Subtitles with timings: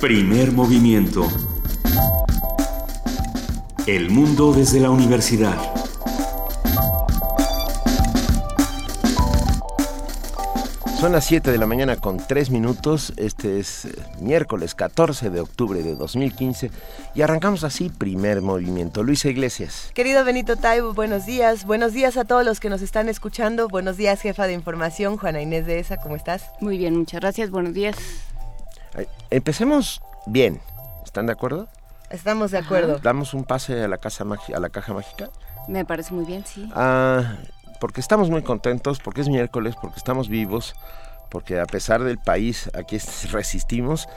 [0.00, 1.28] Primer movimiento.
[3.86, 5.58] El mundo desde la universidad.
[10.98, 13.12] Son las 7 de la mañana con 3 minutos.
[13.18, 13.92] Este es eh,
[14.22, 16.70] miércoles 14 de octubre de 2015
[17.14, 19.02] y arrancamos así primer movimiento.
[19.02, 19.90] Luisa Iglesias.
[19.92, 21.66] Querido Benito Taibo, buenos días.
[21.66, 23.68] Buenos días a todos los que nos están escuchando.
[23.68, 25.98] Buenos días, jefa de información, Juana Inés de ESA.
[25.98, 26.44] ¿Cómo estás?
[26.60, 27.50] Muy bien, muchas gracias.
[27.50, 27.96] Buenos días.
[29.30, 30.60] Empecemos bien.
[31.04, 31.68] ¿Están de acuerdo?
[32.10, 32.98] Estamos de acuerdo.
[32.98, 35.30] ¿Damos un pase a la, casa a la caja mágica?
[35.68, 36.68] Me parece muy bien, sí.
[36.74, 37.36] Ah,
[37.80, 40.74] porque estamos muy contentos, porque es miércoles, porque estamos vivos,
[41.30, 42.98] porque a pesar del país aquí
[43.30, 44.08] resistimos.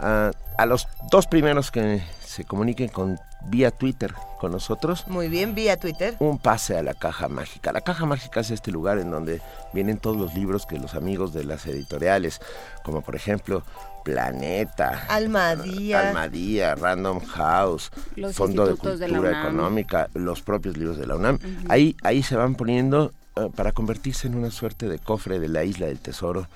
[0.00, 5.06] a los dos primeros que se comuniquen con vía Twitter con nosotros.
[5.08, 6.16] Muy bien, vía Twitter.
[6.18, 7.72] Un pase a la caja mágica.
[7.72, 9.40] La caja mágica es este lugar en donde
[9.72, 12.40] vienen todos los libros que los amigos de las editoriales,
[12.84, 13.62] como por ejemplo
[14.08, 17.90] Planeta, Almadía, Almadía Random House,
[18.32, 21.38] Fondo de Cultura Económica, los propios libros de la UNAM.
[21.68, 25.62] Ahí, ahí se van poniendo eh, para convertirse en una suerte de cofre de la
[25.64, 26.48] isla del tesoro.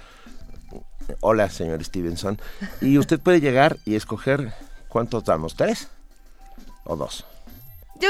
[1.20, 2.41] Hola, señor Stevenson.
[2.80, 4.55] Y usted puede llegar y escoger
[4.89, 5.89] cuántos damos, ¿tres
[6.84, 7.27] o dos?
[8.00, 8.08] Yo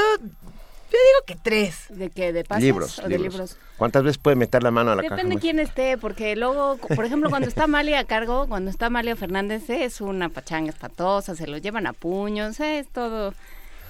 [0.93, 1.85] yo digo que tres.
[1.89, 2.31] ¿De qué?
[2.31, 3.57] ¿De pases libros, o de libros?
[3.77, 5.15] ¿Cuántas veces puede meter la mano a la caja?
[5.15, 8.89] Depende de quién esté, porque luego, por ejemplo, cuando está Malia a cargo, cuando está
[8.89, 13.33] Malia Fernández, es una pachanga espatosa, se lo llevan a puños, es todo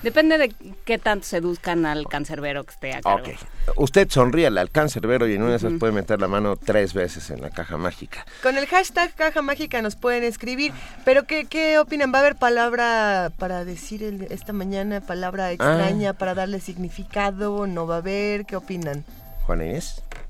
[0.03, 3.15] Depende de qué tanto seduzcan al cancerbero que esté acá.
[3.15, 3.29] Ok.
[3.77, 7.29] Usted sonríale al cancerbero y en una de esas puede meter la mano tres veces
[7.29, 8.25] en la caja mágica.
[8.41, 10.73] Con el hashtag caja mágica nos pueden escribir.
[11.05, 12.13] Pero ¿qué, qué opinan?
[12.13, 16.13] ¿Va a haber palabra para decir esta mañana, palabra extraña ah.
[16.13, 17.65] para darle significado?
[17.65, 18.45] ¿No va a haber?
[18.45, 19.05] ¿Qué opinan?
[19.45, 19.61] Juan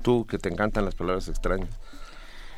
[0.02, 1.70] tú que te encantan las palabras extrañas.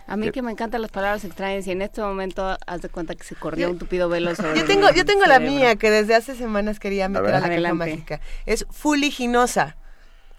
[0.07, 3.15] A mí que me encantan las palabras extrañas y en este momento haz de cuenta
[3.15, 6.15] que se corrió un tupido velo sobre Yo tengo, yo tengo la mía que desde
[6.15, 8.21] hace semanas quería meter a, la caja mágica.
[8.47, 9.77] Es fuliginosa.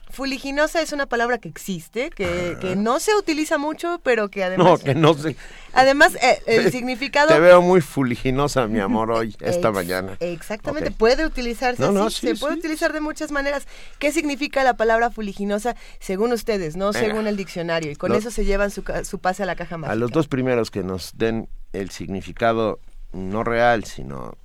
[0.10, 4.68] Fuliginosa es una palabra que existe, que, que, no se utiliza mucho, pero que además...
[4.68, 5.36] No, que no se...
[5.74, 7.28] Además, eh, el significado...
[7.28, 10.18] Te veo muy fuliginosa, mi amor, hoy, esta mañana.
[10.20, 13.68] Exactamente, puede utilizarse se puede utilizar de muchas maneras.
[14.00, 17.92] ¿Qué significa la palabra fuliginosa según ustedes, no según el diccionario?
[17.92, 19.94] Y con eso se llevan su, su pase a la caja mágica.
[19.94, 22.80] A los dos primeros que nos den el significado
[23.12, 24.38] no real, sino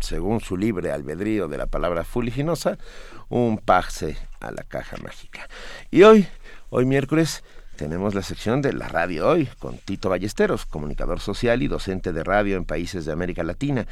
[0.00, 2.78] según su libre albedrío de la palabra fuliginosa,
[3.28, 5.48] un pase a la caja mágica.
[5.90, 6.26] Y hoy,
[6.70, 7.42] hoy miércoles,
[7.78, 12.24] tenemos la sección de la radio hoy con Tito Ballesteros, comunicador social y docente de
[12.24, 13.86] radio en países de América Latina,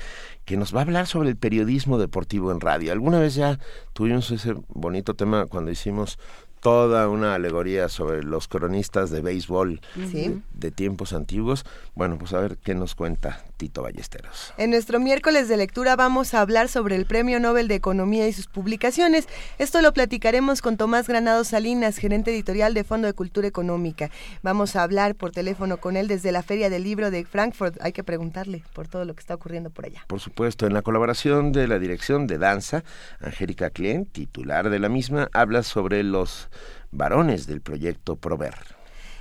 [0.44, 2.90] que nos va a hablar sobre el periodismo deportivo en radio.
[2.90, 3.60] Alguna vez ya
[3.92, 6.18] tuvimos ese bonito tema cuando hicimos
[6.66, 11.64] toda una alegoría sobre los cronistas de béisbol de, tiempos antiguos.
[11.94, 14.52] Bueno, pues a ver qué nos cuenta Tito Ballesteros.
[14.58, 18.32] En nuestro miércoles de lectura vamos a hablar sobre el Premio Nobel de Economía y
[18.32, 19.28] sus publicaciones.
[19.58, 24.10] Esto lo platicaremos con Tomás Granado Salinas, gerente editorial de Fondo de Cultura Económica.
[24.42, 27.76] Vamos a hablar por teléfono con él desde la Feria del Libro de Frankfurt.
[27.80, 30.04] Hay que preguntarle por todo lo que está ocurriendo por allá.
[30.08, 32.82] Por supuesto, en la colaboración de la Dirección de Danza,
[33.20, 36.50] Angélica Klein, titular de la misma, habla sobre los
[36.90, 38.54] varones del proyecto Prover.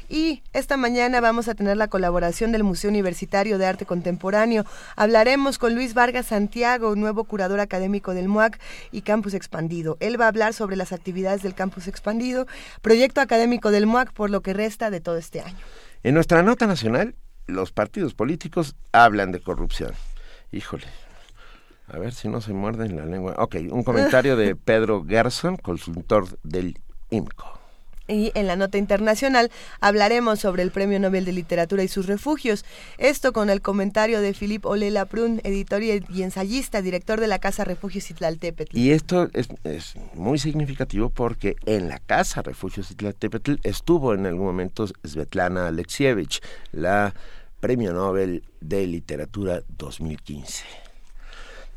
[0.08, 4.64] Y esta mañana vamos a tener la colaboración del Museo Universitario de Arte Contemporáneo.
[4.96, 8.60] Hablaremos con Luis Vargas Santiago, nuevo curador académico del MUAC
[8.92, 9.98] y Campus Expandido.
[10.00, 12.46] Él va a hablar sobre las actividades del Campus Expandido,
[12.82, 15.58] proyecto académico del MUAC por lo que resta de todo este año.
[16.04, 17.16] En nuestra nota nacional,
[17.48, 19.94] los partidos políticos hablan de corrupción.
[20.52, 20.86] Híjole,
[21.88, 23.36] a ver si no se muerden la lengua.
[23.40, 26.80] Ok, un comentario de Pedro Gerson, consultor del
[28.08, 32.66] y en la nota internacional hablaremos sobre el Premio Nobel de Literatura y sus refugios.
[32.98, 37.64] Esto con el comentario de Philippe Olela Prun, editor y ensayista, director de la Casa
[37.64, 38.78] Refugios Itlaltépetl.
[38.78, 39.48] Y esto es,
[40.14, 46.42] muy significativo porque en la Casa Refugios Itlaltépetl estuvo en algún momento Svetlana Alexievich,
[46.72, 47.14] la
[47.60, 50.85] Premio Nobel de Literatura 2015.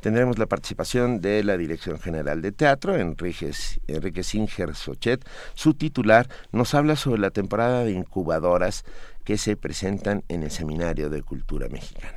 [0.00, 3.50] Tendremos la participación de la Dirección General de Teatro, Enrique,
[3.89, 5.25] Enrique Singer Sochet.
[5.55, 8.85] Su titular nos habla sobre la temporada de incubadoras
[9.25, 12.15] que se presentan en el Seminario de Cultura Mexicana.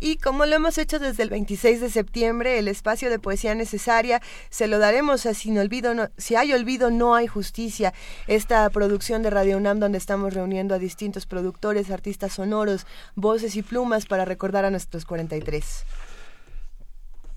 [0.00, 4.20] Y como lo hemos hecho desde el 26 de septiembre, el espacio de poesía necesaria
[4.50, 7.94] se lo daremos a Sin Olvido, Si hay olvido, no hay justicia.
[8.26, 13.62] Esta producción de Radio UNAM donde estamos reuniendo a distintos productores, artistas sonoros, voces y
[13.62, 15.84] plumas para recordar a nuestros 43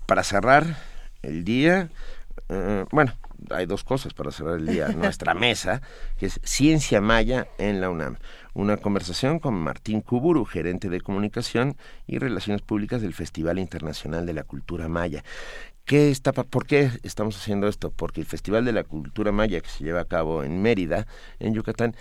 [0.08, 0.64] para cerrar
[1.20, 1.90] el día,
[2.48, 3.12] eh, bueno,
[3.50, 4.88] hay dos cosas para cerrar el día.
[4.96, 5.82] Nuestra mesa,
[6.16, 8.16] que es Ciencia Maya en la UNAM.
[8.54, 11.76] Una conversación con Martín Kuburu, gerente de comunicación
[12.06, 15.24] y relaciones públicas del Festival Internacional de la Cultura Maya.
[15.84, 17.90] ¿Qué está, ¿Por qué estamos haciendo esto?
[17.90, 21.06] Porque el Festival de la Cultura Maya que se lleva a cabo en Mérida,
[21.38, 21.94] en Yucatán,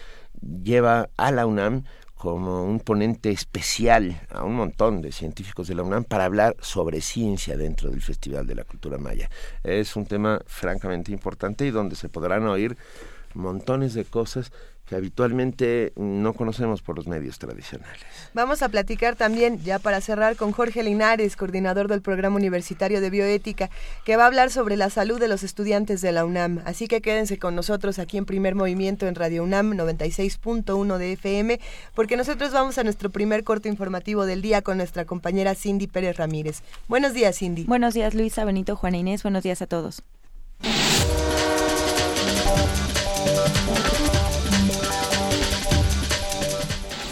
[0.63, 1.83] lleva a la UNAM
[2.17, 7.01] como un ponente especial a un montón de científicos de la UNAM para hablar sobre
[7.01, 9.29] ciencia dentro del Festival de la Cultura Maya.
[9.63, 12.77] Es un tema francamente importante y donde se podrán oír
[13.37, 14.51] montones de cosas
[14.87, 18.01] que habitualmente no conocemos por los medios tradicionales.
[18.33, 23.09] Vamos a platicar también, ya para cerrar, con Jorge Linares, coordinador del Programa Universitario de
[23.09, 23.69] Bioética,
[24.05, 26.61] que va a hablar sobre la salud de los estudiantes de la UNAM.
[26.65, 31.59] Así que quédense con nosotros aquí en Primer Movimiento en Radio UNAM 96.1 de FM,
[31.93, 36.15] porque nosotros vamos a nuestro primer corto informativo del día con nuestra compañera Cindy Pérez
[36.15, 36.61] Ramírez.
[36.87, 37.65] Buenos días, Cindy.
[37.65, 39.23] Buenos días, Luisa, Benito, Juana Inés.
[39.23, 40.01] Buenos días a todos.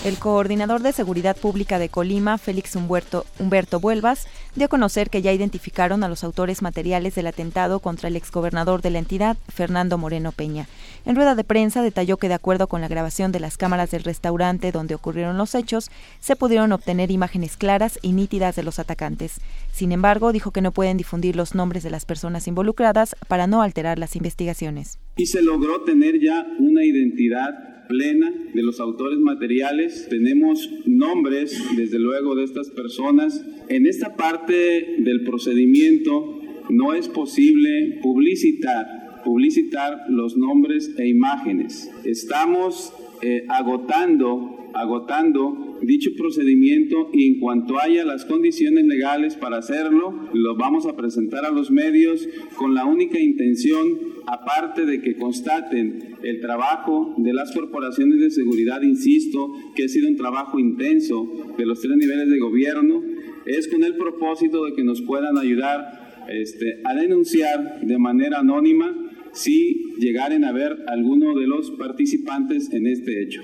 [0.05, 5.23] El coordinador de Seguridad Pública de Colima, Félix Humberto, Humberto Vuelvas, dio a conocer que
[5.23, 9.97] ya identificaron a los autores materiales del atentado contra el exgobernador de la entidad, Fernando
[9.97, 10.67] Moreno Peña.
[11.07, 14.03] En rueda de prensa detalló que de acuerdo con la grabación de las cámaras del
[14.03, 19.41] restaurante donde ocurrieron los hechos, se pudieron obtener imágenes claras y nítidas de los atacantes.
[19.71, 23.63] Sin embargo, dijo que no pueden difundir los nombres de las personas involucradas para no
[23.63, 24.99] alterar las investigaciones.
[25.15, 30.07] Y se logró tener ya una identidad plena de los autores materiales.
[30.09, 33.45] Tenemos nombres, desde luego, de estas personas.
[33.69, 41.91] En esta parte del procedimiento no es posible publicitar, publicitar los nombres e imágenes.
[42.03, 50.29] Estamos eh, agotando, agotando dicho procedimiento y en cuanto haya las condiciones legales para hacerlo,
[50.33, 56.17] lo vamos a presentar a los medios con la única intención aparte de que constaten
[56.23, 61.27] el trabajo de las corporaciones de seguridad, insisto, que ha sido un trabajo intenso
[61.57, 63.03] de los tres niveles de gobierno,
[63.45, 68.93] es con el propósito de que nos puedan ayudar este, a denunciar de manera anónima
[69.33, 73.41] si llegaren a ver alguno de los participantes en este hecho.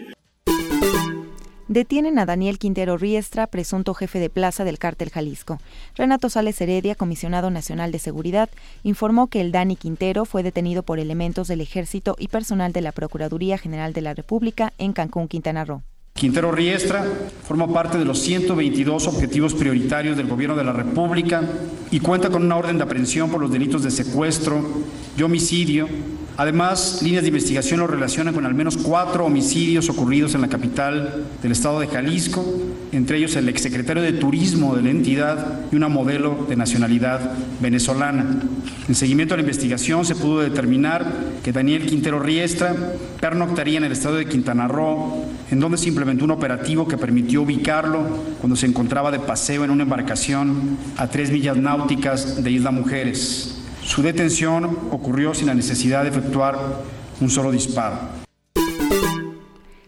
[1.71, 5.57] Detienen a Daniel Quintero Riestra, presunto jefe de plaza del cártel Jalisco.
[5.95, 8.49] Renato Sales Heredia, comisionado nacional de seguridad,
[8.83, 12.91] informó que el Dani Quintero fue detenido por elementos del ejército y personal de la
[12.91, 15.81] Procuraduría General de la República en Cancún, Quintana Roo.
[16.13, 17.05] Quintero Riestra
[17.43, 21.41] forma parte de los 122 objetivos prioritarios del Gobierno de la República
[21.89, 24.61] y cuenta con una orden de aprehensión por los delitos de secuestro
[25.17, 25.87] y homicidio
[26.37, 31.25] Además, líneas de investigación lo relacionan con al menos cuatro homicidios ocurridos en la capital
[31.41, 32.43] del estado de Jalisco,
[32.91, 38.25] entre ellos el exsecretario de Turismo de la entidad y una modelo de nacionalidad venezolana.
[38.87, 41.05] En seguimiento a la investigación se pudo determinar
[41.43, 42.75] que Daniel Quintero Riestra
[43.19, 47.41] pernoctaría en el estado de Quintana Roo, en donde se implementó un operativo que permitió
[47.41, 48.03] ubicarlo
[48.39, 53.57] cuando se encontraba de paseo en una embarcación a tres millas náuticas de Isla Mujeres.
[53.91, 56.57] Su detención ocurrió sin la necesidad de efectuar
[57.19, 57.97] un solo disparo.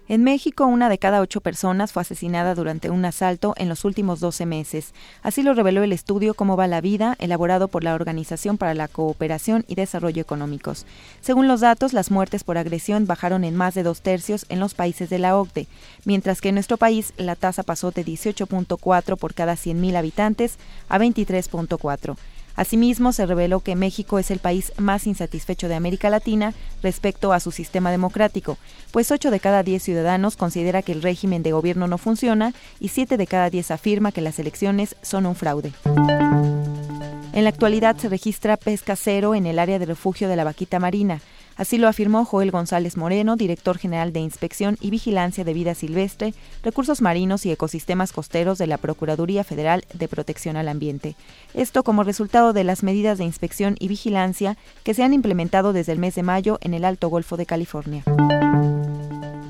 [0.10, 4.20] En México, una de cada ocho personas fue asesinada durante un asalto en los últimos
[4.20, 4.94] 12 meses.
[5.22, 8.90] Así lo reveló el estudio Cómo va la vida, elaborado por la Organización para la
[8.90, 10.86] Cooperación y Desarrollo Económicos.
[11.22, 14.74] Según los datos, las muertes por agresión bajaron en más de dos tercios en los
[14.74, 15.68] países de la OCDE,
[16.04, 20.58] mientras que en nuestro país la tasa pasó de 18.4 por cada 100.000 habitantes
[20.90, 22.18] a 23.4.
[22.56, 27.40] Asimismo, se reveló que México es el país más insatisfecho de América Latina respecto a
[27.40, 28.58] su sistema democrático,
[28.92, 32.90] pues 8 de cada 10 ciudadanos considera que el régimen de gobierno no funciona y
[32.90, 35.74] 7 de cada 10 afirma que las elecciones son un fraude.
[37.34, 40.80] En la actualidad se registra pesca cero en el área de refugio de la Vaquita
[40.80, 41.20] Marina,
[41.56, 46.34] Así lo afirmó Joel González Moreno, director general de Inspección y Vigilancia de Vida Silvestre,
[46.64, 51.16] Recursos Marinos y Ecosistemas Costeros de la Procuraduría Federal de Protección al Ambiente.
[51.54, 55.92] Esto como resultado de las medidas de inspección y vigilancia que se han implementado desde
[55.92, 58.04] el mes de mayo en el Alto Golfo de California.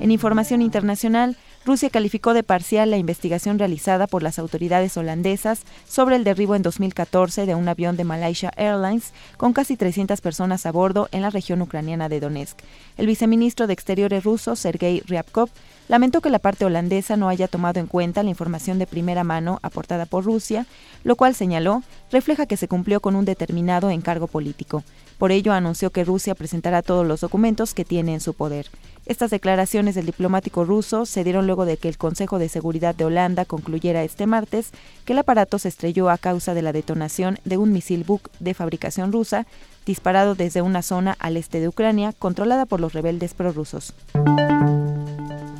[0.04, 1.34] En información internacional,
[1.64, 6.60] Rusia calificó de parcial la investigación realizada por las autoridades holandesas sobre el derribo en
[6.60, 11.30] 2014 de un avión de Malaysia Airlines con casi 300 personas a bordo en la
[11.30, 12.58] región ucraniana de Donetsk.
[12.98, 15.48] El viceministro de Exteriores ruso, Sergei Ryabkov,
[15.88, 19.58] lamentó que la parte holandesa no haya tomado en cuenta la información de primera mano
[19.62, 20.66] aportada por Rusia,
[21.02, 21.82] lo cual señaló
[22.12, 24.84] refleja que se cumplió con un determinado encargo político.
[25.16, 28.66] Por ello anunció que Rusia presentará todos los documentos que tiene en su poder.
[29.06, 33.04] Estas declaraciones del diplomático ruso se dieron luego de que el Consejo de Seguridad de
[33.04, 34.70] Holanda concluyera este martes
[35.04, 38.54] que el aparato se estrelló a causa de la detonación de un misil Buk de
[38.54, 39.46] fabricación rusa
[39.84, 43.92] disparado desde una zona al este de Ucrania controlada por los rebeldes prorrusos.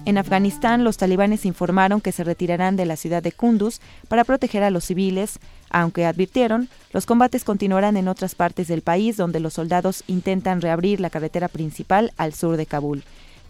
[0.07, 4.63] En Afganistán, los talibanes informaron que se retirarán de la ciudad de Kunduz para proteger
[4.63, 5.39] a los civiles,
[5.71, 11.01] aunque advirtieron, los combates continuarán en otras partes del país donde los soldados intentan reabrir
[11.01, 13.03] la carretera principal al sur de Kabul.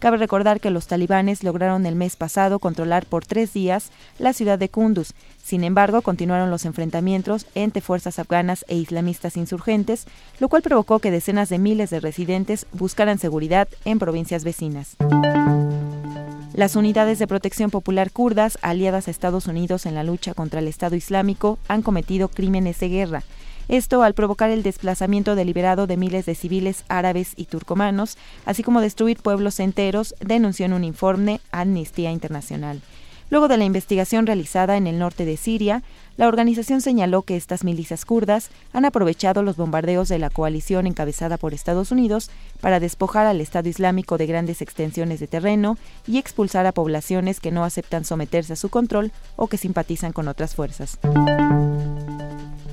[0.05, 4.59] Cabe recordar que los talibanes lograron el mes pasado controlar por tres días la ciudad
[4.59, 5.13] de Kunduz.
[5.43, 10.05] Sin embargo, continuaron los enfrentamientos entre fuerzas afganas e islamistas insurgentes,
[10.39, 14.95] lo cual provocó que decenas de miles de residentes buscaran seguridad en provincias vecinas.
[16.53, 20.67] Las unidades de protección popular kurdas, aliadas a Estados Unidos en la lucha contra el
[20.67, 23.23] Estado Islámico, han cometido crímenes de guerra.
[23.67, 28.81] Esto al provocar el desplazamiento deliberado de miles de civiles árabes y turcomanos, así como
[28.81, 32.81] destruir pueblos enteros, denunció en un informe Amnistía Internacional.
[33.31, 35.81] Luego de la investigación realizada en el norte de Siria,
[36.15, 41.37] la organización señaló que estas milicias kurdas han aprovechado los bombardeos de la coalición encabezada
[41.37, 42.29] por Estados Unidos
[42.61, 47.51] para despojar al Estado Islámico de grandes extensiones de terreno y expulsar a poblaciones que
[47.51, 50.99] no aceptan someterse a su control o que simpatizan con otras fuerzas.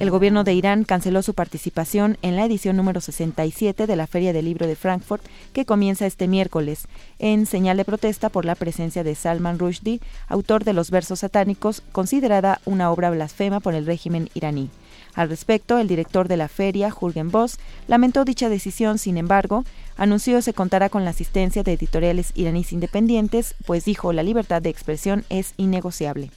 [0.02, 4.32] El gobierno de Irán canceló su participación en la edición número 67 de la Feria
[4.32, 6.88] del Libro de Frankfurt, que comienza este miércoles,
[7.21, 11.85] en señal de protesta por la presencia de Salman Rushdie, autor de los versos satánicos,
[11.92, 14.71] considerada una obra blasfema por el régimen iraní.
[15.14, 19.64] Al respecto, el director de la feria, Jürgen Boss, lamentó dicha decisión, sin embargo,
[19.97, 24.71] anunció se contará con la asistencia de editoriales iraníes independientes, pues dijo la libertad de
[24.71, 26.32] expresión es innegociable.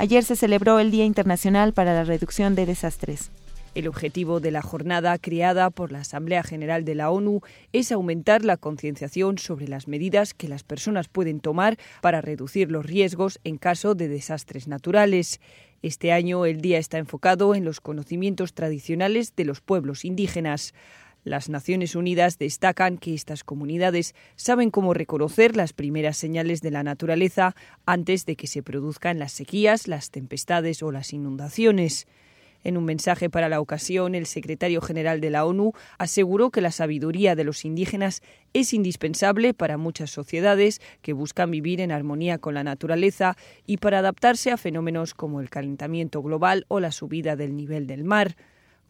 [0.00, 3.30] Ayer se celebró el Día Internacional para la Reducción de Desastres.
[3.74, 7.42] El objetivo de la jornada creada por la Asamblea General de la ONU
[7.74, 12.86] es aumentar la concienciación sobre las medidas que las personas pueden tomar para reducir los
[12.86, 15.38] riesgos en caso de desastres naturales.
[15.82, 20.72] Este año el día está enfocado en los conocimientos tradicionales de los pueblos indígenas.
[21.22, 26.82] Las Naciones Unidas destacan que estas comunidades saben cómo reconocer las primeras señales de la
[26.82, 32.06] naturaleza antes de que se produzcan las sequías, las tempestades o las inundaciones.
[32.62, 36.70] En un mensaje para la ocasión, el secretario general de la ONU aseguró que la
[36.70, 38.22] sabiduría de los indígenas
[38.52, 43.36] es indispensable para muchas sociedades que buscan vivir en armonía con la naturaleza
[43.66, 48.04] y para adaptarse a fenómenos como el calentamiento global o la subida del nivel del
[48.04, 48.36] mar.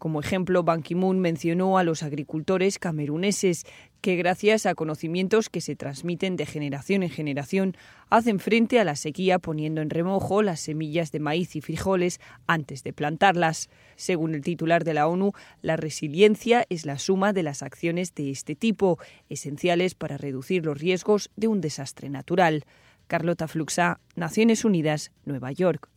[0.01, 3.67] Como ejemplo, Ban Ki-moon mencionó a los agricultores cameruneses
[4.01, 7.77] que gracias a conocimientos que se transmiten de generación en generación
[8.09, 12.83] hacen frente a la sequía poniendo en remojo las semillas de maíz y frijoles antes
[12.83, 13.69] de plantarlas.
[13.95, 18.31] Según el titular de la ONU, la resiliencia es la suma de las acciones de
[18.31, 22.65] este tipo, esenciales para reducir los riesgos de un desastre natural.
[23.07, 25.91] Carlota Fluxa, Naciones Unidas, Nueva York.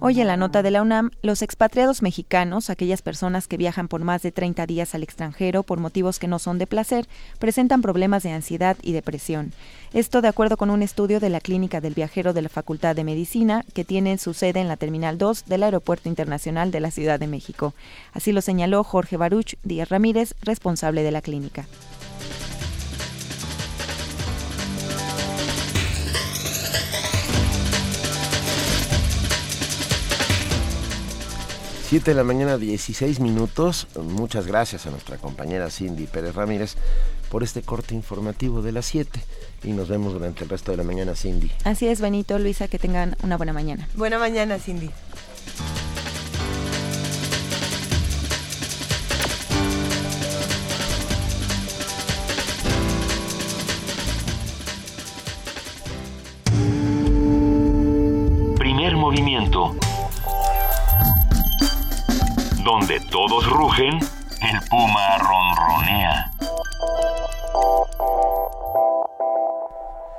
[0.00, 4.04] Hoy en la nota de la UNAM, los expatriados mexicanos, aquellas personas que viajan por
[4.04, 7.08] más de 30 días al extranjero por motivos que no son de placer,
[7.40, 9.52] presentan problemas de ansiedad y depresión.
[9.92, 13.02] Esto de acuerdo con un estudio de la Clínica del Viajero de la Facultad de
[13.02, 17.18] Medicina, que tiene su sede en la Terminal 2 del Aeropuerto Internacional de la Ciudad
[17.18, 17.74] de México.
[18.12, 21.66] Así lo señaló Jorge Baruch Díaz Ramírez, responsable de la clínica.
[31.88, 33.86] Siete de la mañana, 16 minutos.
[33.98, 36.76] Muchas gracias a nuestra compañera Cindy Pérez Ramírez
[37.30, 39.18] por este corte informativo de las 7
[39.64, 41.50] y nos vemos durante el resto de la mañana, Cindy.
[41.64, 43.88] Así es, Benito, Luisa, que tengan una buena mañana.
[43.94, 44.90] Buena mañana, Cindy.
[58.58, 59.74] Primer movimiento.
[62.70, 66.26] Donde todos rugen, el puma ronronea.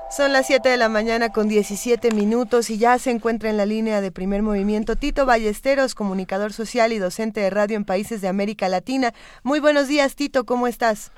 [0.10, 3.68] Son las 7 de la mañana con 17 minutos y ya se encuentra en la
[3.68, 8.30] línea de primer movimiento Tito Ballesteros, comunicador social y docente de radio en países de
[8.30, 9.12] América Latina.
[9.44, 11.12] Muy buenos días, Tito, ¿cómo estás?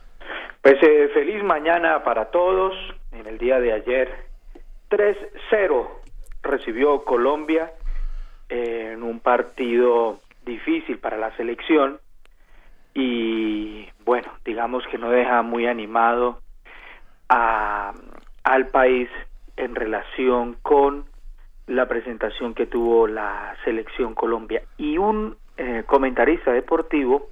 [0.62, 2.74] Pues eh, feliz mañana para todos.
[3.14, 4.10] En el día de ayer,
[4.90, 5.88] 3-0
[6.44, 7.72] recibió Colombia
[8.50, 12.00] en un partido difícil para la selección
[12.94, 16.42] y bueno, digamos que no deja muy animado
[17.30, 17.94] a,
[18.44, 19.10] al país
[19.58, 21.06] en relación con
[21.68, 24.64] la presentación que tuvo la selección Colombia.
[24.78, 27.30] Y un eh, comentarista deportivo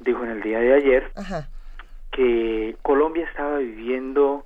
[0.00, 1.10] dijo en el día de ayer
[2.10, 4.44] que Colombia estaba viviendo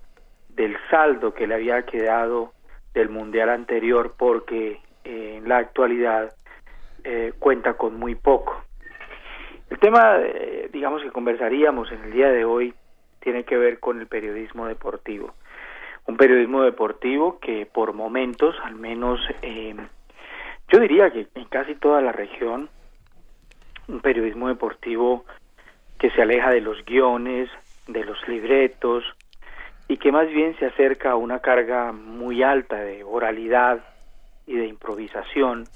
[0.51, 2.53] del saldo que le había quedado
[2.93, 6.35] del mundial anterior porque eh, en la actualidad
[7.05, 8.63] eh, cuenta con muy poco.
[9.71, 12.75] El tema, eh, digamos, que conversaríamos en el día de hoy
[13.21, 15.35] tiene que ver con el periodismo deportivo.
[16.07, 19.21] Un periodismo deportivo que por momentos, al menos
[20.69, 22.69] yo diría que en casi toda la región,
[23.89, 25.25] un periodismo deportivo
[25.99, 27.49] que se aleja de los guiones,
[27.87, 29.05] de los libretos,
[29.87, 33.85] y que más bien se acerca a una carga muy alta de oralidad
[34.47, 35.67] y de improvisación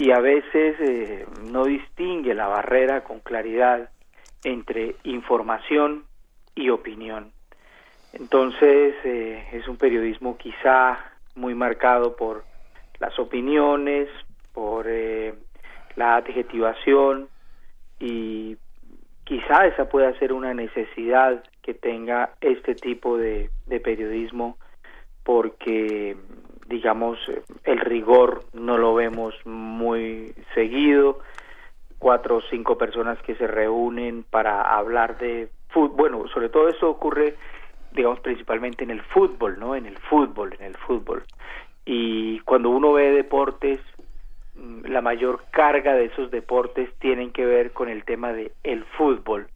[0.00, 3.90] y a veces eh, no distingue la barrera con claridad
[4.42, 6.04] entre información
[6.54, 7.32] y opinión.
[8.14, 10.98] Entonces eh, es un periodismo quizá
[11.34, 12.44] muy marcado por
[12.98, 14.08] las opiniones,
[14.54, 15.34] por eh,
[15.96, 17.28] la adjetivación
[17.98, 18.56] y
[19.24, 23.50] quizá esa pueda ser una necesidad que tenga este tipo de,
[23.84, 24.56] periodismo
[25.24, 26.16] porque
[26.70, 27.18] digamos
[27.64, 31.18] el rigor no lo vemos muy seguido.
[31.98, 36.88] Cuatro o cinco personas que se reúnen para hablar de fútbol bueno sobre todo eso
[36.88, 37.34] ocurre
[37.92, 41.24] digamos principalmente en el fútbol no en el fútbol en el fútbol.
[41.84, 43.80] Y cuando uno ve deportes
[44.54, 48.84] mm, la mayor carga de esos deportes tienen que ver con el tema de el
[48.96, 49.48] fútbol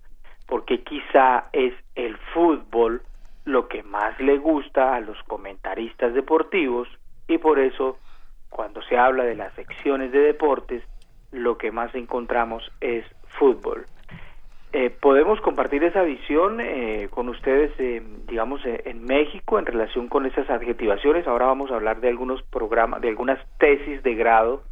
[0.49, 3.03] porque quizá es el fútbol
[3.45, 6.89] lo que más le gusta a los comentaristas deportivos
[7.29, 7.99] y por eso
[8.51, 10.83] cuando se habla de las secciones de deportes
[11.33, 13.05] lo que más encontramos es
[13.39, 13.87] fútbol.
[14.73, 20.27] Eh, podemos compartir esa visión eh, con ustedes, eh, digamos, en México en relación con
[20.27, 21.29] esas adjetivaciones.
[21.29, 24.63] Ahora vamos a hablar de algunos programas, de algunas tesis de grado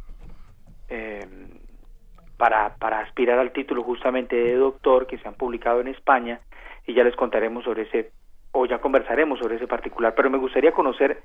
[2.37, 6.41] para, para aspirar al título justamente de doctor que se han publicado en España
[6.85, 8.11] y ya les contaremos sobre ese,
[8.51, 11.23] o ya conversaremos sobre ese particular, pero me gustaría conocer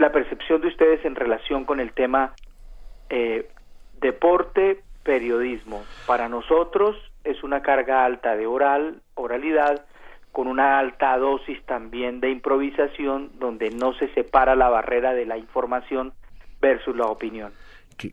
[0.00, 2.34] la percepción de ustedes en relación con el tema
[3.10, 3.48] eh,
[4.00, 5.84] deporte, periodismo.
[6.06, 9.84] Para nosotros es una carga alta de oral, oralidad,
[10.32, 15.36] con una alta dosis también de improvisación, donde no se separa la barrera de la
[15.36, 16.14] información
[16.60, 17.52] versus la opinión.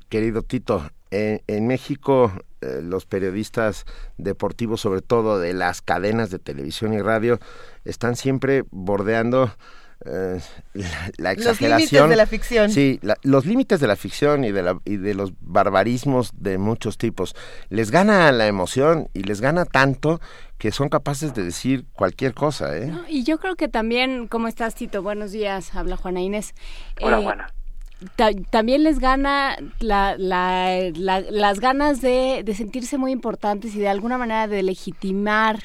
[0.09, 3.85] Querido Tito, en México eh, los periodistas
[4.17, 7.37] deportivos, sobre todo de las cadenas de televisión y radio,
[7.85, 9.51] están siempre bordeando
[10.05, 10.39] eh,
[11.17, 11.69] la, exageración.
[11.69, 12.69] Los límites de la ficción.
[12.71, 16.97] Sí, los límites de la ficción y de, la, y de los barbarismos de muchos
[16.97, 17.35] tipos.
[17.69, 20.19] Les gana la emoción y les gana tanto
[20.57, 22.77] que son capaces de decir cualquier cosa.
[22.77, 22.91] ¿eh?
[23.07, 25.03] y yo creo que también, ¿cómo estás, Tito?
[25.03, 26.53] Buenos días, habla Juana Inés.
[27.01, 27.53] Hola, Juana
[28.51, 35.63] también les gana las ganas de, sentirse muy importantes y de alguna manera de legitimar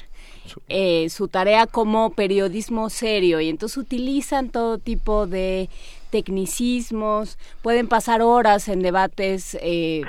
[0.68, 3.40] eh, su tarea como periodismo serio.
[3.40, 5.68] Y entonces utilizan todo tipo de
[6.11, 10.02] tecnicismos, pueden pasar horas en debates eh,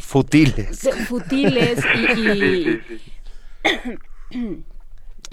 [0.00, 0.88] futiles.
[1.08, 1.80] Futiles
[2.16, 2.80] y,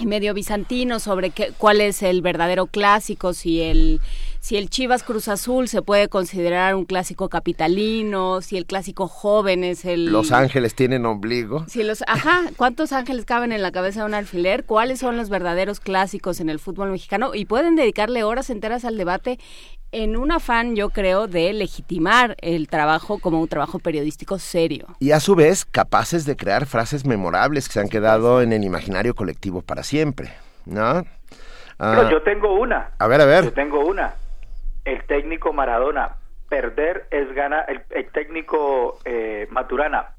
[0.05, 4.01] medio bizantinos sobre qué, cuál es el verdadero clásico, si el
[4.39, 9.65] si el Chivas Cruz Azul se puede considerar un clásico capitalino, si el clásico joven
[9.65, 10.05] es el...
[10.05, 11.65] Los ángeles tienen ombligo.
[11.67, 14.63] Si los, ajá, ¿cuántos ángeles caben en la cabeza de un alfiler?
[14.63, 17.35] ¿Cuáles son los verdaderos clásicos en el fútbol mexicano?
[17.35, 19.39] Y pueden dedicarle horas enteras al debate
[19.91, 24.87] en un afán, yo creo, de legitimar el trabajo como un trabajo periodístico serio.
[24.99, 28.63] Y a su vez, capaces de crear frases memorables que se han quedado en el
[28.63, 30.31] imaginario colectivo para siempre,
[30.65, 31.03] ¿no?
[31.77, 32.09] Pero ah.
[32.09, 32.91] yo tengo una.
[32.99, 33.45] A ver, a ver.
[33.45, 34.13] Yo tengo una
[34.89, 36.15] el técnico Maradona,
[36.49, 40.15] perder es ganar, el, técnico eh, Maturana,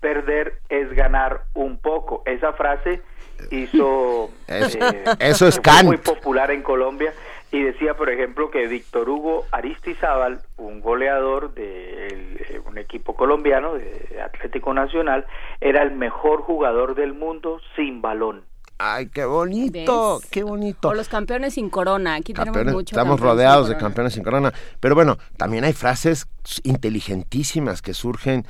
[0.00, 2.22] perder es ganar un poco.
[2.26, 3.02] Esa frase
[3.50, 7.12] hizo eh, eso es muy popular en Colombia
[7.50, 13.74] y decía, por ejemplo, que Víctor Hugo Aristizábal, un goleador de eh, un equipo colombiano
[13.74, 15.26] de Atlético Nacional,
[15.60, 18.44] era el mejor jugador del mundo sin balón.
[18.84, 20.88] Ay, qué bonito, qué bonito.
[20.88, 22.96] O los campeones sin corona, aquí tenemos mucho.
[22.96, 24.52] Estamos rodeados de campeones sin corona.
[24.80, 26.26] Pero bueno, también hay frases
[26.64, 28.44] inteligentísimas que surgen.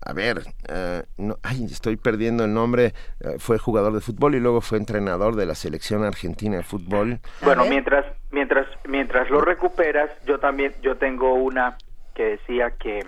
[0.00, 2.94] A ver, eh, no, ay, estoy perdiendo el nombre.
[3.20, 7.20] Eh, fue jugador de fútbol y luego fue entrenador de la selección argentina de fútbol.
[7.42, 11.76] Bueno, mientras, mientras, mientras lo recuperas, yo también, yo tengo una
[12.14, 13.02] que decía que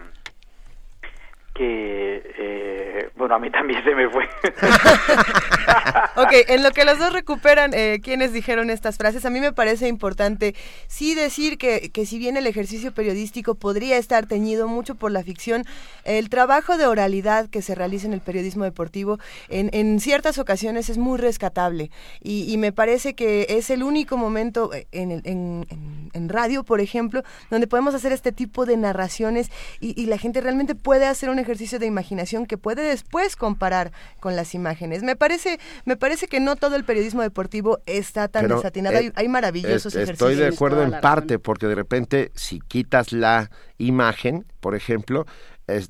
[1.56, 4.24] que, eh, bueno, a mí también se me fue.
[6.16, 9.52] ok, en lo que los dos recuperan eh, quienes dijeron estas frases, a mí me
[9.52, 10.54] parece importante
[10.86, 15.22] sí decir que, que si bien el ejercicio periodístico podría estar teñido mucho por la
[15.22, 15.64] ficción,
[16.04, 20.90] el trabajo de oralidad que se realiza en el periodismo deportivo en, en ciertas ocasiones
[20.90, 21.90] es muy rescatable
[22.22, 25.66] y, me parece que es el único momento en, en,
[26.14, 30.40] en, radio, por ejemplo, donde podemos hacer este tipo de narraciones y, y la gente
[30.40, 35.02] realmente puede hacer un ejercicio de imaginación que puede después comparar con las imágenes.
[35.02, 38.96] Me parece, me parece que no todo el periodismo deportivo está tan desatinado.
[38.96, 40.30] Eh, hay, maravillosos ejercicios.
[40.30, 45.26] Estoy de acuerdo en parte, porque de repente si quitas la imagen, por ejemplo,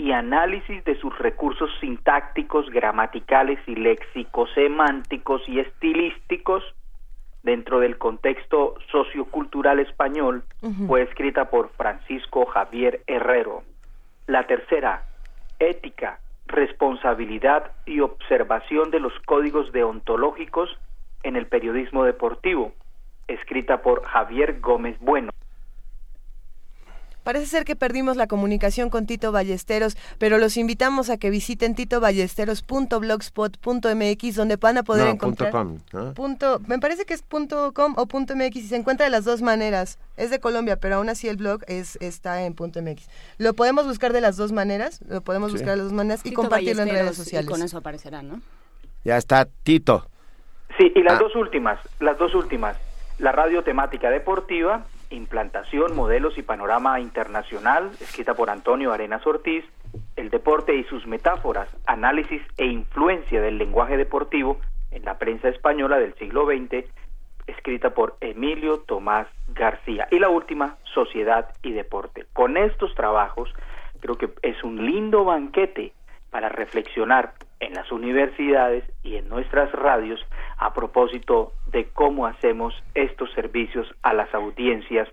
[0.00, 6.64] y análisis de sus recursos sintácticos, gramaticales y léxico-semánticos y estilísticos
[7.42, 10.42] dentro del contexto sociocultural español
[10.86, 13.62] fue escrita por Francisco Javier Herrero.
[14.26, 15.04] La tercera,
[15.58, 20.70] ética, responsabilidad y observación de los códigos deontológicos
[21.24, 22.72] en el periodismo deportivo,
[23.28, 25.30] escrita por Javier Gómez Bueno.
[27.22, 31.74] Parece ser que perdimos la comunicación con Tito Ballesteros, pero los invitamos a que visiten
[31.74, 35.52] titoballesteros.blogspot.mx donde van a poder encontrar
[36.14, 39.24] punto me parece que es punto .com o punto .mx y se encuentra de las
[39.24, 39.98] dos maneras.
[40.16, 43.08] Es de Colombia, pero aún así el blog es está en punto .mx.
[43.38, 46.32] Lo podemos buscar de las dos maneras, lo podemos buscar de las dos maneras y
[46.32, 47.48] compartirlo en redes sociales.
[47.48, 48.40] Y con eso aparecerá, ¿no?
[49.04, 50.06] Ya está Tito.
[50.78, 51.18] Sí, y las ah.
[51.20, 52.76] dos últimas, las dos últimas.
[53.18, 59.64] La radio temática deportiva Implantación, Modelos y Panorama Internacional, escrita por Antonio Arenas Ortiz,
[60.16, 65.98] El deporte y sus metáforas, análisis e influencia del lenguaje deportivo en la prensa española
[65.98, 66.84] del siglo XX,
[67.46, 70.08] escrita por Emilio Tomás García.
[70.10, 72.26] Y la última, Sociedad y Deporte.
[72.32, 73.52] Con estos trabajos,
[74.00, 75.92] creo que es un lindo banquete
[76.30, 80.20] para reflexionar en las universidades y en nuestras radios
[80.58, 85.08] a propósito de cómo hacemos estos servicios a las audiencias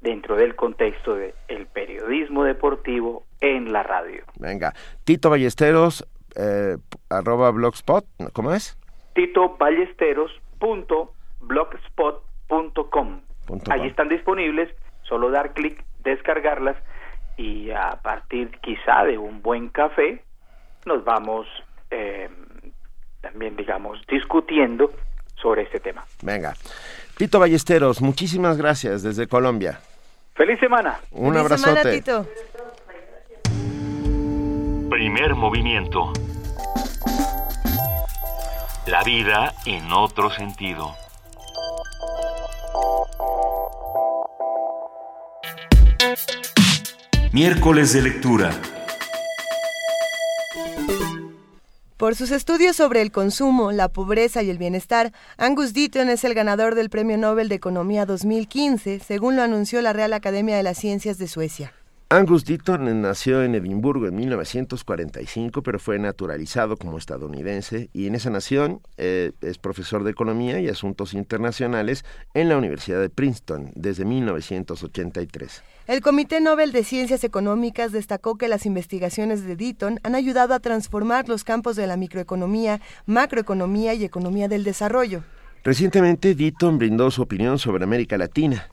[0.00, 4.22] dentro del contexto del periodismo deportivo en la radio.
[4.38, 4.72] Venga,
[5.04, 6.06] Tito Ballesteros,
[6.36, 6.76] eh,
[7.10, 8.78] arroba blogspot, ¿cómo es?
[9.14, 11.12] Tito Ballesteros punto
[13.70, 14.68] Allí están disponibles,
[15.02, 16.76] solo dar clic, descargarlas
[17.36, 20.22] y a partir quizá de un buen café
[20.86, 21.46] nos vamos
[21.90, 22.28] eh,
[23.20, 24.92] también, digamos, discutiendo
[25.40, 26.04] sobre este tema.
[26.22, 26.54] Venga.
[27.16, 29.80] Tito Ballesteros, muchísimas gracias desde Colombia.
[30.34, 31.00] Feliz semana.
[31.10, 32.02] Un abrazote.
[34.88, 36.12] Primer movimiento.
[38.86, 40.94] La vida en otro sentido.
[47.32, 48.50] Miércoles de lectura.
[51.98, 56.32] Por sus estudios sobre el consumo, la pobreza y el bienestar, Angus Deaton es el
[56.32, 60.78] ganador del Premio Nobel de Economía 2015, según lo anunció la Real Academia de las
[60.78, 61.72] Ciencias de Suecia.
[62.10, 68.30] Angus Deaton nació en Edimburgo en 1945, pero fue naturalizado como estadounidense y en esa
[68.30, 74.06] nación eh, es profesor de Economía y Asuntos Internacionales en la Universidad de Princeton desde
[74.06, 75.62] 1983.
[75.86, 80.60] El Comité Nobel de Ciencias Económicas destacó que las investigaciones de Deaton han ayudado a
[80.60, 85.24] transformar los campos de la microeconomía, macroeconomía y economía del desarrollo.
[85.62, 88.70] Recientemente, Deaton brindó su opinión sobre América Latina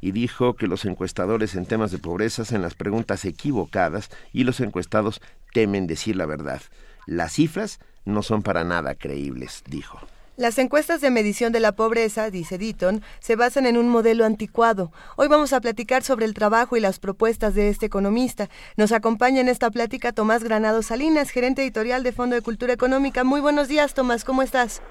[0.00, 4.60] y dijo que los encuestadores en temas de pobreza hacen las preguntas equivocadas y los
[4.60, 5.20] encuestados
[5.52, 6.60] temen decir la verdad.
[7.06, 10.00] Las cifras no son para nada creíbles, dijo.
[10.36, 14.92] Las encuestas de medición de la pobreza, dice Ditton, se basan en un modelo anticuado.
[15.16, 18.50] Hoy vamos a platicar sobre el trabajo y las propuestas de este economista.
[18.76, 23.24] Nos acompaña en esta plática Tomás Granado Salinas, gerente editorial de Fondo de Cultura Económica.
[23.24, 24.82] Muy buenos días, Tomás, ¿cómo estás?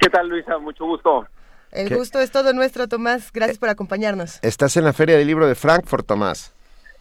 [0.00, 0.56] ¿Qué tal, Luisa?
[0.56, 1.26] Mucho gusto.
[1.74, 3.32] El gusto es todo nuestro, Tomás.
[3.32, 4.38] Gracias por acompañarnos.
[4.42, 6.54] Estás en la Feria del Libro de Frankfurt, Tomás.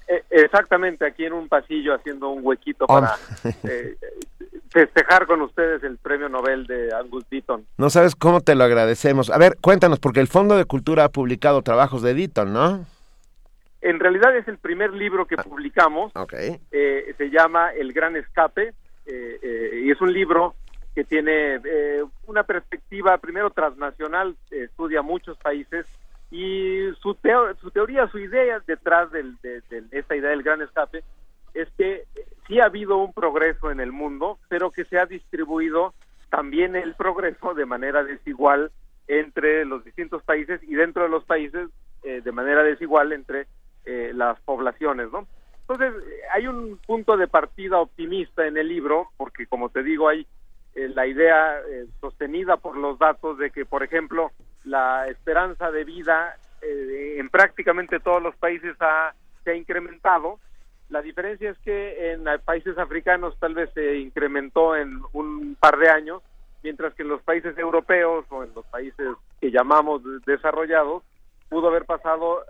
[0.07, 3.15] Eh, exactamente, aquí en un pasillo haciendo un huequito para
[3.63, 3.95] eh,
[4.69, 7.65] festejar con ustedes el premio Nobel de Angus Deaton.
[7.77, 9.29] No sabes cómo te lo agradecemos.
[9.29, 12.85] A ver, cuéntanos, porque el Fondo de Cultura ha publicado trabajos de Deaton, ¿no?
[13.81, 16.11] En realidad es el primer libro que publicamos.
[16.15, 16.57] Okay.
[16.71, 18.73] Eh, se llama El Gran Escape
[19.05, 20.55] eh, eh, y es un libro
[20.93, 21.59] que tiene
[22.27, 25.85] una perspectiva primero transnacional, estudia muchos países
[26.29, 27.17] y su,
[27.61, 31.03] su teoría, su idea detrás de, de esta idea del Gran Escape
[31.53, 32.05] es que
[32.47, 35.93] sí ha habido un progreso en el mundo, pero que se ha distribuido
[36.29, 38.71] también el progreso de manera desigual
[39.07, 41.69] entre los distintos países y dentro de los países
[42.03, 43.47] eh, de manera desigual entre
[43.85, 45.27] eh, las poblaciones, ¿no?
[45.61, 45.93] Entonces,
[46.33, 50.27] hay un punto de partida optimista en el libro, porque como te digo, hay
[50.75, 51.61] eh, la idea
[51.99, 54.31] sostenida por los datos de que, por ejemplo,
[54.63, 60.39] la esperanza de vida en prácticamente todos los países ha, se ha incrementado,
[60.93, 65.89] la diferencia es que en países africanos tal vez se incrementó en un par de
[65.89, 66.21] años,
[66.61, 69.07] mientras que en los países europeos o en los países
[69.41, 71.01] que llamamos desarrollados
[71.49, 72.41] pudo haber pasado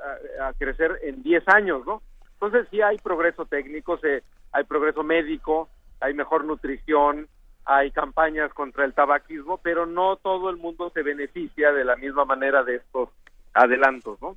[0.41, 2.01] a, crecer en 10 años, ¿no?
[2.33, 5.69] Entonces sí hay progreso técnico, se, hay progreso médico,
[6.01, 7.29] hay mejor nutrición,
[7.65, 12.26] hay campañas contra el tabaquismo, pero no todo el mundo se beneficia de la misma
[12.26, 13.10] manera de estos
[13.54, 14.36] adelantos, ¿no?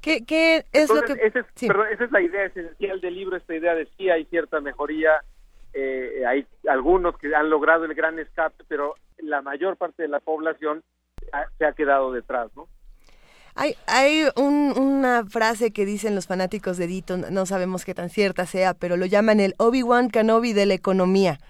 [0.00, 1.12] ¿Qué, es lo que...?
[1.14, 4.60] Esa es, esa es la idea esencial del libro, esta idea de sí hay cierta
[4.60, 5.22] mejoría,
[5.74, 10.20] eh, hay algunos que han logrado el gran escape, pero la mayor parte de la
[10.20, 10.82] población
[11.58, 12.68] se ha quedado detrás, ¿no?
[13.54, 18.46] Hay, hay una frase que dicen los fanáticos de Dito, no sabemos qué tan cierta
[18.46, 21.40] sea, pero lo llaman el Obi-Wan Kenobi de la economía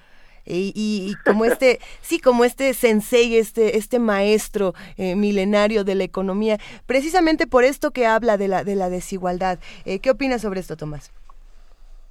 [0.48, 6.58] y, como este, sí, como este sensei, este, este maestro eh, milenario de la economía,
[6.86, 9.58] precisamente por esto que habla de la, de la desigualdad.
[9.84, 11.12] Eh, ¿Qué opinas sobre esto, Tomás?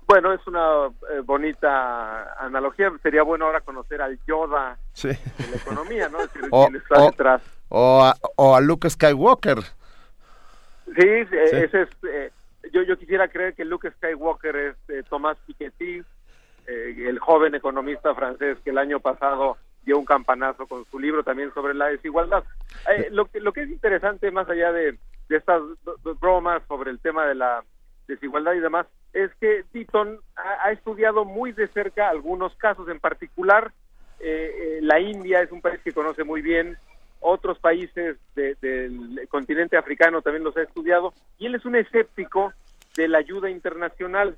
[0.08, 2.92] Bueno, es una eh, bonita analogía.
[3.04, 5.18] Sería bueno ahora conocer al Yoda de
[5.52, 6.20] la economía, ¿no?
[6.52, 9.60] o, está o, a, o a Luke Skywalker.
[10.96, 11.90] Sí, ese es,
[12.72, 14.56] yo, yo quisiera creer que Luke Skywalker
[14.88, 16.02] es Tomás Piketty,
[16.68, 21.24] eh, el joven economista francés que el año pasado dio un campanazo con su libro
[21.24, 22.44] también sobre la desigualdad.
[22.90, 24.98] Eh, lo, que, lo que es interesante, más allá de,
[25.30, 25.62] estas
[26.20, 27.64] bromas sobre el tema de la
[28.08, 33.72] desigualdad y demás, es que Deaton ha, estudiado muy de cerca algunos casos, en particular
[34.20, 36.78] eh, la India es un país que conoce muy bien,
[37.20, 42.54] otros países del continente africano también los ha estudiado, y él es un escéptico
[42.96, 44.36] de la ayuda internacional.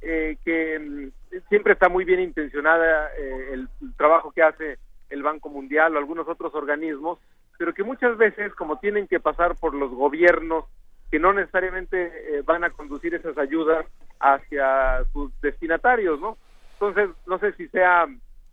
[0.00, 4.78] Eh, que mm, siempre está muy bien intencionada eh, el, trabajo que hace
[5.10, 7.18] el Banco Mundial o algunos otros organismos,
[7.58, 10.66] pero que muchas veces, como tienen que pasar por los gobiernos
[11.10, 13.86] que no necesariamente eh, van a conducir esas ayudas
[14.20, 16.36] hacia sus destinatarios, ¿no?
[16.74, 18.06] Entonces, no sé si sea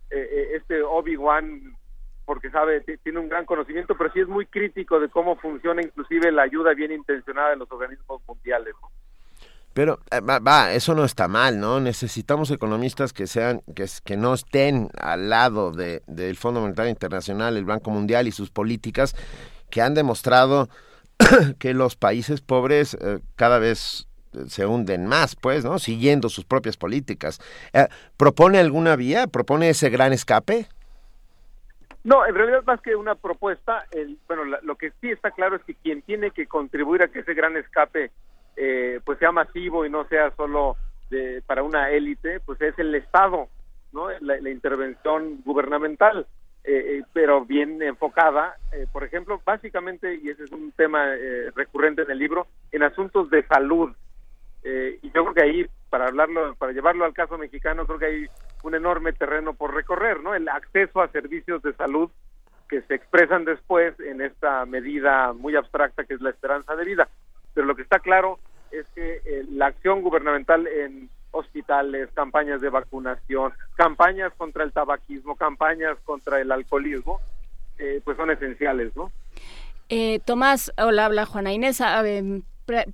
[0.08, 1.76] este Obi-Wan
[2.24, 6.32] porque sabe, tiene un gran conocimiento, pero sí es muy crítico de cómo funciona inclusive
[6.32, 8.88] la ayuda bien intencionada de los organismos mundiales, ¿no?
[9.76, 11.80] Pero eh, va, eso no está mal, ¿no?
[11.80, 17.58] Necesitamos economistas que sean, que, que no estén al lado del de, Fondo Monetario Internacional,
[17.58, 19.14] el Banco Mundial y sus políticas
[19.68, 20.70] que han demostrado
[21.58, 24.08] que los países pobres eh, cada vez
[24.46, 25.78] se hunden más, pues, ¿no?
[25.78, 27.38] Siguiendo sus propias políticas.
[27.74, 27.86] Eh,
[28.16, 29.26] ¿Propone alguna vía?
[29.26, 30.68] ¿Propone ese gran escape?
[32.02, 35.62] No, en realidad más que una propuesta, el, bueno, lo que sí está claro es
[35.64, 38.10] que quien tiene que contribuir a que ese gran escape
[38.56, 40.76] eh, pues sea masivo y no sea solo
[41.10, 43.48] de, para una élite, pues es el Estado,
[43.92, 44.08] ¿no?
[44.20, 46.26] La, intervención gubernamental,
[46.64, 48.56] eh, eh, pero bien enfocada,
[48.92, 51.06] por ejemplo, básicamente, y ese es un tema
[51.54, 53.94] recurrente en el libro, en asuntos de salud.
[54.64, 58.26] y yo creo que ahí, para hablarlo, para llevarlo al caso mexicano, creo que hay
[58.64, 60.34] un enorme terreno por recorrer, ¿no?
[60.34, 62.10] El acceso a servicios de salud
[62.68, 67.08] que se expresan después en esta medida muy abstracta que es la esperanza de vida
[67.56, 68.38] pero lo que está claro
[68.70, 75.36] es que eh, la acción gubernamental en hospitales, campañas de vacunación, campañas contra el tabaquismo,
[75.36, 77.20] campañas contra el alcoholismo,
[77.78, 79.12] eh, pues son esenciales, ¿no?
[79.88, 81.80] Eh, Tomás, hola, habla Juana Inés.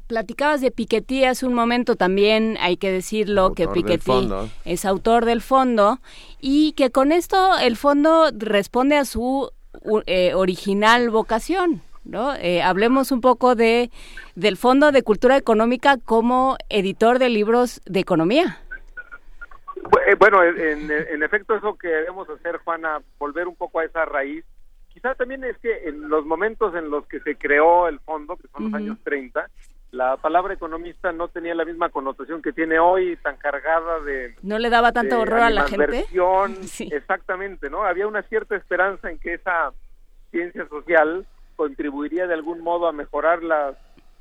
[0.06, 4.28] platicabas de Piketty hace un momento también, hay que decirlo, que Piketty
[4.64, 6.00] es autor del fondo
[6.40, 9.50] y que con esto el fondo responde a su
[10.06, 11.82] eh, original vocación.
[12.04, 12.34] ¿No?
[12.34, 13.90] Eh, hablemos un poco de
[14.34, 18.58] del Fondo de Cultura Económica como editor de libros de economía.
[20.06, 24.04] Eh, bueno, en, en, efecto eso que debemos hacer, Juana, volver un poco a esa
[24.04, 24.44] raíz.
[24.88, 28.48] Quizá también es que en los momentos en los que se creó el fondo, que
[28.48, 29.48] son los años 30,
[29.92, 34.34] la palabra economista no tenía la misma connotación que tiene hoy, tan cargada de...
[34.42, 36.06] No le daba tanto horror a la gente.
[36.90, 37.84] Exactamente, ¿no?
[37.84, 39.72] Había una cierta esperanza en que esa
[40.30, 41.26] ciencia social
[41.62, 43.76] contribuiría de algún modo a mejorar las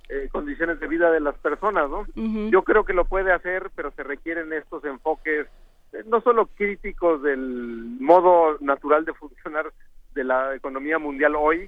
[0.09, 2.05] eh, condiciones de vida de las personas, ¿no?
[2.51, 5.47] Yo creo que lo puede hacer, pero se requieren estos enfoques
[5.91, 9.73] eh, no solo críticos del modo natural de funcionar
[10.13, 11.67] de la economía mundial hoy,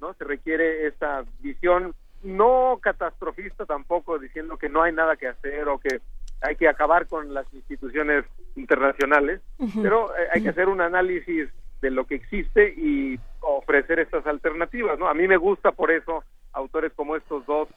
[0.00, 0.14] ¿no?
[0.14, 5.78] Se requiere esta visión no catastrofista tampoco, diciendo que no hay nada que hacer o
[5.78, 6.00] que
[6.40, 8.24] hay que acabar con las instituciones
[8.56, 9.42] internacionales,
[9.82, 14.98] pero eh, hay que hacer un análisis de lo que existe y ofrecer estas alternativas,
[14.98, 15.08] ¿no?
[15.08, 17.68] A mí me gusta por eso autores como estos dos,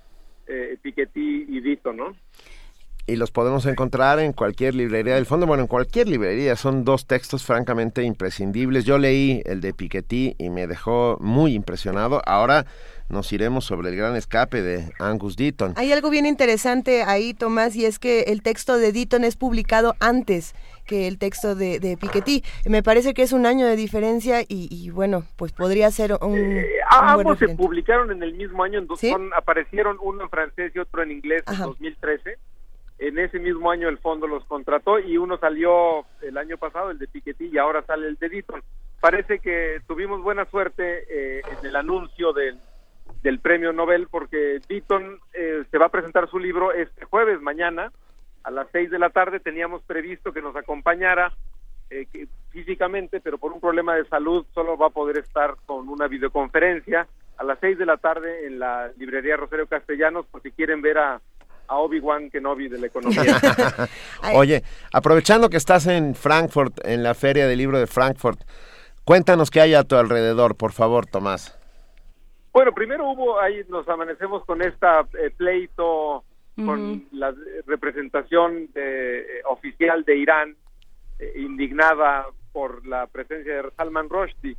[0.47, 2.13] eh, Piketty y Dito, ¿no?
[3.05, 5.45] y los podemos encontrar en cualquier librería del fondo.
[5.45, 6.55] Bueno, en cualquier librería.
[6.55, 8.85] Son dos textos francamente imprescindibles.
[8.85, 12.21] Yo leí el de Piketty y me dejó muy impresionado.
[12.25, 12.65] Ahora
[13.09, 15.73] nos iremos sobre el gran escape de Angus Deaton.
[15.75, 19.95] Hay algo bien interesante ahí, Tomás, y es que el texto de Deaton es publicado
[19.99, 22.43] antes que el texto de, de Piketty.
[22.65, 26.37] Me parece que es un año de diferencia y, bueno, pues podría ser un...
[26.37, 28.99] Eh, ambos se publicaron en el mismo año, en dos,
[29.35, 32.37] aparecieron uno en francés y otro en inglés en 2013
[32.99, 36.99] en ese mismo año el fondo los contrató y uno salió el año pasado, el
[36.99, 38.63] de Piketty, y ahora sale el de Deaton.
[39.01, 42.57] Parece que tuvimos buena suerte eh, en el anuncio del,
[43.23, 47.91] del premio Nobel porque Deaton eh, se va a presentar su libro este jueves, mañana,
[48.43, 49.39] a las seis de la tarde.
[49.39, 51.33] Teníamos previsto que nos acompañara
[51.89, 52.05] eh,
[52.49, 57.07] físicamente, pero por un problema de salud solo va a poder estar con una videoconferencia
[57.37, 60.97] a las seis de la tarde en la librería Rosario Castellanos, por si quieren ver
[60.97, 61.21] a
[61.65, 63.39] a Obi-Wan Kenobi de la economía.
[64.35, 68.41] Oye, aprovechando que estás en Frankfurt, en la Feria del Libro de Frankfurt,
[69.05, 71.57] cuéntanos qué hay a tu alrededor, por favor, Tomás.
[72.53, 76.23] Bueno, primero hubo, ahí nos amanecemos con esta eh, pleito,
[76.55, 77.33] con la
[77.65, 80.55] representación eh, oficial de Irán,
[81.17, 84.55] eh, indignada por la presencia de Salman Rushdie.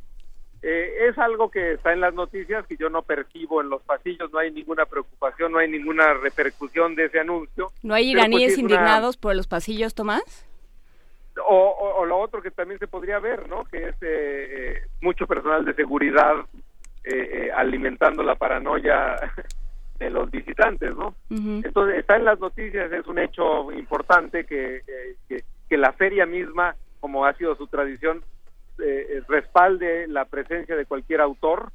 [0.61, 4.31] Eh, es algo que está en las noticias que yo no percibo en los pasillos,
[4.33, 7.71] no hay ninguna preocupación, no hay ninguna repercusión de ese anuncio.
[7.83, 10.47] ¿No hay pues, iraníes indignados por los pasillos, Tomás?
[11.47, 13.63] O, lo otro que también se podría ver, ¿no?
[13.65, 16.33] Que es eh, mucho personal de seguridad
[17.55, 19.15] alimentando la paranoia
[19.99, 21.15] de los visitantes, ¿no?
[21.29, 24.81] Entonces está en las noticias, es un hecho importante que,
[25.69, 28.23] que la feria misma, como ha sido su tradición,
[28.83, 31.71] eh, respalde la presencia de cualquier autor,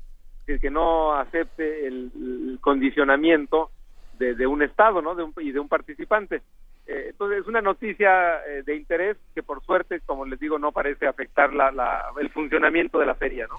[0.46, 3.70] que, que no acepte el, condicionamiento
[4.18, 5.14] de, un Estado ¿no?
[5.14, 6.42] de un, y de un participante.
[6.86, 10.72] Eh, entonces es una noticia eh, de interés que por suerte, como les digo, no
[10.72, 13.46] parece afectar la, la, el funcionamiento de la feria.
[13.46, 13.56] ¿no?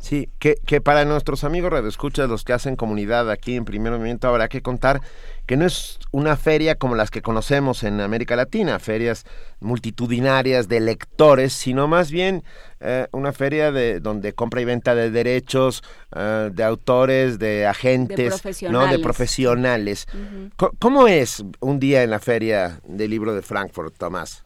[0.00, 4.28] Sí, que, que para nuestros amigos radioescuchas, los que hacen comunidad aquí en Primer Movimiento,
[4.28, 5.02] habrá que contar
[5.44, 9.26] que no es una feria como las que conocemos en América Latina, ferias
[9.60, 12.44] multitudinarias de lectores, sino más bien
[12.80, 15.82] eh, una feria de donde compra y venta de derechos,
[16.16, 18.86] eh, de autores, de agentes, de ¿no?
[18.86, 20.06] De profesionales.
[20.78, 24.44] ¿Cómo es un día en la feria del libro de Frankfurt, Tomás?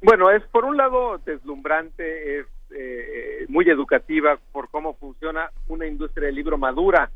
[0.00, 2.46] Bueno, es por un lado deslumbrante, es
[2.78, 7.10] eh, muy educativa por cómo funciona una industria del libro madura.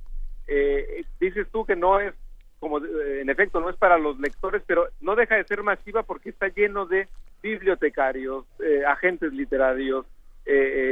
[0.46, 2.14] Eh, dices tú que no es,
[2.58, 6.30] como en efecto, no es para los lectores, pero no deja de ser masiva porque
[6.30, 7.08] está lleno de
[7.42, 10.06] bibliotecarios, eh, agentes literarios,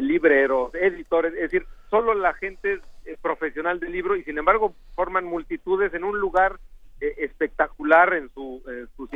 [0.00, 2.81] libreros, editores, es decir, solo la gente
[3.20, 6.61] profesional del libro y sin embargo forman multitudes en un lugar
[7.00, 8.62] espectacular en, su,
[8.96, 9.11] sus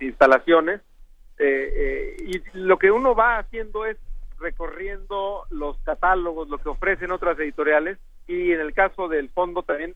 [0.00, 0.80] instalaciones.
[1.38, 3.96] y lo que uno va haciendo es
[4.40, 9.94] recorriendo los catálogos, lo que ofrecen otras editoriales y en el caso del fondo también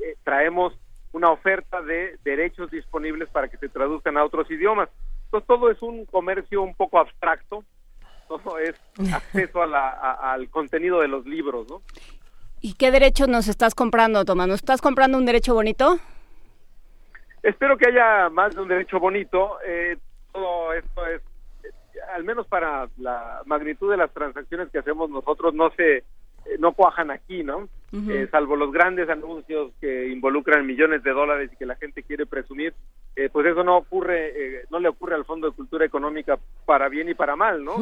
[0.00, 0.74] eh, traemos
[1.12, 4.88] una oferta de derechos disponibles para que se traduzcan a otros idiomas.
[5.26, 7.64] Entonces todo es un comercio un poco abstracto,
[8.28, 8.74] todo es
[9.14, 11.82] acceso al contenido de los libros, ¿no?
[12.60, 14.48] ¿Y qué derecho nos estás comprando, Tomás?
[14.48, 15.98] ¿Nos estás comprando un derecho bonito?
[17.42, 19.58] Espero que haya más de un derecho bonito.
[19.66, 19.98] Eh,
[20.32, 21.20] todo esto es
[22.14, 26.72] al menos para la magnitud de las transacciones que hacemos nosotros, no se eh, no
[26.72, 27.68] cuajan aquí, ¿no?
[27.92, 32.26] Eh, salvo los grandes anuncios que involucran millones de dólares y que la gente quiere
[32.26, 32.74] presumir,
[33.14, 37.08] eh, pues eso no ocurre, no le ocurre al Fondo de Cultura Económica para bien
[37.08, 37.76] y para mal, ¿no?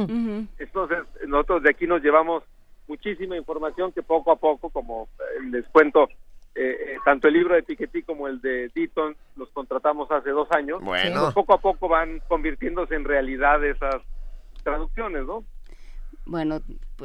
[0.59, 2.45] Entonces, nosotros de aquí nos llevamos
[2.93, 6.09] muchísima información que poco a poco, como eh, les cuento,
[6.55, 10.51] eh, eh, tanto el libro de Piketty como el de Deaton los contratamos hace dos
[10.53, 10.83] años.
[10.83, 11.23] Bueno.
[11.23, 14.03] Pues poco a poco van convirtiéndose en realidad esas
[14.63, 15.45] traducciones, ¿no?
[16.25, 16.61] Bueno,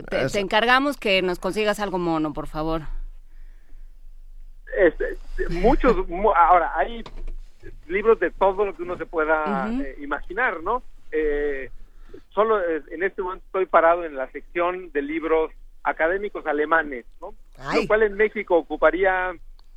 [0.10, 2.82] te, te encargamos que nos consigas algo mono, por favor.
[4.78, 5.18] Este,
[5.49, 7.03] muchos, mu- ahora hay
[7.88, 10.84] libros de todo lo que uno se pueda eh, imaginar, ¿no?
[11.12, 11.72] Eh,
[12.30, 15.51] solo eh, en este momento estoy parado en la sección de libros
[15.84, 17.34] académicos alemanes, ¿no?
[17.58, 17.82] Ay.
[17.82, 19.34] Lo cual en México ocuparía,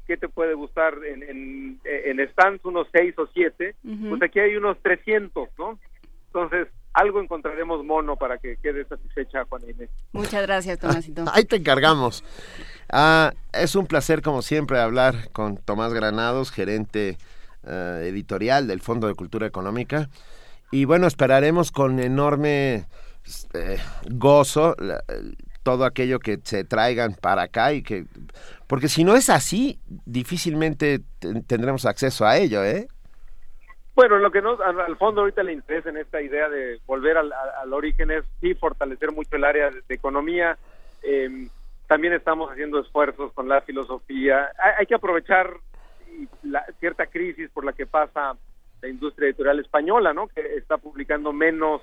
[0.06, 0.98] ¿qué te puede gustar?
[1.04, 4.10] En, en, en stands unos seis o siete, Ujú.
[4.10, 5.78] pues aquí hay unos 300, ¿no?
[6.26, 9.90] Entonces, algo encontraremos mono para que quede satisfecha Juan Inés.
[10.12, 11.24] Muchas gracias, Tomasito.
[11.32, 12.24] Ahí te encargamos.
[12.90, 17.18] Ah, es un placer, como siempre, hablar con Tomás Granados, gerente
[17.64, 20.08] eh, editorial del Fondo de Cultura Económica.
[20.72, 22.86] Y bueno, esperaremos con enorme
[23.54, 23.78] eh,
[24.10, 25.02] gozo la-
[25.62, 28.06] todo aquello que se traigan para acá y que
[28.66, 32.88] porque si no es así difícilmente te- tendremos acceso a ello eh
[34.00, 37.30] Bueno, lo que nos, al, fondo ahorita le interesa en esta idea de volver al,
[37.70, 40.56] origen es sí fortalecer mucho el área de, de economía.
[41.02, 41.46] Eh,
[41.86, 44.52] también estamos haciendo esfuerzos con la filosofía.
[44.58, 45.52] Hay, hay que aprovechar
[46.44, 48.38] la, cierta crisis por la que pasa
[48.80, 50.28] la industria editorial española, ¿no?
[50.28, 51.82] Que está publicando menos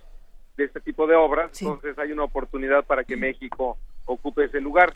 [0.56, 1.52] de este tipo de obras.
[1.54, 1.66] Sí.
[1.68, 4.92] Entonces hay una oportunidad para que México ocupe ese lugar.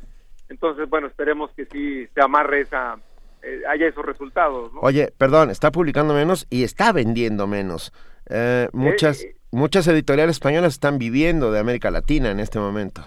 [0.49, 2.97] Entonces, bueno, esperemos que sí se amarre esa,
[3.43, 4.79] eh, haya esos resultados, ¿no?
[4.81, 7.91] Oye, perdón, está publicando menos y está vendiendo menos.
[8.29, 9.35] Eh, muchas, eh.
[9.51, 13.01] muchas editoriales españolas están viviendo de América Latina en este momento.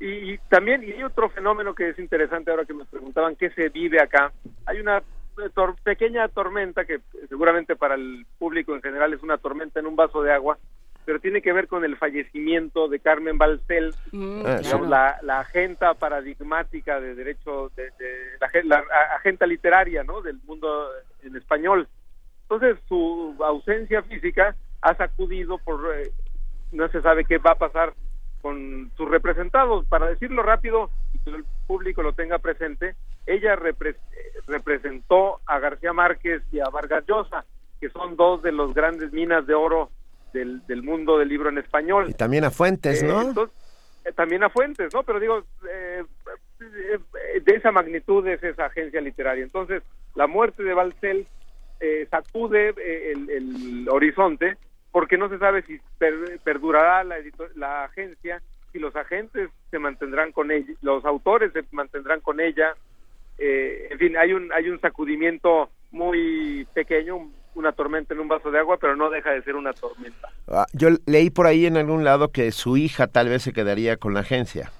[0.00, 3.50] Y, y también y hay otro fenómeno que es interesante ahora que me preguntaban qué
[3.50, 4.32] se vive acá.
[4.66, 9.38] Hay una eh, tor- pequeña tormenta que seguramente para el público en general es una
[9.38, 10.56] tormenta en un vaso de agua,
[11.08, 14.84] pero tiene que ver con el fallecimiento de Carmen Balcel, Mm, claro.
[14.84, 20.20] la, la agenta paradigmática de derecho, de, de- la, la a- agenta literaria ¿no?
[20.20, 20.90] del mundo
[21.22, 21.88] en español.
[22.42, 26.10] Entonces su ausencia física ha sacudido por, eh,
[26.72, 27.94] no se sabe qué va a pasar
[28.42, 29.86] con sus representados.
[29.86, 32.96] Para decirlo rápido y que el público lo tenga presente,
[33.26, 33.96] ella repre-
[34.46, 37.46] representó a García Márquez y a Vargas Llosa,
[37.80, 39.88] que son dos de los grandes minas de oro
[40.32, 42.06] del, del mundo del libro en español.
[42.08, 43.22] Y también a Fuentes, Eh, ¿no?
[43.22, 43.56] entonces,
[44.04, 45.02] eh, también a Fuentes, ¿no?
[45.02, 46.02] Pero digo, eh,
[46.60, 49.44] eh, de esa magnitud es esa agencia literaria.
[49.44, 49.82] Entonces,
[50.14, 51.26] la muerte de Balcel
[51.80, 54.56] eh, sacude eh, el, el horizonte
[54.90, 57.16] porque no se sabe si per- perdurará la,
[57.54, 62.74] la agencia, si los agentes se mantendrán con ella, los autores se mantendrán con ella.
[63.38, 68.28] Eh, en fin, hay un, hay un sacudimiento muy pequeño, un- una tormenta en un
[68.28, 70.28] vaso de agua, pero no deja de ser una tormenta.
[70.48, 73.96] Ah, yo leí por ahí en algún lado que su hija tal vez se quedaría
[73.96, 74.70] con la agencia.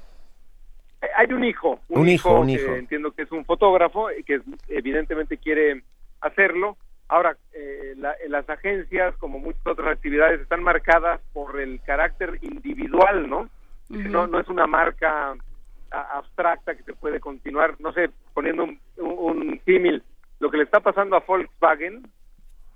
[1.03, 2.75] Eh, Hay un hijo, un, Un hijo, hijo, un que hijo.
[2.75, 5.83] entiendo que es un fotógrafo y que evidentemente quiere
[6.21, 6.77] hacerlo.
[7.09, 13.29] Ahora, eh, la- las agencias, como muchas otras actividades, están marcadas por el carácter individual,
[13.29, 13.49] ¿no?
[13.89, 15.35] No, no es una marca
[15.91, 20.03] a- abstracta que se puede continuar, no sé, poniendo un, un- un símil,
[20.39, 22.03] lo que le está pasando a Volkswagen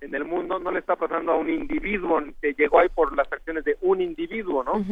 [0.03, 3.33] en el mundo no le está pasando a un individuo que llegó ahí por las
[3.33, 4.85] acciones de un individuo, ¿no?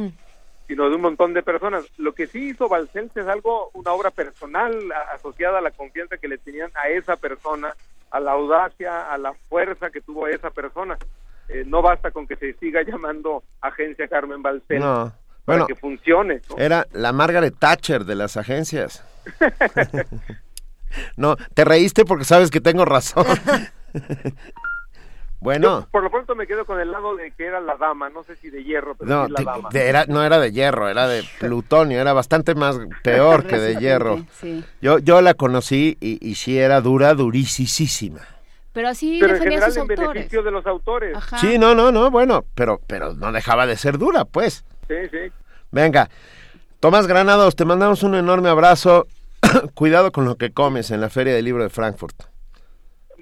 [0.68, 1.84] sino de un montón de personas.
[1.98, 4.72] Lo que sí hizo Balcells es algo, una obra personal
[5.12, 7.74] asociada a la confianza que le tenían a esa persona,
[8.12, 10.96] a la audacia, a la fuerza que tuvo esa persona.
[11.48, 15.12] Eh, no basta con que se siga llamando Agencia Carmen Balcells No.
[15.44, 16.40] para que funcione.
[16.48, 16.56] ¿no?
[16.56, 19.04] era la Margaret Thatcher de las agencias.
[21.16, 23.26] no, te reíste porque sabes que tengo razón.
[25.40, 28.10] bueno, Yo, por lo pronto me quedo con el lado de que era la dama,
[28.10, 29.68] no sé si de hierro, pero no, sí la te- dama.
[29.72, 33.76] de- era, no era de hierro, era de plutonio, era bastante más peor que de
[33.76, 34.24] hierro.
[34.40, 34.62] Sí.
[34.82, 38.20] Yo, yo la conocí y, y sí era dura, durisísima.
[38.72, 40.08] Pero así pero en defendía a general sus en autores.
[40.14, 41.16] beneficio de los autores.
[41.16, 41.38] Ajá.
[41.38, 44.64] Sí, no, no, no, bueno, pero, pero no dejaba de ser dura, pues.
[44.88, 45.32] Sí, sí.
[45.72, 46.08] Venga,
[46.78, 49.06] Tomás Granados, te mandamos un enorme abrazo.
[49.74, 52.29] Cuidado con lo que comes en la Feria del Libro de Frankfurt.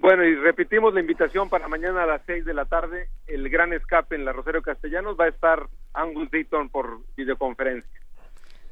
[0.09, 3.11] Bueno, y repetimos la invitación para mañana a las 6 de la tarde.
[3.27, 8.01] El gran escape en la Rosario Castellanos va a estar Angus Deaton por videoconferencia.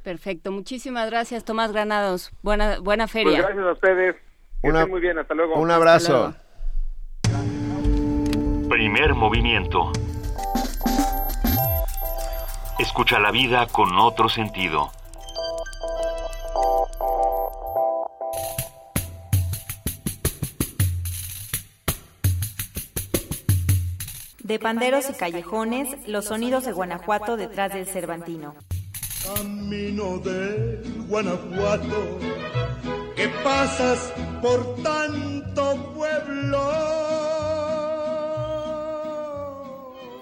[0.02, 0.50] Perfecto.
[0.50, 2.30] Muchísimas gracias, Tomás Granados.
[2.40, 3.42] Buena, buena Pues feria.
[3.42, 4.16] gracias a ustedes.
[4.62, 5.18] Una- estén muy bien.
[5.18, 5.56] Hasta luego.
[5.56, 6.34] Un abrazo.
[7.28, 8.68] luego.
[8.70, 9.92] Primer movimiento.
[12.78, 14.90] Escucha la vida con otro sentido.
[24.46, 28.54] De panderos y callejones, los sonidos de Guanajuato detrás del Cervantino.
[29.24, 32.20] Camino del Guanajuato,
[33.16, 36.60] que pasas por tanto pueblo.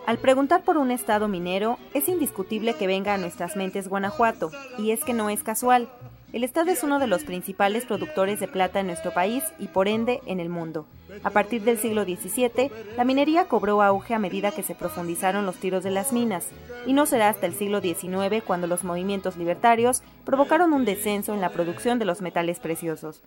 [0.07, 4.93] Al preguntar por un estado minero, es indiscutible que venga a nuestras mentes Guanajuato, y
[4.93, 5.91] es que no es casual.
[6.35, 9.87] El estado es uno de los principales productores de plata en nuestro país y por
[9.87, 10.85] ende en el mundo.
[11.23, 15.55] A partir del siglo XVII, la minería cobró auge a medida que se profundizaron los
[15.55, 16.49] tiros de las minas,
[16.87, 21.41] y no será hasta el siglo XIX cuando los movimientos libertarios provocaron un descenso en
[21.41, 23.23] la producción de los metales preciosos.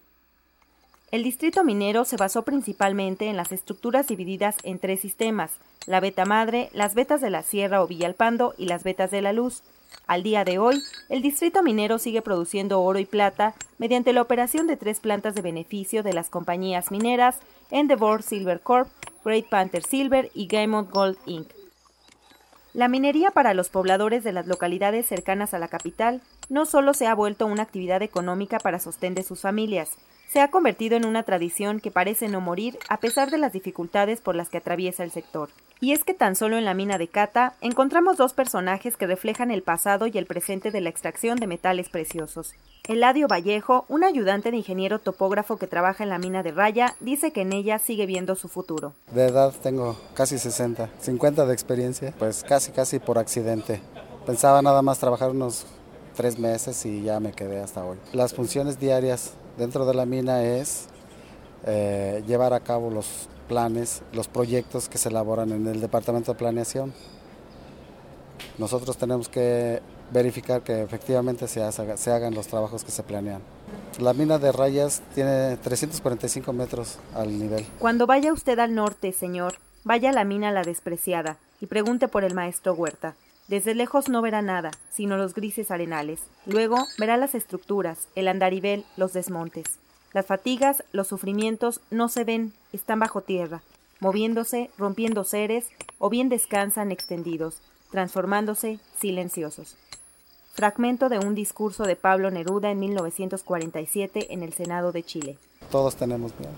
[1.09, 5.53] El distrito minero se basó principalmente en las estructuras divididas en tres sistemas,
[5.85, 9.31] la beta madre, las vetas de la Sierra o Villalpando y las vetas de la
[9.31, 9.63] Luz.
[10.07, 14.67] Al día de hoy, el distrito minero sigue produciendo oro y plata mediante la operación
[14.67, 17.39] de tres plantas de beneficio de las compañías mineras
[17.71, 18.89] Endeavour Silver Corp,
[19.25, 21.47] Great Panther Silver y Gaimont Gold Inc.
[22.73, 27.07] La minería para los pobladores de las localidades cercanas a la capital no solo se
[27.07, 29.97] ha vuelto una actividad económica para sostén de sus familias,
[30.27, 34.21] se ha convertido en una tradición que parece no morir a pesar de las dificultades
[34.21, 35.49] por las que atraviesa el sector.
[35.79, 39.51] Y es que tan solo en la mina de Cata encontramos dos personajes que reflejan
[39.51, 42.53] el pasado y el presente de la extracción de metales preciosos.
[42.87, 47.31] Eladio Vallejo, un ayudante de ingeniero topógrafo que trabaja en la mina de Raya, dice
[47.31, 48.93] que en ella sigue viendo su futuro.
[49.11, 53.81] De edad tengo casi 60, 50 de experiencia, pues casi casi por accidente.
[54.25, 55.67] Pensaba nada más trabajar unos
[56.15, 57.97] tres meses y ya me quedé hasta hoy.
[58.13, 60.85] Las funciones diarias dentro de la mina es
[61.65, 66.37] eh, llevar a cabo los planes, los proyectos que se elaboran en el departamento de
[66.39, 66.93] planeación.
[68.57, 69.81] Nosotros tenemos que
[70.11, 73.41] verificar que efectivamente se, se hagan los trabajos que se planean.
[73.99, 77.65] La mina de Rayas tiene 345 metros al nivel.
[77.79, 82.23] Cuando vaya usted al norte, señor, vaya a la mina La Despreciada y pregunte por
[82.23, 83.15] el maestro Huerta.
[83.47, 86.19] Desde lejos no verá nada, sino los grises arenales.
[86.45, 89.79] Luego verá las estructuras, el andarivel, los desmontes.
[90.11, 93.61] Las fatigas, los sufrimientos no se ven, están bajo tierra,
[94.01, 99.77] moviéndose, rompiendo seres, o bien descansan extendidos, transformándose silenciosos.
[100.53, 105.37] Fragmento de un discurso de Pablo Neruda en 1947 en el Senado de Chile.
[105.71, 106.53] Todos tenemos miedo.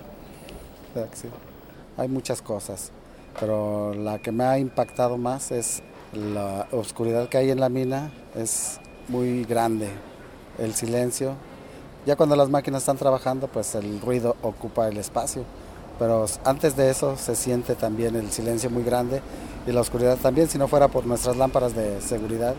[1.97, 2.91] Hay muchas cosas,
[3.39, 5.83] pero la que me ha impactado más es
[6.13, 9.89] la oscuridad que hay en la mina es muy grande.
[10.57, 11.35] El silencio.
[12.05, 15.43] Ya cuando las máquinas están trabajando, pues el ruido ocupa el espacio.
[15.97, 19.21] Pero antes de eso se siente también el silencio muy grande
[19.67, 20.47] y la oscuridad también.
[20.47, 22.55] Si no fuera por nuestras lámparas de seguridad,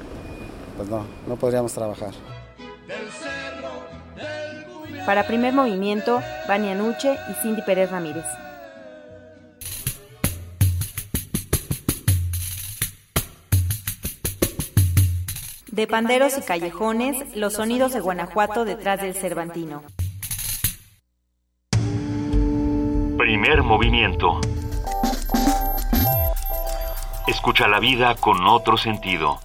[0.76, 2.12] pues no, no podríamos trabajar.
[5.07, 8.24] Para primer movimiento, Vania Nuche y Cindy Pérez Ramírez.
[15.81, 19.83] De panderos y callejones, los sonidos de Guanajuato detrás del Cervantino.
[23.16, 24.43] Primer movimiento.
[27.26, 29.41] Escucha la vida con otro sentido.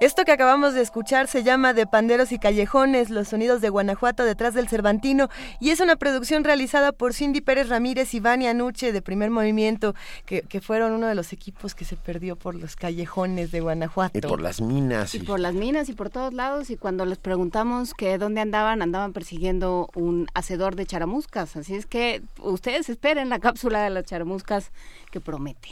[0.00, 4.24] Esto que acabamos de escuchar se llama De Panderos y Callejones, los sonidos de Guanajuato
[4.24, 5.28] detrás del Cervantino,
[5.60, 9.94] y es una producción realizada por Cindy Pérez Ramírez y Vania Nuche de Primer Movimiento,
[10.24, 14.16] que, fueron uno de los equipos que se perdió por los callejones de Guanajuato.
[14.16, 15.14] Y por las minas.
[15.14, 18.80] Y, por las minas y por todos lados, y cuando les preguntamos que dónde andaban,
[18.80, 21.56] andaban persiguiendo un hacedor de charamuscas.
[21.56, 24.70] Así es que ustedes esperen la cápsula de las charamuscas
[25.10, 25.68] que promete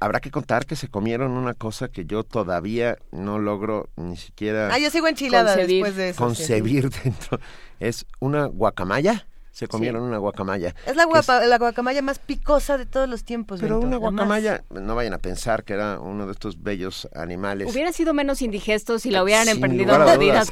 [0.00, 4.72] habrá que contar que se comieron una cosa que yo todavía no logro ni siquiera...
[4.72, 5.84] Ah, yo sigo enchilada concebir.
[5.84, 6.22] después de eso.
[6.22, 7.40] Concebir dentro.
[7.78, 9.26] Es una guacamaya.
[9.50, 10.74] Se comieron una guacamaya.
[10.84, 11.06] Es la,
[11.46, 13.58] la guacamaya más picosa de todos los tiempos.
[13.58, 17.72] Pero una guacamaya, no vayan a pensar que era uno de estos bellos animales.
[17.72, 19.94] Hubiera sido menos indigesto si la hubieran emprendido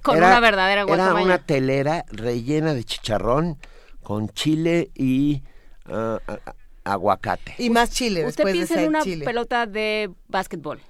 [0.02, 1.16] con una verdadera guacamaya.
[1.16, 3.58] Era una telera rellena de chicharrón
[4.02, 5.42] con chile y
[5.84, 6.38] ah, ah,
[6.84, 7.54] aguacate.
[7.58, 8.26] Y más chile.
[8.26, 10.80] Usted piensa en una pelota de básquetbol.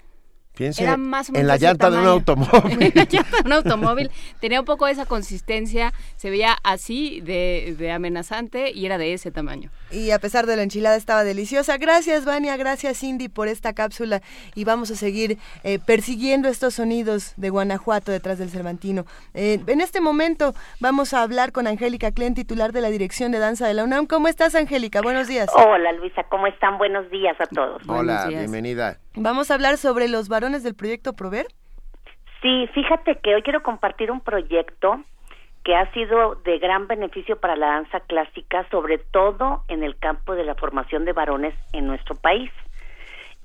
[0.56, 2.72] Piense en la llanta de un automóvil.
[2.80, 4.10] en la llanta de un automóvil.
[4.40, 9.32] Tenía un poco esa consistencia, se veía así de, de, amenazante y era de ese
[9.32, 9.72] tamaño.
[9.94, 11.76] Y a pesar de la enchilada estaba deliciosa.
[11.78, 14.20] Gracias, Vania, gracias, Cindy, por esta cápsula.
[14.54, 19.04] Y vamos a seguir eh, persiguiendo estos sonidos de Guanajuato detrás del Cervantino.
[19.34, 23.38] Eh, en este momento vamos a hablar con Angélica Klen, titular de la Dirección de
[23.38, 24.06] Danza de la UNAM.
[24.06, 25.00] ¿Cómo estás, Angélica?
[25.00, 25.48] Buenos días.
[25.54, 26.76] Hola, Luisa, ¿cómo están?
[26.78, 27.82] Buenos días a todos.
[27.88, 28.98] Hola, bienvenida.
[29.14, 31.46] Vamos a hablar sobre los varones del proyecto Prover.
[32.42, 35.02] Sí, fíjate que hoy quiero compartir un proyecto
[35.64, 40.34] que ha sido de gran beneficio para la danza clásica, sobre todo en el campo
[40.34, 42.50] de la formación de varones en nuestro país.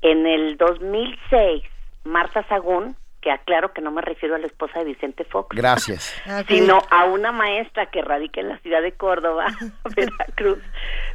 [0.02, 1.64] En el 2006,
[2.04, 5.56] Marta Sagún, que aclaro que no me refiero a la esposa de Vicente Fox.
[5.56, 6.16] Gracias.
[6.26, 9.48] Ah, Sino a una maestra que radica en la ciudad de Córdoba,
[9.96, 10.60] Veracruz.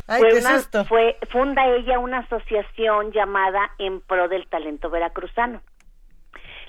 [0.07, 0.84] Ay, fue qué una- susto.
[0.86, 5.61] fue- funda ella una asociación llamada En Pro del Talento Veracruzano.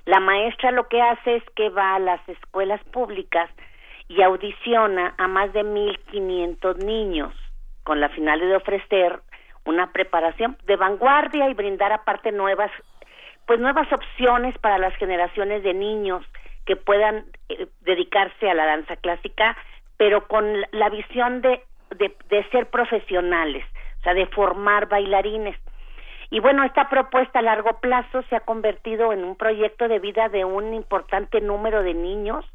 [0.06, 3.50] La maestra lo que hace es que va a las escuelas públicas
[4.08, 7.34] y audiciona a más de 1.500 niños
[7.84, 9.20] con la finalidad de ofrecer
[9.66, 12.72] una preparación de vanguardia y brindar aparte nuevas
[13.48, 16.26] pues nuevas opciones para las generaciones de niños
[16.66, 19.56] que puedan eh, dedicarse a la danza clásica
[19.98, 23.64] pero con la- visión de, de, de ser profesionales,
[24.00, 25.56] o sea, de formar bailarines.
[26.32, 30.28] Y bueno, esta propuesta a largo plazo se ha convertido en un proyecto de vida
[30.30, 32.46] de un importante número de niños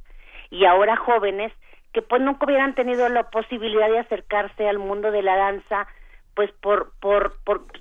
[0.51, 1.53] y ahora jóvenes
[1.93, 5.87] que pues nunca hubieran tenido la posibilidad de acercarse al mundo de la danza
[6.35, 7.35] pues por por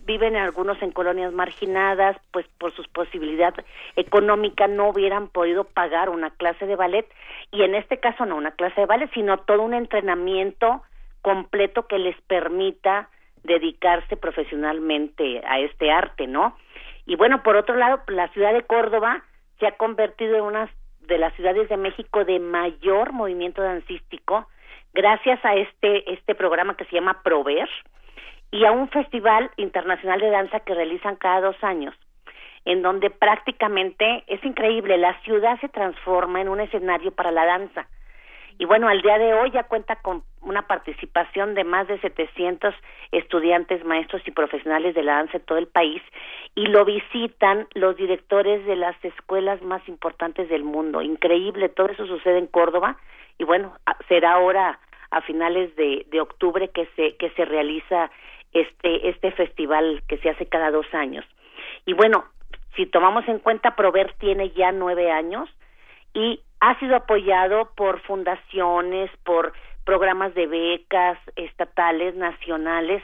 [0.05, 3.65] viven algunos en colonias marginadas pues por sus posibilidades
[3.95, 7.07] económicas no hubieran podido pagar una clase de ballet
[7.51, 10.81] y en este caso no una clase de ballet sino todo un entrenamiento
[11.21, 13.09] completo que les permita
[13.43, 16.57] dedicarse profesionalmente a este arte, ¿no?
[17.05, 19.23] Y bueno, por otro lado, la ciudad de Córdoba
[19.59, 20.69] se ha convertido en una
[21.09, 24.47] de las ciudades de México de mayor movimiento dancístico
[24.93, 27.69] gracias a este este programa que se llama Prover
[28.51, 31.93] y a un festival internacional de danza que realizan cada dos años
[32.65, 37.87] en donde prácticamente es increíble, la ciudad se transforma en un escenario para la danza.
[38.59, 42.75] Y bueno, al día de hoy ya cuenta con una participación de más de 700
[43.13, 46.01] estudiantes, maestros y profesionales de la danza en todo el país
[46.55, 51.01] y lo visitan los directores de las escuelas más importantes del mundo.
[51.01, 52.97] Increíble, todo eso sucede en Córdoba
[53.37, 53.77] y bueno,
[54.09, 54.77] será ahora
[55.09, 58.11] a finales de, de octubre que se que se realiza
[58.51, 61.25] este este festival que se hace cada dos años.
[61.85, 62.25] Y bueno,
[62.75, 65.49] si tomamos en cuenta, Prover tiene ya nueve años
[66.13, 69.53] y ha sido apoyado por fundaciones, por
[69.85, 73.01] programas de becas estatales, nacionales,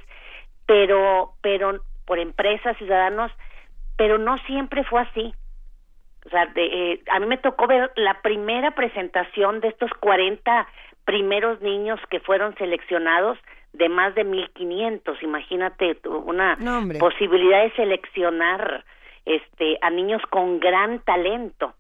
[0.65, 3.31] pero, pero por empresas, ciudadanos,
[3.97, 5.33] pero no siempre fue así.
[6.25, 10.67] O sea, de, eh, a mí me tocó ver la primera presentación de estos 40
[11.05, 13.37] primeros niños que fueron seleccionados
[13.73, 15.21] de más de 1500.
[15.21, 18.83] Imagínate una No, posibilidad de seleccionar
[19.25, 21.73] este a niños con gran talento,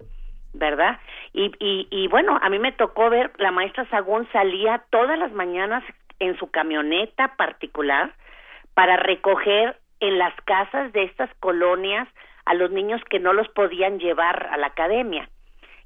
[0.57, 0.99] ¿verdad?
[1.33, 5.31] Y, y, y bueno, a mí me tocó ver, la maestra Sagún salía todas las
[5.31, 5.83] mañanas
[6.19, 8.13] en su camioneta particular
[8.73, 12.07] para recoger en las casas de estas colonias
[12.45, 15.29] a los niños que no los podían llevar a la academia.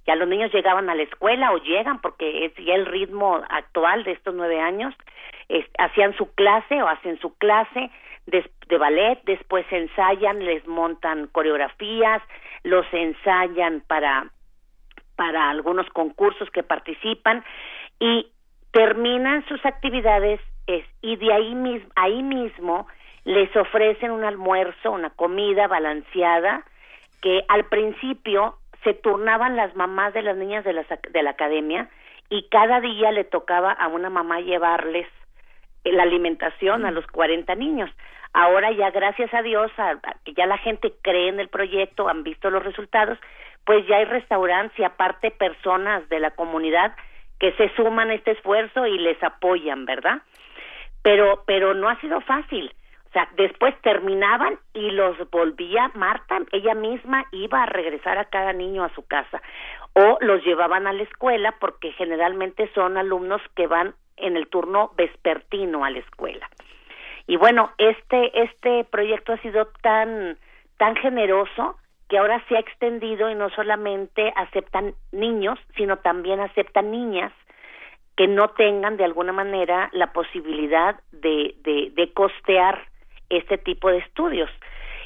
[0.06, 4.04] Ya los niños llegaban a la escuela o llegan porque es ya el ritmo actual
[4.04, 4.94] de estos nueve años.
[5.78, 7.92] hacían su clase o hacen su clase
[8.26, 12.22] de ballet, después ensayan, les montan coreografías,
[12.64, 14.30] los ensayan para
[15.20, 17.44] para algunos concursos que participan
[18.00, 18.32] y
[18.72, 22.88] terminan sus actividades es, y de ahí mismo ahí mismo
[23.26, 26.64] les ofrecen un almuerzo, una comida balanceada
[27.22, 31.90] que al principio se turnaban las mamás de las niñas de la, de la academia
[32.30, 35.08] y cada día le tocaba a una mamá llevarles
[35.84, 37.90] la alimentación a los 40 niños.
[38.32, 42.08] Ahora ya gracias a Dios, a, a que ya la gente cree en el proyecto,
[42.08, 43.18] han visto los resultados,
[43.66, 46.96] pues ya hay restaurantes y aparte personas de la comunidad
[47.40, 50.22] que se suman a este esfuerzo y les apoyan, ¿verdad?
[51.02, 52.74] Pero pero no ha sido fácil.
[53.08, 58.54] O sea, después terminaban y los volvía Marta, ella misma iba a regresar a cada
[58.54, 59.42] niño a su casa
[59.94, 64.92] o los llevaban a la escuela porque generalmente son alumnos que van en el turno
[64.96, 66.48] vespertino a la escuela.
[67.26, 70.38] Y bueno, este este proyecto ha sido tan
[70.78, 71.78] tan generoso
[72.10, 77.32] que ahora se ha extendido y no solamente aceptan niños, sino también aceptan niñas
[78.18, 82.84] que no tengan de alguna manera la posibilidad de, de, costear
[83.30, 84.50] este tipo de estudios.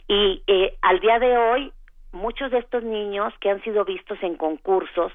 [0.08, 1.74] Y eh, al día de hoy,
[2.12, 5.12] muchos de estos niños que han sido vistos en concursos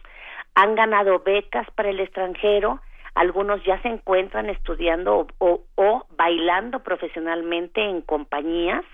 [0.54, 2.80] han ganado becas para el extranjero,
[3.14, 8.84] algunos ya se encuentran estudiando o, o, o bailando profesionalmente en compañías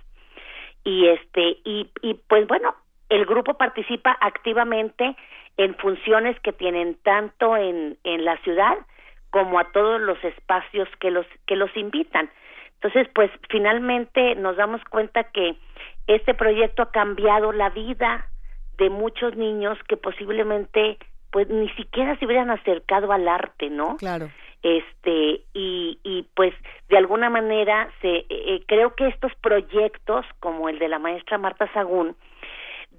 [0.84, 2.74] y este y, y pues bueno
[3.14, 5.16] el grupo participa activamente
[5.56, 8.76] en funciones que tienen tanto en, en la ciudad
[9.30, 12.28] como a todos los espacios que los que los invitan
[12.74, 15.56] entonces pues finalmente nos damos cuenta que
[16.06, 18.26] este proyecto ha cambiado la vida
[18.78, 20.98] de muchos niños que posiblemente
[21.30, 24.30] pues ni siquiera se hubieran acercado al arte no Claro.
[24.62, 26.52] este y, y pues
[26.88, 31.72] de alguna manera se eh, creo que estos proyectos como el de la maestra Marta
[31.72, 32.16] Sagún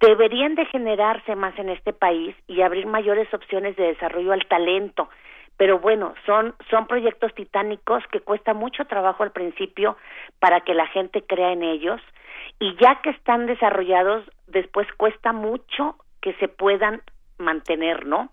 [0.06, 5.10] deberían de generarse más en este país y abrir mayores opciones de desarrollo al talento
[5.58, 9.97] pero bueno son son proyectos titánicos que cuesta mucho trabajo al principio
[10.39, 12.01] para que la gente crea en ellos
[12.60, 17.01] y ya que están desarrollados después cuesta mucho que se puedan
[17.38, 18.30] mantener no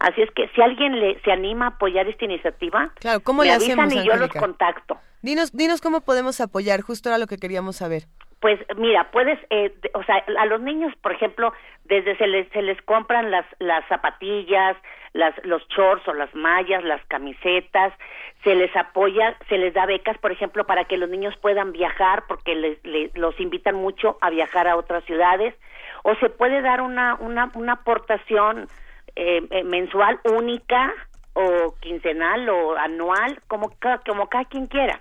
[0.00, 3.46] Así es que si alguien le, se anima a apoyar esta iniciativa, claro, ¿cómo me
[3.46, 4.98] le avisan hacemos, y yo los contacto.
[5.22, 8.04] Dinos, dinos cómo podemos apoyar, justo era lo que queríamos saber.
[8.40, 11.52] Pues mira, puedes, eh, o sea, a los niños, por ejemplo,
[11.84, 14.76] desde se les se les compran las las zapatillas,
[15.14, 17.94] las los shorts o las mallas, las camisetas,
[18.42, 22.24] se les apoya, se les da becas, por ejemplo, para que los niños puedan viajar,
[22.28, 25.54] porque les, les- los invitan mucho a viajar a otras ciudades,
[26.02, 28.68] o se puede dar una una una aportación
[29.16, 30.92] eh, eh, mensual única
[31.32, 33.72] o quincenal o anual, como
[34.06, 35.00] como cada quien quiera.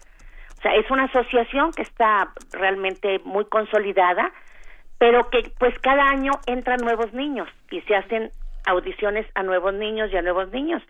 [0.63, 4.31] O sea, es una asociación que está realmente muy consolidada,
[4.97, 8.31] pero que pues cada año entran nuevos niños y se hacen
[8.65, 10.81] audiciones a nuevos niños y a nuevos niños.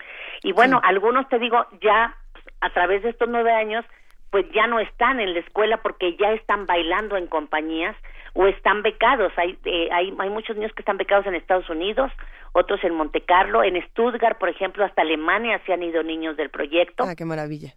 [0.44, 2.16] Y bueno, algunos te digo, ya
[2.62, 3.84] a través de estos nueve años,
[4.30, 7.96] pues ya no están en la escuela porque ya están bailando en compañías
[8.34, 9.34] o están becados.
[9.38, 12.12] Hay, eh, hay, hay muchos niños que están becados en Estados Unidos,
[12.52, 16.52] otros en Monte Carlo, en Stuttgart, por ejemplo, hasta Alemania se han ido niños del
[16.52, 17.74] proyecto Ah, qué maravilla.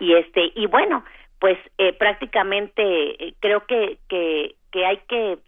[0.00, 1.04] y este y bueno
[1.40, 5.38] pues eh, prácticamente eh, creo que, que que hay que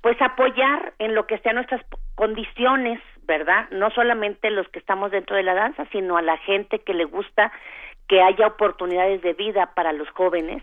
[0.00, 1.84] pues apoyar en lo que sean nuestras
[2.14, 6.78] condiciones verdad no solamente los que estamos dentro de la danza sino a la gente
[6.78, 7.52] que le gusta
[8.08, 10.62] que haya oportunidades de vida para los jóvenes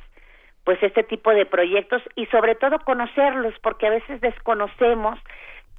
[0.63, 5.19] pues este tipo de proyectos y sobre todo conocerlos porque a veces desconocemos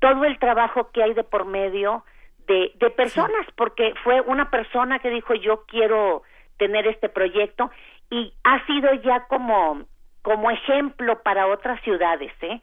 [0.01, 2.05] todo el trabajo que hay de por medio
[2.47, 6.23] de, de personas, porque fue una persona que dijo yo quiero
[6.57, 7.71] tener este proyecto
[8.11, 9.83] y ha sido ya como,
[10.23, 12.61] como ejemplo para otras ciudades, ¿eh?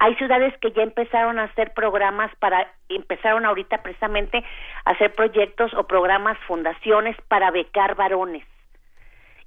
[0.00, 4.44] Hay ciudades que ya empezaron a hacer programas para, empezaron ahorita precisamente
[4.84, 8.44] a hacer proyectos o programas, fundaciones para becar varones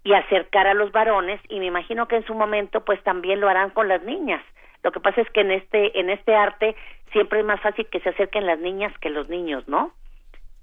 [0.03, 3.47] y acercar a los varones y me imagino que en su momento pues también lo
[3.47, 4.43] harán con las niñas.
[4.83, 6.75] Lo que pasa es que en este en este arte
[7.13, 9.93] siempre es más fácil que se acerquen las niñas que los niños, ¿no?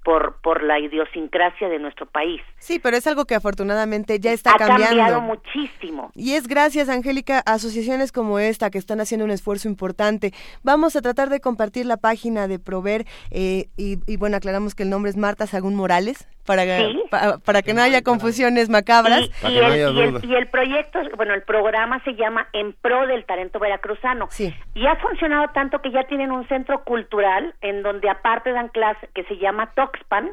[0.03, 2.41] Por por la idiosincrasia de nuestro país.
[2.57, 4.85] Sí, pero es algo que afortunadamente ya está ha cambiando.
[4.87, 6.11] cambiado muchísimo.
[6.15, 10.33] Y es gracias, Angélica, a asociaciones como esta que están haciendo un esfuerzo importante.
[10.63, 14.83] Vamos a tratar de compartir la página de Prover eh, y, y, bueno, aclaramos que
[14.83, 17.03] el nombre es Marta Sagún Morales para, Sí.
[17.11, 19.29] pa- para que no haya confusiones macabras.
[19.43, 23.05] Y, y el, y el- y el proyecto, bueno, el programa se llama En Pro
[23.07, 24.27] del Talento Veracruzano.
[24.31, 24.53] Sí.
[24.73, 29.09] Y ha funcionado tanto que ya tienen un centro cultural en donde aparte dan clases,
[29.13, 30.31] que se llama Toxpan,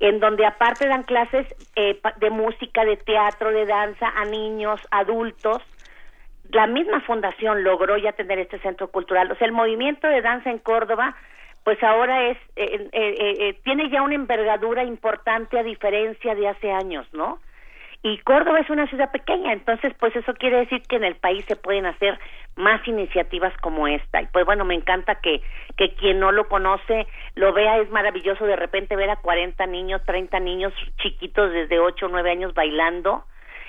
[0.00, 4.80] en donde aparte dan clases eh, pa- de música, de teatro, de danza a niños,
[4.90, 5.62] adultos.
[6.50, 9.30] La misma fundación logró ya tener este centro cultural.
[9.32, 11.16] O sea, el movimiento de danza en Córdoba,
[11.66, 16.46] pues ahora es, eh, eh, eh, eh, tiene ya una envergadura importante a diferencia de
[16.46, 17.40] hace años, ¿no?
[18.04, 21.44] Y Córdoba es una ciudad pequeña, entonces pues eso quiere decir que en el país
[21.46, 22.20] se pueden hacer
[22.54, 24.22] más iniciativas como esta.
[24.22, 25.42] Y pues bueno, me encanta que,
[25.76, 30.04] que quien no lo conoce lo vea, es maravilloso de repente ver a 40 niños,
[30.06, 33.24] 30 niños chiquitos desde 8 o 9 años bailando,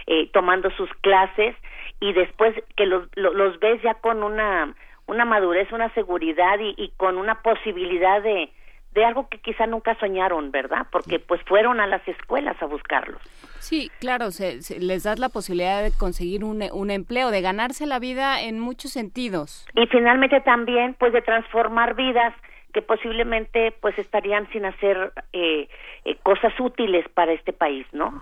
[0.05, 1.55] eh, tomando sus clases
[1.99, 4.75] y después que los, lo- los ves ya con una,
[5.07, 8.51] una madurez, una seguridad y, y con una posibilidad de,
[8.93, 10.87] de algo que quizá nunca soñaron, ¿verdad?
[10.91, 13.21] Porque pues fueron a las escuelas a buscarlos.
[13.59, 17.85] Sí, claro, se, se- les das la posibilidad de conseguir un, un empleo, de ganarse
[17.85, 19.65] la vida en muchos sentidos.
[19.75, 22.33] y finalmente también pues de transformar vidas
[22.73, 25.67] que posiblemente pues estarían sin hacer eh,
[26.05, 28.21] eh, cosas útiles para este país, ¿no?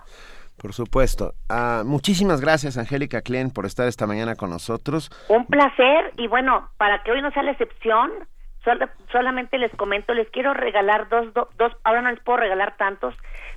[0.61, 1.33] Por supuesto.
[1.49, 5.09] Ah, muchísimas gracias, Angélica Klen, por estar esta mañana con nosotros.
[5.29, 8.11] Un placer y bueno, para que hoy no sea la excepción,
[8.63, 12.77] sol- solamente les comento, les quiero regalar dos, do- dos, ahora no les puedo regalar
[12.77, 13.13] tantos,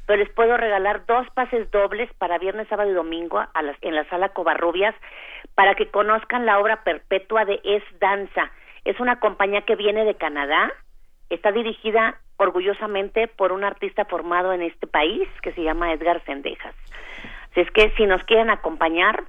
[0.07, 3.95] pero les puedo regalar dos pases dobles para viernes, sábado y domingo a las, en
[3.95, 4.95] la sala Covarrubias
[5.55, 8.51] para que conozcan la obra perpetua de Es Danza.
[8.85, 10.73] Es una compañía que viene de Canadá,
[11.31, 16.74] está dirigida orgullosamente por un artista formado en este país que se llama Edgar Sendejas.
[17.51, 19.24] Así es que si nos quieren acompañar,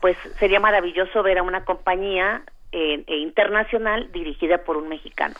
[0.00, 2.42] pues sería maravilloso ver a una compañía
[2.72, 5.34] eh, eh, internacional dirigida por un mexicano.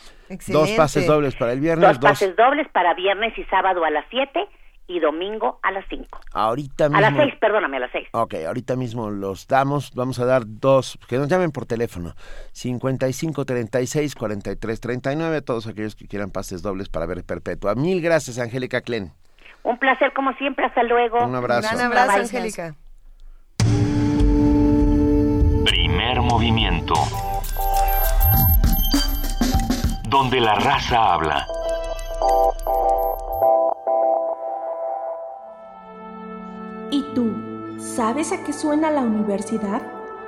[0.47, 4.05] Dos pases dobles para el viernes, Dos pases dobles para viernes y sábado a las
[4.11, 4.47] 7
[4.89, 6.19] y domingo a las 5.
[6.33, 6.99] Ahorita mismo.
[6.99, 8.09] A las 6, perdóname, a las 6.
[8.13, 9.95] Ok, ahorita mismo los damos.
[9.95, 12.15] Vamos a dar dos, que nos llamen por teléfono.
[12.53, 15.43] 55 36 43 39.
[15.43, 17.75] Todos aquellos que quieran pases dobles para ver Perpetua.
[17.75, 19.13] Mil gracias, Angélica Klen.
[19.63, 21.25] Un placer como siempre, hasta luego.
[21.25, 21.75] Un abrazo.
[21.77, 22.75] Un abrazo, Angélica.
[25.65, 26.95] Primer movimiento.
[30.09, 31.47] Donde la raza habla.
[36.91, 37.35] ¿Y tú?
[37.79, 39.83] ¿Sabes a qué suena la universidad?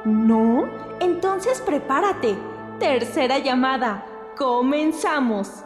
[0.05, 0.69] ¿No?
[1.01, 2.37] Entonces prepárate.
[2.79, 4.05] Tercera llamada.
[4.37, 5.65] Comenzamos.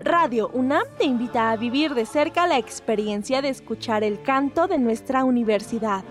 [0.00, 4.78] Radio UNAM te invita a vivir de cerca la experiencia de escuchar el canto de
[4.78, 6.02] nuestra universidad.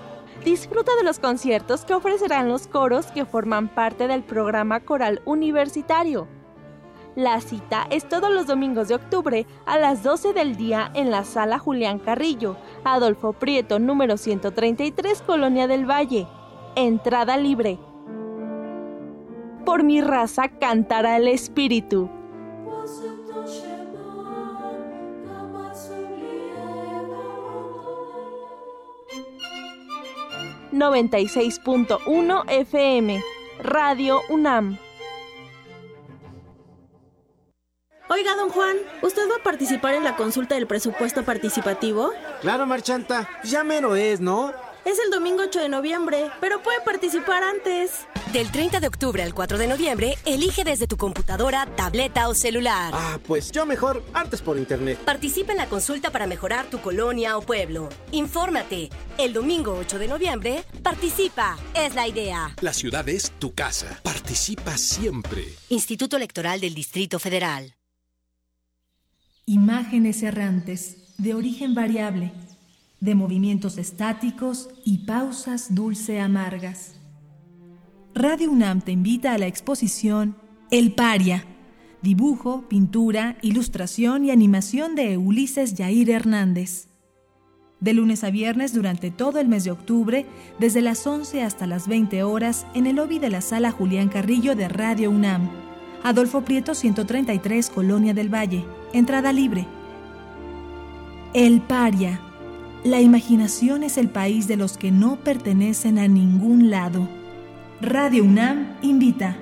[0.46, 6.28] Disfruta de los conciertos que ofrecerán los coros que forman parte del programa coral universitario.
[7.16, 11.26] La cita es todos los domingos de octubre a las 12 del día en la
[11.26, 12.56] sala Julián Carrillo,
[12.86, 16.28] Adolfo Prieto, número 133, Colonia del Valle.
[16.76, 17.80] Entrada libre.
[19.66, 22.10] Por mi raza cantará el espíritu.
[30.72, 33.22] 96.1 FM,
[33.60, 34.78] Radio UNAM.
[38.14, 42.12] Oiga, don Juan, ¿usted va a participar en la consulta del presupuesto participativo?
[42.42, 44.52] Claro, Marchanta, ya mero es, ¿no?
[44.84, 48.06] Es el domingo 8 de noviembre, pero puede participar antes.
[48.34, 52.92] Del 30 de octubre al 4 de noviembre, elige desde tu computadora, tableta o celular.
[52.94, 55.00] Ah, pues yo mejor antes por internet.
[55.06, 57.88] Participa en la consulta para mejorar tu colonia o pueblo.
[58.12, 58.90] Infórmate.
[59.18, 61.58] El domingo 8 de noviembre, participa.
[61.74, 62.54] Es la idea.
[62.60, 64.02] La ciudad es tu casa.
[64.04, 65.46] Participa siempre.
[65.70, 67.74] Instituto Electoral del Distrito Federal.
[69.52, 72.32] Imágenes errantes, de origen variable
[73.02, 76.96] de movimientos estáticos y pausas dulce amargas.
[78.16, 80.38] Radio UNAM te invita a la exposición
[80.70, 81.44] El Paria,
[82.02, 86.88] dibujo, pintura, ilustración y animación de Ulises Yair Hernández.
[87.82, 90.26] De lunes a viernes durante todo el mes de octubre,
[90.60, 94.56] desde las 11 hasta las 20 horas, en el lobby de la sala Julián Carrillo
[94.56, 95.50] de Radio UNAM.
[96.04, 98.64] Adolfo Prieto 133, Colonia del Valle.
[98.94, 99.68] Entrada libre.
[101.34, 102.20] El Paria
[102.84, 107.08] la imaginación es el país de los que no pertenecen a ningún lado.
[107.80, 109.38] Radio UNAM invita.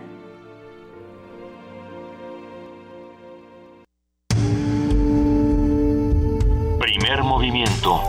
[6.81, 8.01] Primer movimiento.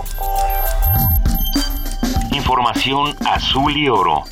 [2.33, 4.25] Información azul y oro.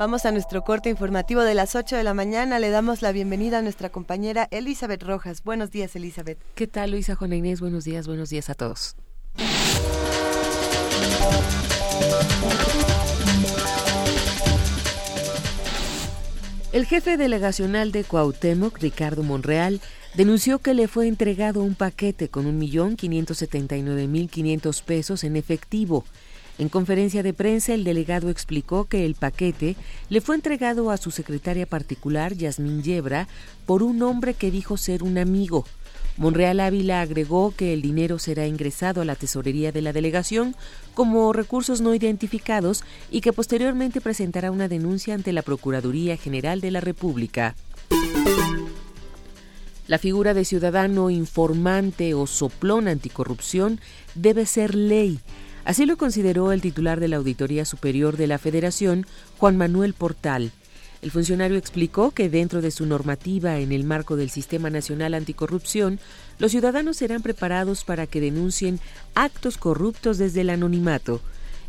[0.00, 2.58] Vamos a nuestro corte informativo de las 8 de la mañana.
[2.58, 5.44] Le damos la bienvenida a nuestra compañera Elizabeth Rojas.
[5.44, 6.38] Buenos días, Elizabeth.
[6.54, 7.60] ¿Qué tal, Luisa Juana Inés?
[7.60, 8.96] Buenos días, buenos días a todos.
[16.72, 19.82] El jefe delegacional de Cuauhtémoc, Ricardo Monreal,
[20.14, 26.06] denunció que le fue entregado un paquete con 1.579.500 pesos en efectivo
[26.60, 29.76] en conferencia de prensa, el delegado explicó que el paquete
[30.10, 33.28] le fue entregado a su secretaria particular, Yasmín Yebra,
[33.64, 35.64] por un hombre que dijo ser un amigo.
[36.18, 40.54] Monreal Ávila agregó que el dinero será ingresado a la tesorería de la delegación
[40.92, 46.72] como recursos no identificados y que posteriormente presentará una denuncia ante la Procuraduría General de
[46.72, 47.54] la República.
[49.86, 53.80] La figura de ciudadano informante o soplón anticorrupción
[54.14, 55.20] debe ser ley
[55.64, 59.06] Así lo consideró el titular de la Auditoría Superior de la Federación,
[59.38, 60.52] Juan Manuel Portal.
[61.02, 65.98] El funcionario explicó que dentro de su normativa en el marco del Sistema Nacional Anticorrupción,
[66.38, 68.80] los ciudadanos serán preparados para que denuncien
[69.14, 71.20] actos corruptos desde el anonimato.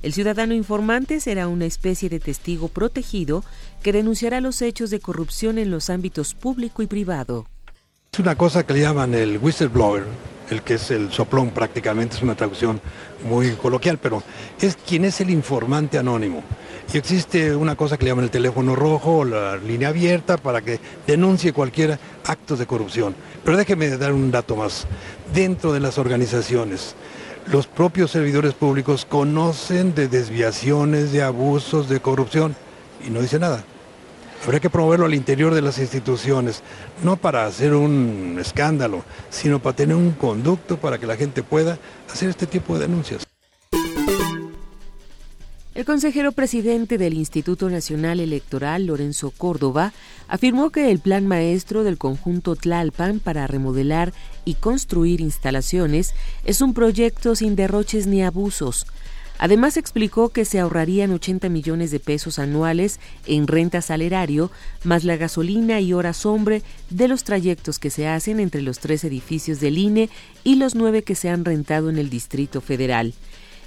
[0.03, 3.43] El ciudadano informante será una especie de testigo protegido
[3.83, 7.45] que denunciará los hechos de corrupción en los ámbitos público y privado.
[8.11, 10.03] Es una cosa que le llaman el whistleblower,
[10.51, 12.79] el que es el soplón prácticamente, es una traducción
[13.27, 14.21] muy coloquial, pero
[14.59, 16.43] es quien es el informante anónimo.
[16.93, 20.61] Y existe una cosa que le llaman el teléfono rojo o la línea abierta para
[20.61, 23.15] que denuncie cualquier acto de corrupción.
[23.45, 24.85] Pero déjeme dar un dato más.
[25.33, 26.95] Dentro de las organizaciones,
[27.47, 32.55] los propios servidores públicos conocen de desviaciones, de abusos, de corrupción
[33.07, 33.63] y no dice nada.
[34.43, 36.63] Habría que promoverlo al interior de las instituciones,
[37.03, 41.77] no para hacer un escándalo, sino para tener un conducto para que la gente pueda
[42.11, 43.23] hacer este tipo de denuncias.
[45.73, 49.93] El consejero presidente del Instituto Nacional Electoral, Lorenzo Córdoba,
[50.27, 54.11] afirmó que el plan maestro del conjunto Tlalpan para remodelar
[54.43, 56.13] y construir instalaciones
[56.45, 58.85] es un proyecto sin derroches ni abusos.
[59.41, 64.51] Además explicó que se ahorrarían 80 millones de pesos anuales en renta salerario,
[64.83, 66.61] más la gasolina y horas hombre
[66.91, 70.11] de los trayectos que se hacen entre los tres edificios del INE
[70.43, 73.15] y los nueve que se han rentado en el Distrito Federal.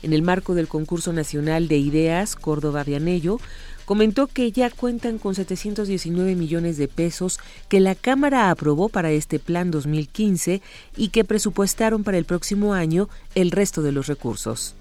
[0.05, 3.41] En el marco del concurso nacional de ideas Córdoba Vianello,
[3.85, 9.41] comentó que ya cuentan con 719 millones de pesos que la Cámara aprobó para este
[9.41, 10.63] plan 2015
[10.97, 14.77] y que presupuestaron para el próximo año el resto de los recursos.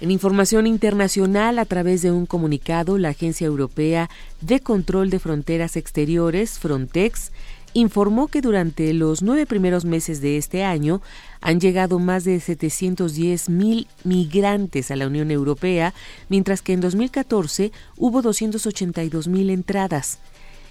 [0.00, 4.08] En información internacional, a través de un comunicado, la Agencia Europea
[4.40, 7.32] de Control de Fronteras Exteriores, Frontex,
[7.74, 11.00] informó que durante los nueve primeros meses de este año
[11.40, 15.94] han llegado más de 710 mil migrantes a la Unión Europea,
[16.28, 20.18] mientras que en 2014 hubo 282 mil entradas.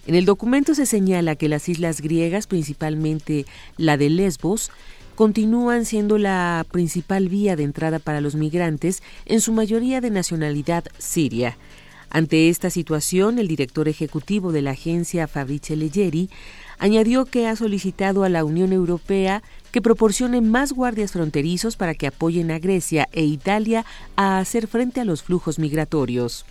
[0.08, 3.45] En el documento se señala que las islas griegas, principalmente
[3.78, 4.72] la de Lesbos,
[5.20, 10.86] continúan siendo la principal vía de entrada para los migrantes, en su mayoría de nacionalidad
[10.97, 11.57] siria.
[12.09, 16.30] Ante esta situación, el director ejecutivo de la agencia, Fabrice Leggeri,
[16.78, 19.43] añadió que ha solicitado a la Unión Europea
[19.74, 25.01] que proporcione más guardias fronterizos para que apoyen a Grecia e Italia a hacer frente
[25.01, 26.45] a los flujos migratorios.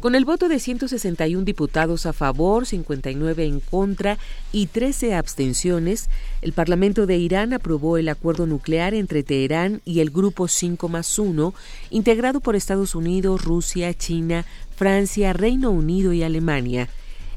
[0.00, 4.16] Con el voto de 161 diputados a favor, 59 en contra
[4.50, 6.08] y 13 abstenciones,
[6.40, 11.18] el Parlamento de Irán aprobó el acuerdo nuclear entre Teherán y el Grupo 5 más
[11.18, 11.52] 1,
[11.90, 16.88] integrado por Estados Unidos, Rusia, China, Francia, Reino Unido y Alemania.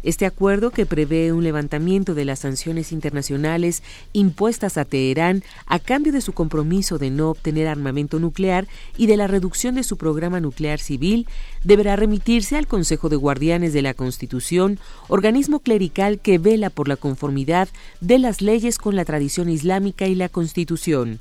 [0.03, 6.11] Este acuerdo, que prevé un levantamiento de las sanciones internacionales impuestas a Teherán a cambio
[6.11, 10.41] de su compromiso de no obtener armamento nuclear y de la reducción de su programa
[10.41, 11.27] nuclear civil,
[11.63, 16.97] deberá remitirse al Consejo de Guardianes de la Constitución, organismo clerical que vela por la
[16.97, 17.69] conformidad
[18.01, 21.19] de las leyes con la tradición islámica y la Constitución.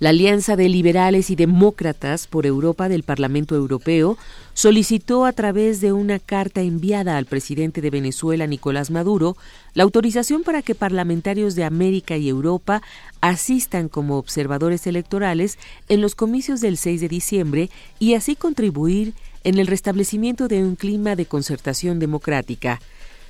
[0.00, 4.16] La Alianza de Liberales y Demócratas por Europa del Parlamento Europeo
[4.54, 9.36] solicitó a través de una carta enviada al presidente de Venezuela, Nicolás Maduro,
[9.74, 12.80] la autorización para que parlamentarios de América y Europa
[13.20, 19.58] asistan como observadores electorales en los comicios del 6 de diciembre y así contribuir en
[19.58, 22.78] el restablecimiento de un clima de concertación democrática.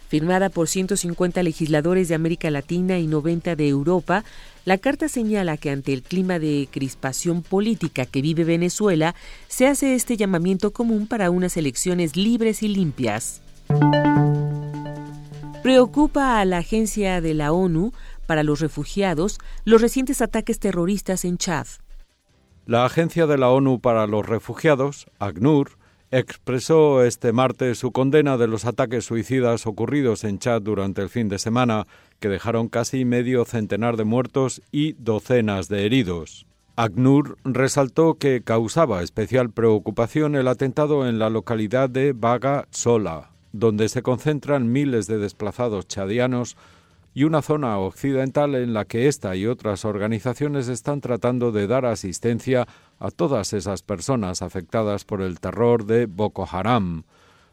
[0.08, 4.24] Firmada por 150 legisladores de América Latina y 90 de Europa,
[4.68, 9.14] la carta señala que ante el clima de crispación política que vive Venezuela,
[9.48, 13.40] se hace este llamamiento común para unas elecciones libres y limpias.
[15.62, 17.94] Preocupa a la Agencia de la ONU
[18.26, 21.66] para los Refugiados los recientes ataques terroristas en Chad.
[22.66, 25.78] La Agencia de la ONU para los Refugiados, ACNUR,
[26.10, 31.30] expresó este martes su condena de los ataques suicidas ocurridos en Chad durante el fin
[31.30, 31.86] de semana,
[32.20, 36.46] que dejaron casi medio centenar de muertos y docenas de heridos.
[36.76, 43.88] ACNUR resaltó que causaba especial preocupación el atentado en la localidad de Baga Sola, donde
[43.88, 46.56] se concentran miles de desplazados chadianos
[47.14, 51.84] y una zona occidental en la que esta y otras organizaciones están tratando de dar
[51.84, 52.68] asistencia
[53.00, 57.02] a todas esas personas afectadas por el terror de Boko Haram.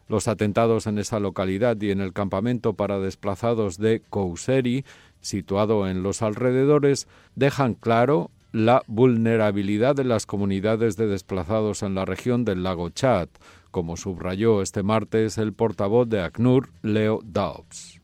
[0.08, 4.84] Los atentados en esa localidad y en el campamento para desplazados de Kouseri,
[5.20, 12.04] situado en los alrededores, dejan claro la vulnerabilidad de las comunidades de desplazados en la
[12.04, 13.28] región del lago Chad,
[13.70, 17.95] como subrayó este martes el portavoz de ACNUR, Leo Dobbs.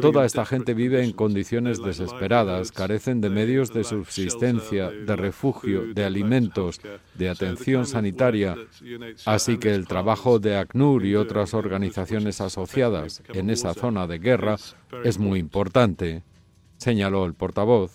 [0.00, 6.04] Toda esta gente vive en condiciones desesperadas, carecen de medios de subsistencia, de refugio, de
[6.04, 6.80] alimentos,
[7.14, 8.56] de atención sanitaria,
[9.24, 14.56] así que el trabajo de ACNUR y otras organizaciones asociadas en esa zona de guerra
[15.04, 16.24] es muy importante,
[16.76, 17.92] señaló el portavoz.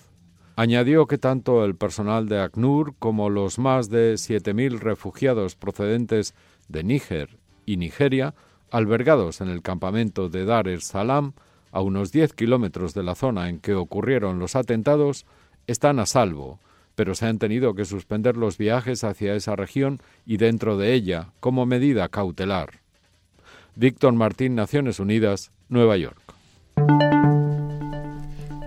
[0.56, 6.34] Añadió que tanto el personal de ACNUR como los más de 7.000 refugiados procedentes
[6.70, 8.36] de Níger y Nigeria,
[8.72, 11.34] albergados en el campamento de Dar es Salam,
[11.72, 15.26] a unos 10 kilómetros de la zona en que ocurrieron los atentados,
[15.68, 16.60] están a salvo,
[16.96, 21.30] pero se han tenido que suspender los viajes hacia esa región y dentro de ella
[21.40, 22.82] como medida cautelar.
[23.76, 26.22] Víctor Martín, Naciones Unidas, Nueva York.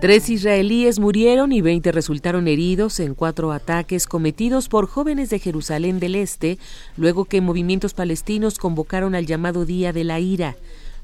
[0.01, 6.01] Tres israelíes murieron y 20 resultaron heridos en cuatro ataques cometidos por jóvenes de Jerusalén
[6.01, 6.59] del Este,
[6.97, 10.57] luego que movimientos palestinos convocaron al llamado Día de la Ira.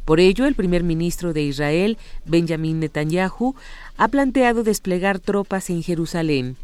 [0.03, 3.55] Por ello, el primer ministro de Israel, Benjamin Netanyahu,
[3.97, 6.57] ha planteado desplegar tropas en Jerusalén.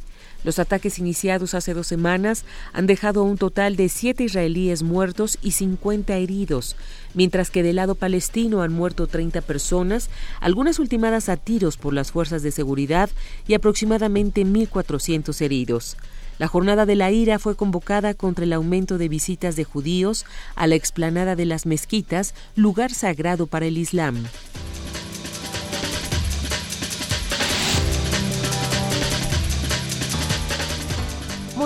[0.47, 5.51] Los ataques iniciados hace dos semanas han dejado un total de siete israelíes muertos y
[5.51, 6.77] 50 heridos,
[7.13, 12.13] mientras que del lado palestino han muerto 30 personas, algunas ultimadas a tiros por las
[12.13, 13.09] fuerzas de seguridad
[13.45, 15.97] y aproximadamente 1.400 heridos.
[16.39, 20.25] La jornada de la ira fue convocada contra el aumento de visitas de judíos
[20.55, 24.23] a la explanada de las mezquitas, lugar sagrado para el Islam.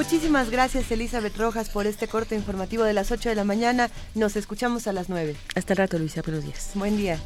[0.01, 3.91] Muchísimas gracias Elizabeth Rojas por este corte informativo de las 8 de la mañana.
[4.15, 5.35] Nos escuchamos a las 9.
[5.53, 6.23] Hasta el rato, Luisa.
[6.23, 6.71] Buenos días.
[6.73, 7.19] Buen día.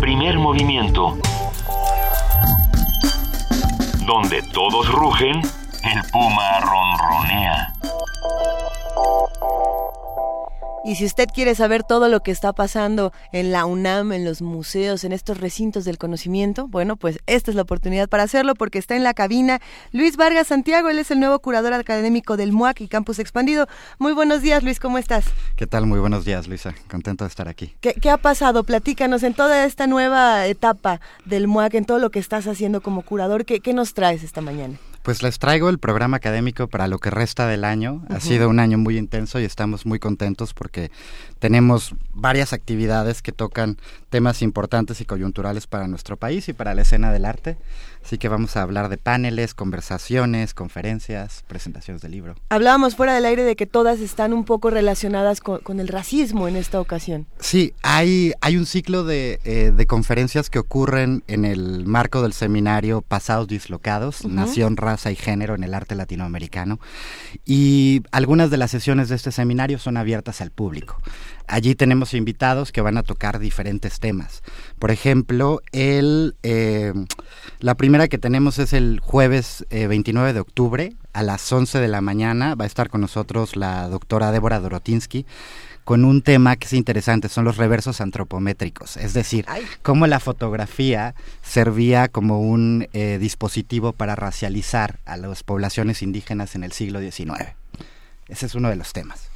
[0.00, 1.18] Primer movimiento.
[4.06, 5.42] Donde todos rugen,
[5.82, 7.74] el puma ronronea.
[10.86, 14.42] Y si usted quiere saber todo lo que está pasando en la UNAM, en los
[14.42, 18.78] museos, en estos recintos del conocimiento, bueno, pues esta es la oportunidad para hacerlo porque
[18.78, 22.82] está en la cabina Luis Vargas Santiago, él es el nuevo curador académico del MUAC
[22.82, 23.66] y Campus Expandido.
[23.98, 25.24] Muy buenos días, Luis, ¿cómo estás?
[25.56, 25.86] ¿Qué tal?
[25.86, 26.74] Muy buenos días, Luisa.
[26.90, 27.74] Contento de estar aquí.
[27.80, 28.62] ¿Qué, qué ha pasado?
[28.64, 33.00] Platícanos en toda esta nueva etapa del MUAC, en todo lo que estás haciendo como
[33.00, 34.76] curador, ¿qué, qué nos traes esta mañana?
[35.04, 38.06] Pues les traigo el programa académico para lo que resta del año.
[38.08, 40.90] Ha sido un año muy intenso y estamos muy contentos porque
[41.38, 43.76] tenemos varias actividades que tocan
[44.14, 47.56] temas importantes y coyunturales para nuestro país y para la escena del arte.
[48.04, 52.36] Así que vamos a hablar de paneles, conversaciones, conferencias, presentaciones de libro.
[52.48, 56.46] Hablábamos fuera del aire de que todas están un poco relacionadas con, con el racismo
[56.46, 57.26] en esta ocasión.
[57.40, 62.34] Sí, hay, hay un ciclo de, eh, de conferencias que ocurren en el marco del
[62.34, 64.24] seminario Pasados Dislocados.
[64.24, 66.78] Nación, Raza y Género en el Arte Latinoamericano.
[67.44, 71.00] Y algunas de las sesiones de este seminario son abiertas al público.
[71.46, 74.42] Allí tenemos invitados que van a tocar diferentes temas.
[74.78, 76.92] Por ejemplo, el, eh,
[77.60, 81.88] la primera que tenemos es el jueves eh, 29 de octubre a las 11 de
[81.88, 82.54] la mañana.
[82.54, 85.26] Va a estar con nosotros la doctora Débora Dorotinsky
[85.84, 89.44] con un tema que es interesante, son los reversos antropométricos, es decir,
[89.82, 96.64] cómo la fotografía servía como un eh, dispositivo para racializar a las poblaciones indígenas en
[96.64, 97.54] el siglo XIX.
[98.28, 99.28] Ese es uno de los temas.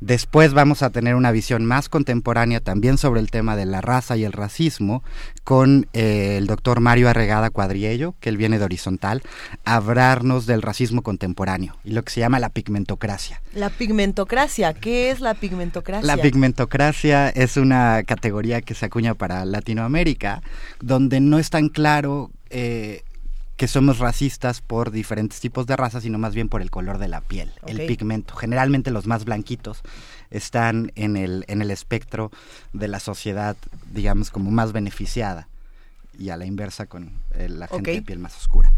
[0.00, 4.16] Después vamos a tener una visión más contemporánea también sobre el tema de la raza
[4.16, 5.02] y el racismo
[5.42, 9.22] con eh, el doctor Mario Arregada Cuadriello, que él viene de Horizontal,
[9.64, 13.42] a hablarnos del racismo contemporáneo y lo que se llama la pigmentocracia.
[13.52, 16.06] La pigmentocracia, ¿qué es la pigmentocracia?
[16.06, 20.42] La pigmentocracia es una categoría que se acuña para Latinoamérica,
[20.80, 23.02] donde no es tan claro eh,
[23.58, 27.08] que somos racistas por diferentes tipos de razas, sino más bien por el color de
[27.08, 28.34] la piel, el pigmento.
[28.36, 29.82] Generalmente los más blanquitos
[30.30, 32.30] están en el, en el espectro
[32.72, 33.56] de la sociedad,
[33.92, 35.48] digamos, como más beneficiada,
[36.18, 38.72] y a la inversa con eh, la gente de piel más oscura.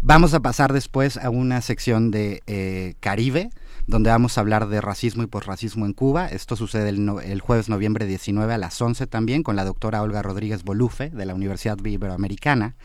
[0.00, 3.50] Vamos a pasar después a una sección de eh, Caribe,
[3.88, 6.28] donde vamos a hablar de racismo y posracismo en Cuba.
[6.28, 10.02] Esto sucede el, no- el jueves noviembre 19 a las 11 también con la doctora
[10.02, 12.76] Olga Rodríguez Bolufe de la Universidad Iberoamericana.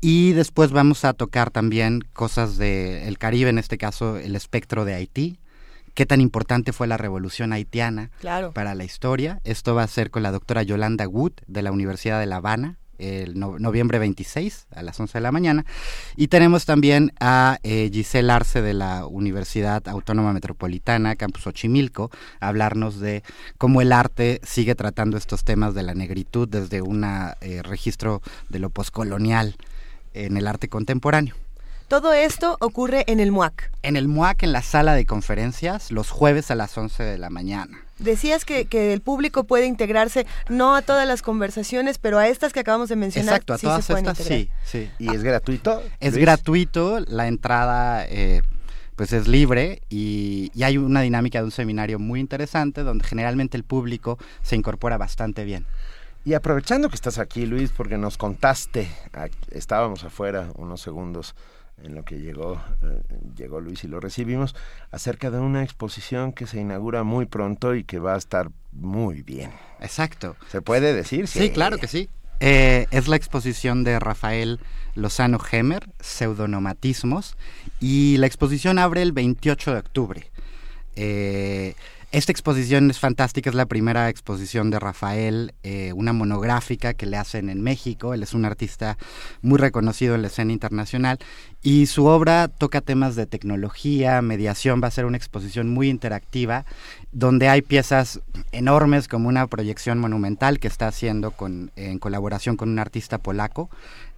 [0.00, 4.94] Y después vamos a tocar también cosas del Caribe, en este caso el espectro de
[4.94, 5.38] Haití.
[5.94, 8.52] Qué tan importante fue la revolución haitiana Claro.
[8.52, 9.40] para la historia.
[9.42, 12.78] Esto va a ser con la doctora Yolanda Wood de la Universidad de La Habana
[12.98, 15.64] el no- noviembre 26 a las 11 de la mañana.
[16.16, 22.48] Y tenemos también a eh, Giselle Arce de la Universidad Autónoma Metropolitana, Campus Xochimilco, a
[22.48, 23.22] hablarnos de
[23.56, 27.04] cómo el arte sigue tratando estos temas de la negritud desde un
[27.62, 29.54] registro de lo poscolonial
[30.26, 31.34] en el arte contemporáneo.
[31.88, 33.70] Todo esto ocurre en el MUAC.
[33.82, 37.30] En el MUAC, en la sala de conferencias, los jueves a las 11 de la
[37.30, 37.78] mañana.
[37.98, 42.52] Decías que, que el público puede integrarse no a todas las conversaciones, pero a estas
[42.52, 43.36] que acabamos de mencionar.
[43.36, 44.38] Exacto, a sí todas se estas integrar.
[44.38, 44.90] sí, sí.
[44.98, 45.82] ¿Y es gratuito?
[45.98, 46.24] Es Luis?
[46.24, 48.42] gratuito, la entrada eh,
[48.94, 53.56] pues es libre y, y hay una dinámica de un seminario muy interesante donde generalmente
[53.56, 55.64] el público se incorpora bastante bien.
[56.28, 61.34] Y aprovechando que estás aquí, Luis, porque nos contaste, a- estábamos afuera unos segundos
[61.82, 63.00] en lo que llegó, eh,
[63.34, 64.54] llegó Luis y lo recibimos,
[64.90, 69.22] acerca de una exposición que se inaugura muy pronto y que va a estar muy
[69.22, 69.52] bien.
[69.80, 70.36] Exacto.
[70.50, 71.28] ¿Se puede decir?
[71.28, 72.10] Sí, claro que sí.
[72.40, 74.60] Eh, es la exposición de Rafael
[74.96, 77.38] Lozano Hemer, Pseudonomatismos,
[77.80, 80.30] y la exposición abre el 28 de octubre.
[80.94, 81.74] Eh,
[82.10, 87.18] Esta exposición es fantástica, es la primera exposición de Rafael, eh, una monográfica que le
[87.18, 88.14] hacen en México.
[88.14, 88.96] Él es un artista
[89.42, 91.18] muy reconocido en la escena internacional
[91.60, 94.80] y su obra toca temas de tecnología, mediación.
[94.82, 96.64] Va a ser una exposición muy interactiva
[97.12, 98.20] donde hay piezas
[98.52, 103.68] enormes como una proyección monumental que está haciendo con, en colaboración con un artista polaco,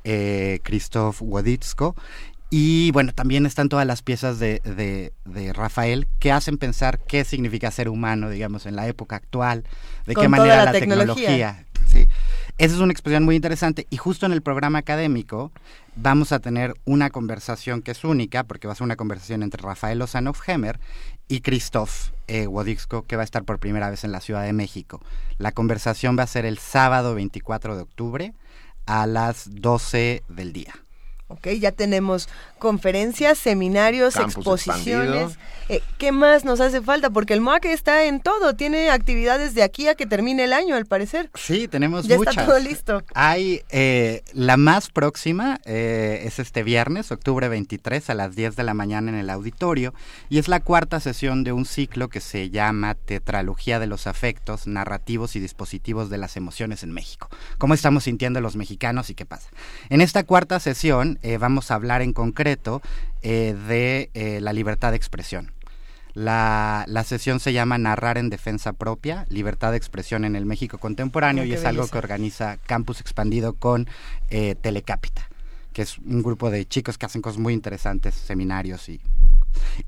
[0.04, 1.96] eh, Krzysztof Wodicko,
[2.50, 7.70] y bueno, también están todas las piezas de, de, Rafael que hacen pensar qué significa
[7.70, 9.64] ser humano, digamos, en la época actual,
[10.06, 11.64] de qué manera la, tecnología.
[11.86, 12.08] sí.
[12.58, 15.50] Esa es una exposición muy interesante y justo en el programa académico
[15.96, 19.62] vamos a tener una conversación que es única, porque va a ser una conversación entre
[19.62, 20.78] Rafael Ozanov-Hemer
[21.26, 22.48] y Christoph eh,
[23.06, 25.00] que va a estar por primera vez en la Ciudad de México.
[25.38, 28.34] La conversación va a ser el sábado 24 de octubre
[28.84, 30.74] a las 12 del día.
[31.30, 32.28] Ok, ya tenemos
[32.58, 35.38] conferencias, seminarios, exposiciones.
[35.68, 37.10] Eh, ¿Qué más nos hace falta?
[37.10, 40.74] Porque el MOAC está en todo, tiene actividades de aquí a que termine el año,
[40.74, 41.30] al parecer.
[41.36, 42.34] Sí, tenemos ya muchas.
[42.36, 43.04] está todo listo.
[43.14, 48.64] Hay, eh, la más próxima eh, es este viernes, octubre 23, a las 10 de
[48.64, 49.94] la mañana en el auditorio,
[50.28, 54.66] y es la cuarta sesión de un ciclo que se llama Tetralogía de los Afectos,
[54.66, 57.28] Narrativos y Dispositivos de las Emociones en México.
[57.58, 59.48] ¿Cómo estamos sintiendo los mexicanos y qué pasa?
[59.88, 62.82] En esta cuarta sesión, eh, vamos a hablar en concreto
[63.22, 65.52] eh, de eh, la libertad de expresión.
[66.12, 71.44] La, sesión se llama Narrar en Defensa Propia, Libertad de Expresión en el México Contemporáneo
[71.44, 73.88] y es algo que organiza Campus Expandido con
[74.28, 75.28] Telecapita,
[75.72, 79.00] que es un grupo de chicos que hacen cosas muy interesantes, seminarios y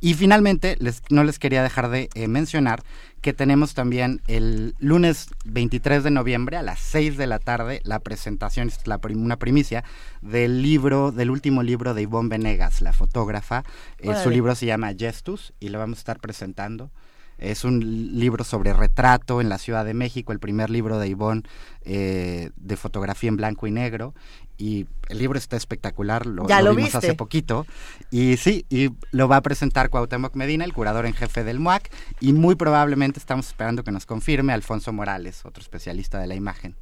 [0.01, 2.83] y finalmente, les, no les quería dejar de eh, mencionar
[3.21, 8.01] que tenemos también el lunes 23 de noviembre a las 6 de la tarde la
[8.01, 9.85] presentación, es la una primicia,
[10.21, 13.65] del libro, del último libro de Ivonne Venegas, la fotógrafa.
[13.99, 16.91] Eh, su libro se llama Gestus y lo vamos a estar presentando.
[17.39, 21.43] Es un libro sobre retrato en la Ciudad de México, el primer libro de Ivonne
[21.83, 24.15] eh, de fotografía en blanco y negro
[24.59, 27.67] y el libro está espectacular, lo, vimos hace poquito.
[28.11, 31.91] Y sí, y lo va a presentar Cuauhtémoc Medina, el curador en jefe del MUAC,
[32.21, 36.77] y muy probablemente estamos esperando que nos confirme Alfonso Morales, otro especialista de la imagen.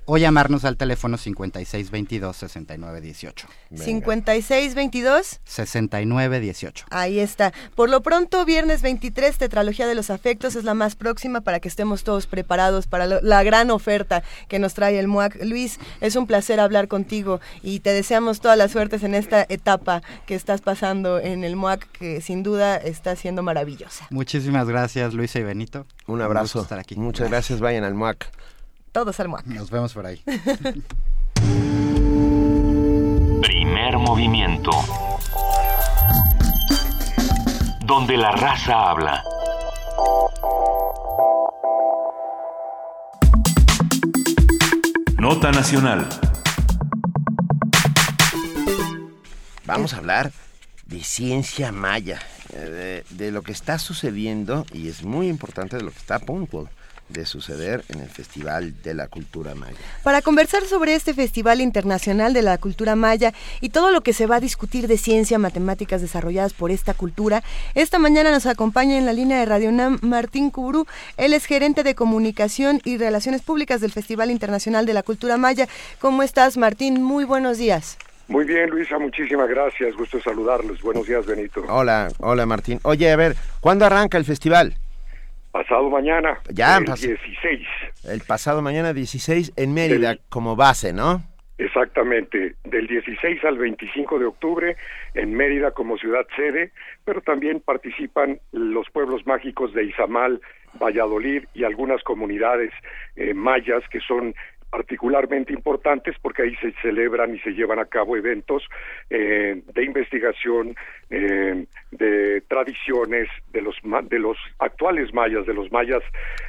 [0.07, 3.45] o llamarnos al teléfono 5622-6918.
[3.74, 6.87] 5622 6918.
[6.91, 7.53] Ahí está.
[7.74, 11.69] Por lo pronto, viernes 23, Tetralogía de los Afectos es la más próxima para que
[11.69, 15.45] estemos todos preparados para la gran oferta que nos trae el MUAC.
[15.45, 20.01] Luis, es un placer hablar contigo y te deseamos todas las suertes en esta etapa
[20.27, 24.07] que estás pasando en el MUAC, que sin duda está siendo maravillosa.
[24.11, 25.87] Muchísimas gracias, Luisa y Benito.
[26.07, 26.62] Un abrazo.
[26.62, 26.95] estar aquí.
[26.97, 28.31] Muchas gracias, vayan al MUAC
[28.97, 29.44] todos al MUAC.
[29.44, 30.23] Nos vemos por ahí.
[33.43, 34.70] Primer movimiento.
[37.85, 39.23] Donde la raza habla.
[45.18, 46.09] Nota Nacional.
[49.66, 50.32] Vamos a hablar
[50.86, 52.18] de ciencia maya,
[52.55, 56.14] eh, de, de, lo que está sucediendo y es muy importante de lo que está
[56.14, 56.70] a punto
[57.09, 59.77] de suceder en el Festival de la Cultura Maya.
[60.03, 64.27] Para conversar sobre este Festival Internacional de la Cultura Maya y todo lo que se
[64.27, 67.43] va a discutir de ciencia, matemáticas desarrolladas por esta cultura,
[67.74, 70.87] esta mañana nos acompaña en la línea de Radio UNAM Martín Cubrú.
[71.16, 75.69] Él es gerente de comunicación y relaciones públicas del Festival Internacional de la Cultura Maya.
[76.01, 77.03] ¿Cómo estás, Martín?
[77.03, 77.99] Muy buenos días.
[78.28, 79.95] Muy bien, Luisa, muchísimas gracias.
[79.95, 80.83] Gusto saludarlos.
[80.83, 81.65] Buenos días, Benito.
[81.69, 82.81] Hola, hola, Martín.
[82.83, 84.74] Oye, a ver, ¿cuándo arranca el festival?
[85.57, 87.66] Pasado mañana, ya, el 16.
[88.11, 91.23] El pasado mañana 16 en Mérida como base, ¿no?
[91.57, 94.77] Exactamente, del 16 al 25 de octubre
[95.15, 96.73] en Mérida como ciudad sede,
[97.07, 100.43] pero también participan los pueblos mágicos de Izamal,
[100.78, 102.70] Valladolid y algunas comunidades
[103.16, 104.35] eh, mayas que son
[104.70, 108.62] particularmente importantes porque ahí se celebran y se llevan a cabo eventos
[109.10, 110.74] eh, de investigación
[111.10, 113.76] eh, de tradiciones de los
[114.09, 116.02] de los actuales mayas de los mayas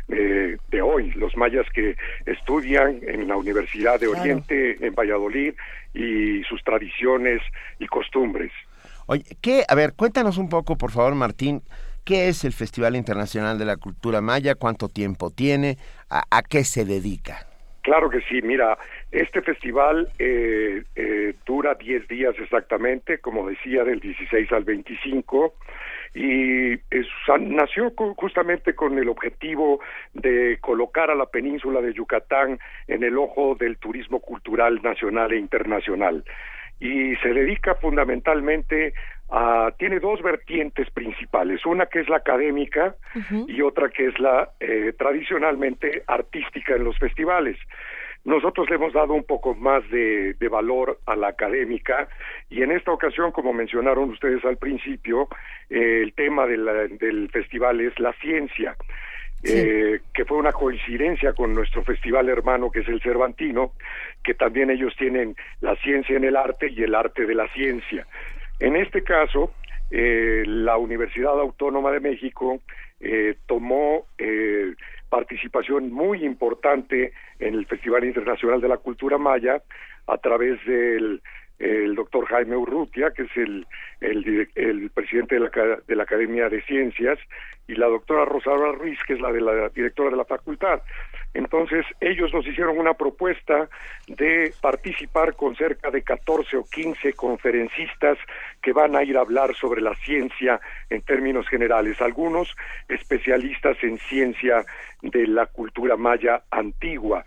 [0.10, 1.95] eh, de hoy los mayas que
[2.26, 5.53] estudian en la Universidad de Oriente en Valladolid
[5.94, 7.41] y sus tradiciones
[7.80, 8.52] y costumbres
[9.10, 9.64] Oye, ¿qué?
[9.69, 11.64] A ver, cuéntanos un poco, por favor, Martín,
[12.03, 14.56] ¿qué es el Festival Internacional de la Cultura Maya?
[14.56, 15.77] ¿Cuánto tiempo tiene?
[16.10, 17.48] ¿A, qué se dedica?
[17.88, 18.78] Claro que sí, mira,
[19.14, 25.54] este festival eh, eh, dura 10 días exactamente, como decía, del 16 al 25
[26.14, 26.78] y
[27.40, 29.80] nació justamente con el objetivo
[30.14, 32.60] de colocar a la península de Yucatán
[32.90, 36.26] en el ojo del turismo cultural nacional e internacional
[36.82, 38.94] y se dedica fundamentalmente
[39.30, 42.95] a tiene dos vertientes principales una que es la académica
[43.48, 47.58] y otra que es la eh, tradicionalmente artística en los festivales
[48.28, 52.10] nosotros le hemos dado un poco más de, valor a la académica
[52.49, 55.30] y en esta ocasión, como mencionaron ustedes al principio,
[55.70, 58.76] eh, el tema del festival es la ciencia.
[59.44, 63.74] Eh, que fue una coincidencia con nuestro festival hermano que es el Cervantino,
[64.24, 68.08] que también ellos tienen la ciencia en el arte y el arte de la ciencia.
[68.60, 69.52] En este caso,
[69.92, 72.60] eh, la Universidad Autónoma de México
[73.46, 74.08] tomó
[75.10, 79.62] participación muy importante en el Festival Internacional de la Cultura Maya
[80.08, 81.22] a través del
[81.60, 83.66] el doctor Jaime Urrutia, que es el,
[84.02, 87.18] el, presidente de la, de la, Academia de Ciencias,
[87.68, 90.82] y la doctora Rosaura Ruiz, que es la de la directora de la facultad.
[91.34, 93.70] Entonces, ellos nos hicieron una propuesta
[94.08, 98.18] de participar con cerca de 14 o 15 conferencistas
[98.62, 102.56] que van a ir a hablar sobre la ciencia en términos generales, algunos
[102.88, 104.66] especialistas en ciencia
[105.02, 107.26] de la cultura maya antigua,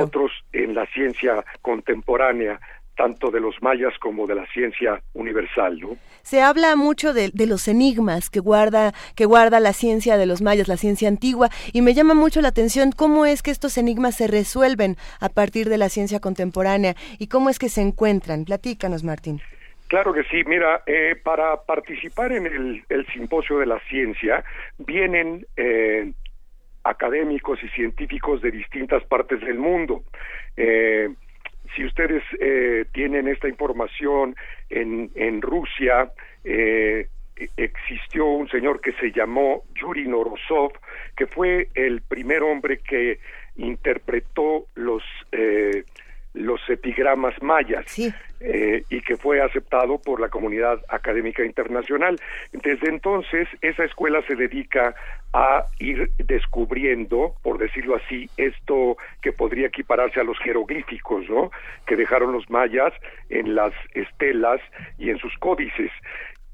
[0.00, 2.58] otros en la ciencia contemporánea,
[2.96, 5.96] tanto de los mayas como de la ciencia universal, ¿no?
[6.22, 10.68] Se habla mucho de, los enigmas que guarda, que guarda la ciencia de los mayas,
[10.68, 14.28] la ciencia antigua, y me llama mucho la atención cómo es que estos enigmas se
[14.28, 18.44] resuelven a partir de la ciencia contemporánea y cómo es que se encuentran.
[18.44, 19.40] Platícanos, Martín.
[19.88, 20.42] Claro que sí.
[20.46, 24.42] Mira, eh, para participar en el, simposio de la ciencia
[24.78, 26.12] vienen eh,
[26.84, 30.02] académicos y científicos de distintas partes del mundo.
[30.56, 31.10] Eh,
[31.74, 34.36] si ustedes eh, tienen esta información
[34.70, 36.12] en, en Rusia,
[36.44, 37.08] eh,
[37.56, 40.72] existió un señor que se llamó Yuri Norosov,
[41.16, 43.18] que fue el primer hombre que
[43.56, 45.84] interpretó los eh,
[46.34, 47.84] los epigramas mayas
[48.40, 52.18] eh, y que fue aceptado por la comunidad académica internacional.
[52.52, 54.94] Desde entonces, esa escuela se dedica
[55.34, 61.50] a ir descubriendo, por decirlo así, esto que podría equipararse a los jeroglíficos, ¿no?
[61.86, 62.92] Que dejaron los mayas
[63.30, 64.60] en las estelas
[64.98, 65.90] y en sus códices.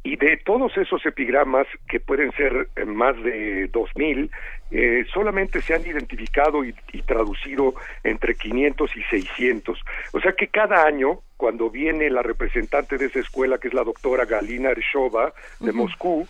[0.02, 4.30] Y de todos esos epigramas, que pueden ser eh, más de dos mil,
[4.70, 6.72] eh, solamente se han identificado y,
[7.06, 9.78] traducido entre 500 y 600.
[10.12, 13.84] O sea que cada año, cuando viene la representante de esa escuela, que es la
[13.84, 16.26] doctora Galina Ershova de Moscú,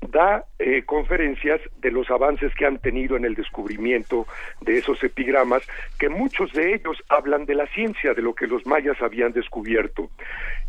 [0.00, 4.26] da eh, conferencias de los avances que han tenido en el descubrimiento
[4.60, 5.62] de esos epigramas,
[5.98, 10.10] que muchos de ellos hablan de la ciencia, de lo que los mayas habían descubierto.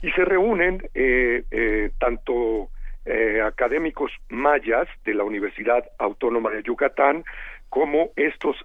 [0.02, 2.70] Y se reúnen eh, eh, tanto
[3.44, 7.24] académicos mayas de la Universidad Autónoma de Yucatán,
[7.70, 8.56] como estos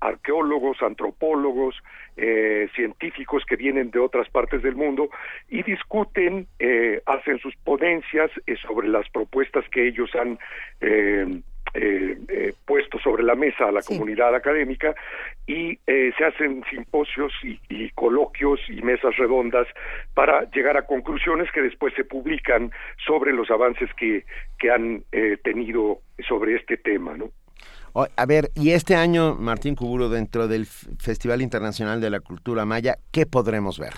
[0.00, 1.76] arqueólogos, antropólogos,
[2.14, 5.08] eh, científicos que vienen de otras partes del mundo
[5.48, 10.38] y discuten, eh, hacen sus ponencias eh, sobre las propuestas que ellos han
[12.66, 14.94] puesto sobre la mesa a la comunidad académica
[15.46, 19.66] y se hacen simposios y, coloquios y mesas redondas
[20.12, 22.70] para llegar a conclusiones que después se publican
[23.06, 24.26] sobre los avances que,
[24.58, 25.02] que han
[25.42, 27.30] tenido sobre este tema, ¿no?
[27.94, 32.96] A ver, y este año, Martín Cuburo, dentro del Festival Internacional de la Cultura Maya,
[33.12, 33.92] ¿qué podremos ver?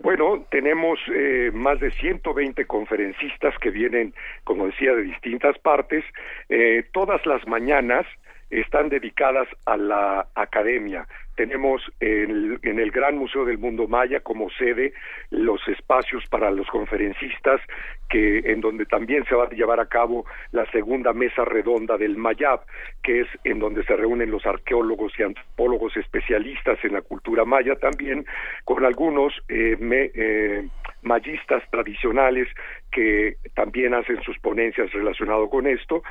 [0.00, 6.04] Bueno, tenemos eh, más de 120 conferencistas que vienen, como decía, de distintas partes.
[6.48, 8.06] Eh, todas las mañanas
[8.50, 11.06] están dedicadas a la academia.
[11.36, 14.92] Tenemos en el, Gran Museo del Mundo Maya como sede
[15.30, 17.60] los espacios para los conferencistas
[18.08, 22.16] que en donde también se va a llevar a cabo la segunda mesa redonda del
[22.16, 22.62] Mayab,
[23.04, 27.76] que es en donde se reúnen los arqueólogos y antropólogos especialistas en la cultura maya
[27.76, 28.26] también
[28.64, 30.68] con algunos eh, eh,
[31.02, 32.48] mayistas tradicionales
[32.90, 36.02] que también hacen sus ponencias relacionadas con esto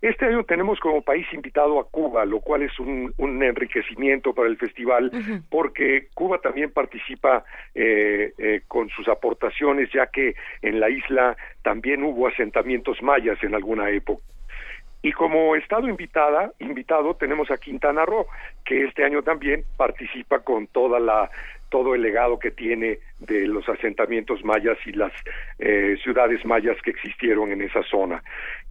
[0.00, 4.56] este año tenemos como país invitado a Cuba, lo cual es un, enriquecimiento para el
[4.56, 5.10] festival,
[5.50, 7.44] porque Cuba también participa
[7.74, 13.54] eh, eh, con sus aportaciones, ya que en la isla también hubo asentamientos mayas en
[13.54, 14.22] alguna época.
[15.02, 18.26] Y como estado invitada, invitado tenemos a Quintana Roo,
[18.64, 21.30] que este año también participa con toda la
[21.70, 25.12] todo el legado que tiene de los asentamientos mayas y las
[25.58, 28.22] eh, ciudades mayas que existieron en esa zona.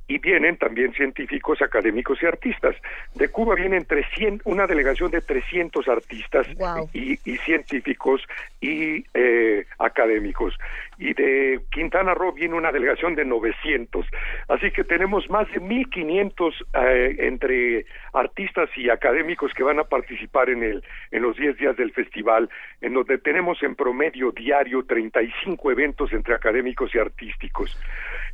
[0.08, 2.76] Y vienen también científicos, académicos y artistas.
[3.16, 6.48] De Cuba vienen 300, una delegación de 300 artistas
[6.94, 8.22] y, y, científicos
[8.62, 10.58] y eh, académicos.
[10.98, 14.06] Y de Quintana Roo viene una delegación de 900.
[14.48, 20.50] Así que tenemos más de 1.500 eh, entre artistas y académicos que van a participar
[20.50, 22.50] en, el, en los 10 días del festival,
[22.82, 27.78] en donde tenemos en promedio diario 35 eventos entre académicos y artísticos.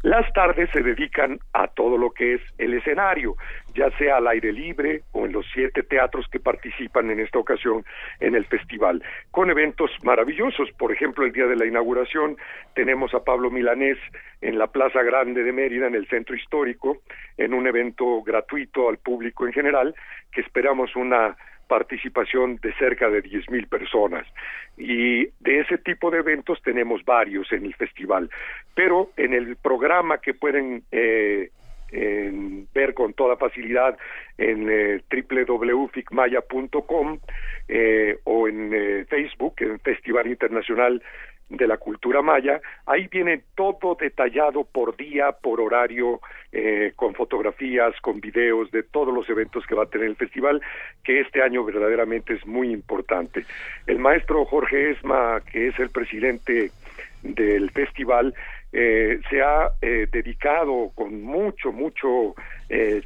[0.02, 3.36] Las tardes se dedican a todo lo que es el escenario,
[3.76, 7.86] ya sea al aire libre o en los siete teatros que participan en esta ocasión
[8.20, 10.72] en el festival, con eventos maravillosos.
[10.78, 12.38] Por ejemplo, el día de la inauguración
[12.76, 13.98] tenemos a Pablo Milanés
[14.42, 17.02] en la Plaza Grande de Mérida, en el centro histórico,
[17.38, 19.96] en un evento gratuito al público en general,
[20.32, 21.36] que esperamos una
[21.74, 24.28] participación de cerca de diez mil personas.
[24.78, 28.30] Y de ese tipo de eventos tenemos varios en el festival.
[28.76, 31.50] Pero en el programa que pueden eh,
[32.74, 33.98] ver con toda facilidad
[34.38, 37.20] en eh, www.ficmaya.com
[37.68, 41.02] eh, o en eh, Facebook, en Festival Internacional
[41.58, 46.20] de la cultura maya, ahí viene todo detallado por día, por horario,
[46.52, 50.62] eh, con fotografías, con videos de todos los eventos que va a tener el festival,
[51.04, 53.46] que este año verdaderamente es muy importante.
[53.88, 56.72] El maestro Jorge Esma, que es el presidente
[57.22, 58.34] del festival,
[58.72, 62.36] eh, se ha eh, dedicado con mucho, mucho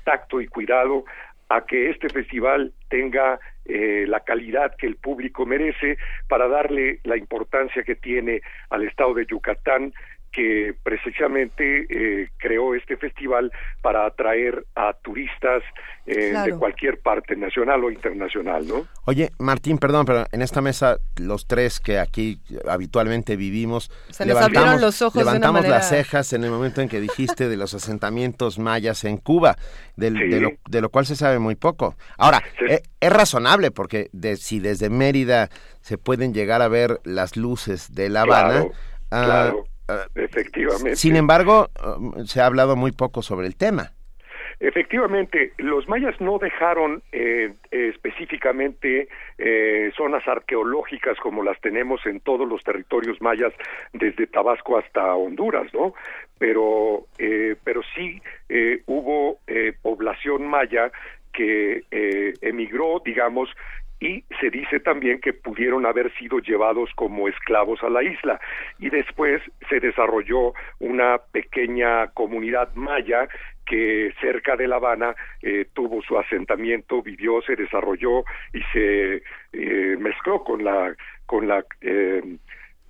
[0.05, 1.03] tacto y cuidado
[1.49, 3.37] a que este festival tenga
[3.67, 9.13] eh, la calidad que el público merece para darle la importancia que tiene al estado
[9.13, 9.93] de Yucatán
[10.31, 13.51] que precisamente eh, creó este festival
[13.81, 15.63] para atraer a turistas
[16.05, 18.87] eh, de cualquier parte nacional o internacional, ¿no?
[19.05, 24.79] Oye, Martín, perdón, pero en esta mesa los tres que aquí habitualmente vivimos Se levantamos,
[24.79, 29.03] los ojos levantamos las cejas en el momento en que dijiste de los asentamientos mayas
[29.03, 29.57] en Cuba,
[29.95, 31.95] de, lo, de, lo, cual se sabe muy poco.
[32.17, 35.49] Ahora, es, es, razonable porque de, si desde Mérida
[35.81, 38.67] se pueden llegar a ver las luces de La Habana,
[39.11, 39.63] ah, claro
[40.15, 40.95] Efectivamente.
[40.95, 43.93] Sin embargo, um, se ha hablado muy poco sobre el tema.
[44.59, 49.07] Efectivamente, los mayas no dejaron eh, específicamente
[49.37, 53.53] eh, zonas arqueológicas como las tenemos en todos los territorios mayas,
[53.93, 55.93] desde Tabasco hasta Honduras, ¿no?
[56.39, 58.19] Pero, eh, pero sí
[58.87, 59.39] hubo
[59.81, 60.91] población maya
[61.33, 61.83] que
[62.41, 63.49] emigró, digamos,
[63.99, 68.39] y se dice también que pudieron haber sido llevados como esclavos a la isla
[68.77, 73.27] y después se desarrolló una pequeña comunidad maya
[73.65, 79.97] que cerca de La Habana eh, tuvo su asentamiento, vivió, se desarrolló y se eh,
[79.99, 80.95] mezcló con la
[81.25, 82.21] con la eh,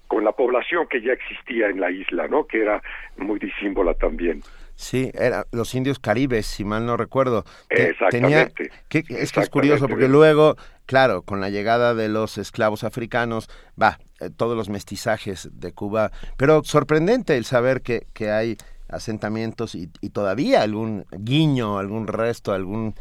[0.08, 2.46] con la población que ya existía en la isla, ¿no?
[2.46, 2.82] Que era
[3.18, 4.42] muy disímbola también.
[4.78, 7.44] Sí, era los indios caribes, si mal no recuerdo.
[7.70, 8.70] Exactamente.
[8.88, 10.56] que, es que es curioso porque luego,
[10.86, 13.50] claro, con la llegada de los esclavos africanos,
[13.82, 18.56] va, eh, todos los mestizajes de Cuba, pero sorprendente el saber que, que hay
[18.88, 22.94] asentamientos y, todavía algún guiño, algún resto, algún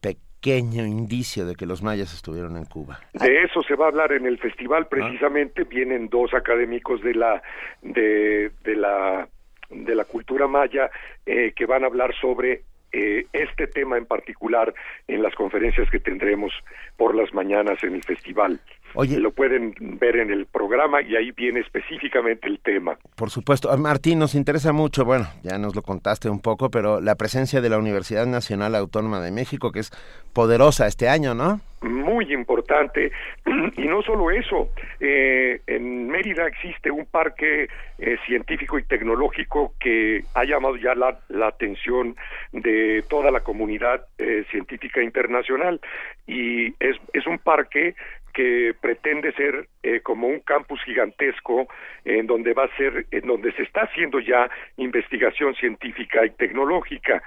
[0.00, 3.00] pequeño indicio de que los mayas estuvieron en Cuba.
[3.14, 7.42] De eso se va a hablar en el festival precisamente, vienen dos académicos de la
[7.82, 9.28] de, de la
[9.70, 10.90] de la cultura maya
[11.24, 12.62] eh, que van a hablar sobre
[12.92, 14.72] eh, este tema en particular
[15.08, 16.52] en las conferencias que tendremos
[16.96, 18.60] por las mañanas en el festival.
[18.94, 22.96] Oye, lo pueden ver en el programa y ahí viene específicamente el tema.
[23.16, 27.00] Por supuesto, ah, Martín, nos interesa mucho, bueno, ya nos lo contaste un poco, pero
[27.00, 29.90] la presencia de la Universidad Nacional Autónoma de México, que es
[30.32, 31.60] poderosa este año, ¿no?
[31.82, 33.12] Muy importante.
[33.76, 37.68] Y no solo eso, eh, en Mérida existe un parque
[37.98, 42.16] eh, científico y tecnológico que ha llamado ya la, la atención
[42.52, 45.80] de toda la comunidad eh, científica internacional
[46.26, 47.94] y es, es un parque
[48.36, 51.68] que pretende ser eh, como un campus gigantesco
[52.04, 57.22] en donde va a ser en donde se está haciendo ya investigación científica y tecnológica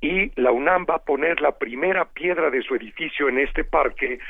[0.00, 4.20] y la UNAM va a poner la primera piedra de su edificio en este parque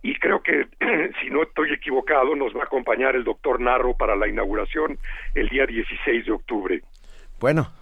[0.00, 0.66] y creo que
[1.20, 4.96] si no estoy equivocado nos va a acompañar el doctor Narro para la inauguración
[5.34, 6.80] el día 16 de octubre.
[7.42, 7.72] Bueno,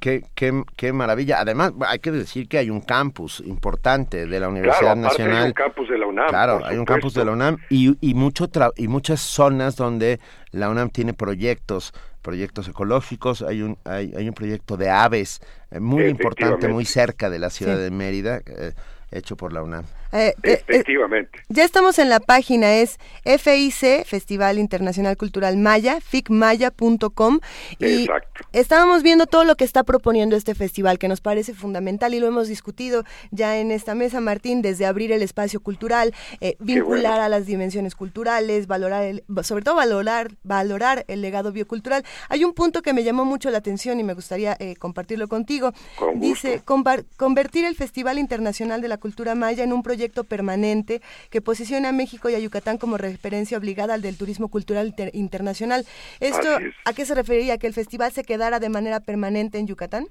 [0.00, 1.40] qué, qué, qué maravilla.
[1.40, 5.42] Además, hay que decir que hay un campus importante de la Universidad Nacional.
[5.42, 6.28] Hay un campus de la UNAM.
[6.28, 10.20] Claro, hay un campus de la UNAM y, y, mucho y muchas zonas donde
[10.52, 11.92] la UNAM tiene proyectos
[12.22, 15.40] proyectos ecológicos, hay un, hay, hay un proyecto de aves
[15.70, 18.72] eh, muy importante, muy cerca de la ciudad de Mérida, eh,
[19.10, 19.84] hecho por la UNAM.
[20.12, 21.38] Eh, eh, eh, Efectivamente.
[21.48, 27.40] ya estamos en la página, es FIC, Festival Internacional Cultural Maya, ficmaya.com.
[27.78, 28.44] Y Exacto.
[28.52, 32.26] estábamos viendo todo lo que está proponiendo este festival, que nos parece fundamental y lo
[32.26, 37.22] hemos discutido ya en esta mesa, Martín, desde abrir el espacio cultural, eh, vincular bueno.
[37.22, 42.04] a las dimensiones culturales, valorar el, sobre todo valorar, valorar el legado biocultural.
[42.28, 45.72] Hay un punto que me llamó mucho la atención y me gustaría compartirlo contigo.
[45.96, 46.18] Con.
[46.20, 51.40] Dice, "Compa- convertir el Festival Internacional de la Cultura Maya en un proyecto permanente que
[51.40, 55.86] posicione a México y a Yucatán como referencia obligada al del turismo cultural inter- internacional.
[56.20, 56.74] ¿Esto es.
[56.84, 57.58] a qué se referiría?
[57.58, 60.06] ¿Que el festival se quedara de manera permanente en Yucatán?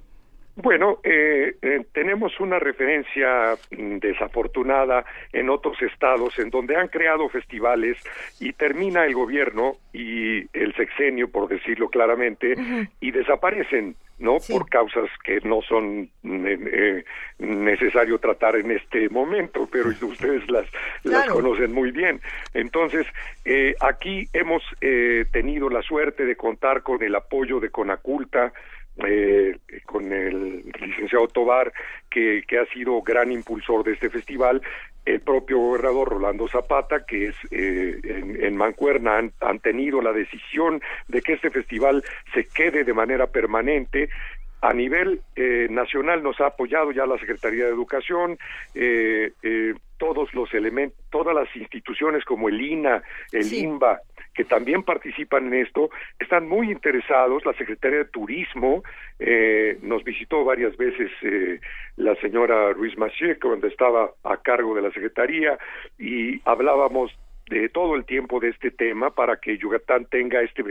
[0.62, 7.28] Bueno, eh, eh, tenemos una referencia mm, desafortunada en otros estados en donde han creado
[7.28, 7.96] festivales
[8.40, 12.54] y termina el gobierno y el sexenio, por decirlo claramente,
[13.00, 14.36] y desaparecen, ¿no?
[14.50, 17.04] Por causas que no son mm, eh,
[17.38, 20.66] necesario tratar en este momento, pero ustedes las,
[21.04, 21.34] las Claro.
[21.34, 22.20] conocen muy bien.
[22.52, 23.06] Entonces,
[23.46, 28.52] eh, aquí hemos eh, tenido la suerte de contar con el apoyo de Conaculta,
[28.98, 29.56] eh,
[29.86, 31.72] con el licenciado Tobar,
[32.10, 34.62] que, que ha sido gran impulsor de este festival,
[35.06, 40.12] el propio gobernador Rolando Zapata, que es eh, en, en Mancuerna, han, han tenido la
[40.12, 42.04] decisión de que este festival
[42.34, 44.10] se quede de manera permanente.
[44.62, 48.38] A nivel eh, nacional nos ha apoyado ya la Secretaría de Educación,
[48.74, 53.02] eh, eh, todos los elementos, todas las instituciones como el INA,
[53.32, 54.00] el INBA,
[54.40, 57.44] que también participan en esto, están muy interesados.
[57.44, 58.82] La Secretaría de Turismo
[59.18, 61.60] eh, nos visitó varias veces eh,
[61.96, 65.58] la señora Ruiz Massieu, cuando estaba a cargo de la Secretaría,
[65.98, 67.12] y hablábamos
[67.50, 70.64] de todo el tiempo de este tema para que Yucatán tenga este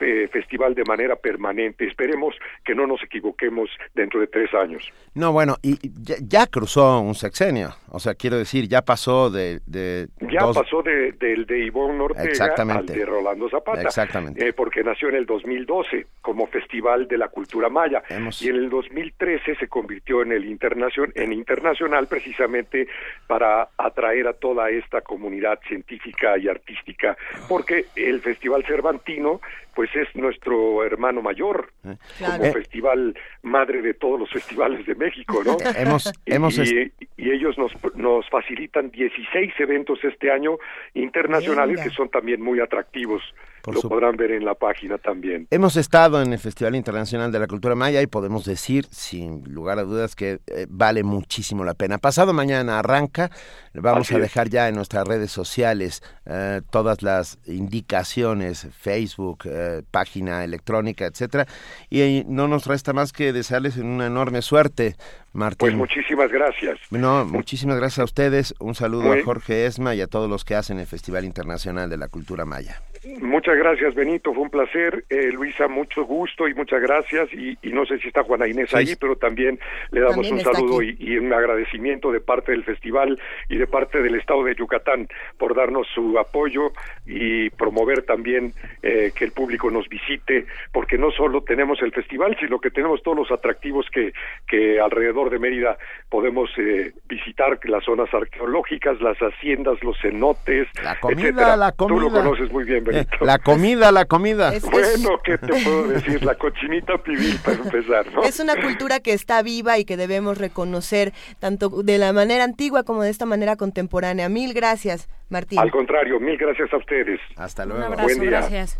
[0.00, 1.86] eh, festival de manera permanente.
[1.86, 2.34] Esperemos
[2.64, 4.92] que no nos equivoquemos dentro de tres años.
[5.14, 9.60] No, bueno, y ya, ya cruzó un sexenio, o sea, quiero decir, ya pasó de...
[9.66, 13.80] de Ya dos- pasó de- del de Ivonne Ortega al de Rolando Zapata.
[13.82, 14.46] Exactamente.
[14.46, 18.02] Eh, porque nació en el 2012 como Festival de la Cultura Maya.
[18.40, 22.86] Y en el 2013 se convirtió en el internacion en internacional precisamente
[23.26, 27.16] para atraer a toda esta comunidad científica y artística.
[27.48, 29.40] Porque el Festival Cervantino
[29.74, 32.52] pues es nuestro hermano mayor como Eh.
[32.52, 35.58] festival madre de todos los festivales de México, ¿no?
[35.76, 40.56] Hemos- Y- hemos y, y ellos nos, nos facilitan 16 eventos este año
[40.94, 41.90] internacionales Venga.
[41.90, 43.22] que son también muy atractivos.
[43.66, 45.48] Por Lo su- podrán ver en la página también.
[45.50, 49.80] Hemos estado en el Festival Internacional de la Cultura Maya y podemos decir, sin lugar
[49.80, 51.98] a dudas, que eh, vale muchísimo la pena.
[51.98, 53.28] Pasado mañana arranca,
[53.74, 54.22] vamos Así a es.
[54.22, 61.46] dejar ya en nuestras redes sociales eh, todas las indicaciones, Facebook, eh, página electrónica, etcétera,
[61.90, 64.94] y no nos resta más que desearles una enorme suerte,
[65.36, 65.58] Martín.
[65.58, 66.78] Pues muchísimas gracias.
[66.90, 68.54] No, muchísimas gracias a ustedes.
[68.58, 71.88] Un saludo Muy- a Jorge Esma y a todos los que hacen el Festival Internacional
[71.90, 72.80] de la Cultura Maya.
[73.20, 74.32] Muchas gracias, Benito.
[74.34, 75.04] Fue un placer.
[75.10, 77.32] Eh, Luisa, mucho gusto y muchas gracias.
[77.32, 78.76] Y, y no sé si está Juana Inés Sí.
[78.76, 79.60] ahí, pero también
[79.92, 84.02] le damos También un saludo y un agradecimiento de parte del festival y de parte
[84.02, 85.08] del Estado de Yucatán
[85.38, 86.72] por darnos su apoyo
[87.06, 88.52] y promover también
[88.82, 93.02] eh, que el público nos visite, porque no solo tenemos el festival, sino que tenemos
[93.04, 94.12] todos los atractivos que,
[94.48, 95.76] que alrededor de Mérida
[96.08, 102.06] podemos eh, visitar, las zonas arqueológicas, las haciendas, los cenotes, la comida, la Tú lo
[102.08, 102.22] comida.
[102.22, 103.14] conoces muy bien, Benito.
[103.14, 104.52] Eh, La comida, la comida.
[104.70, 106.24] Bueno, ¿qué te puedo decir?
[106.24, 108.22] La cochinita pibil para empezar, ¿no?
[108.22, 112.82] Es una cultura que está viva y que debemos reconocer tanto de la manera antigua
[112.84, 114.28] como de esta manera contemporánea.
[114.28, 115.58] Mil gracias, Martín.
[115.58, 117.20] Al contrario, mil gracias a ustedes.
[117.36, 117.84] Hasta Un luego.
[117.84, 118.30] abrazo, Buen día.
[118.30, 118.78] gracias.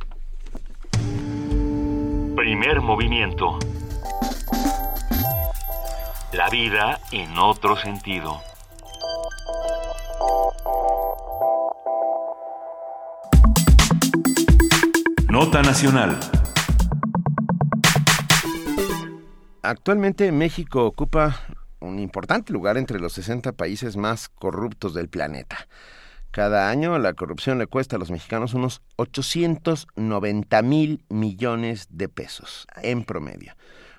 [2.36, 3.58] Primer movimiento.
[6.32, 8.40] La vida en otro sentido.
[15.30, 16.18] Nota nacional.
[19.62, 21.40] Actualmente México ocupa
[21.78, 25.68] un importante lugar entre los 60 países más corruptos del planeta.
[26.32, 32.66] Cada año la corrupción le cuesta a los mexicanos unos 890 mil millones de pesos
[32.82, 33.54] en promedio.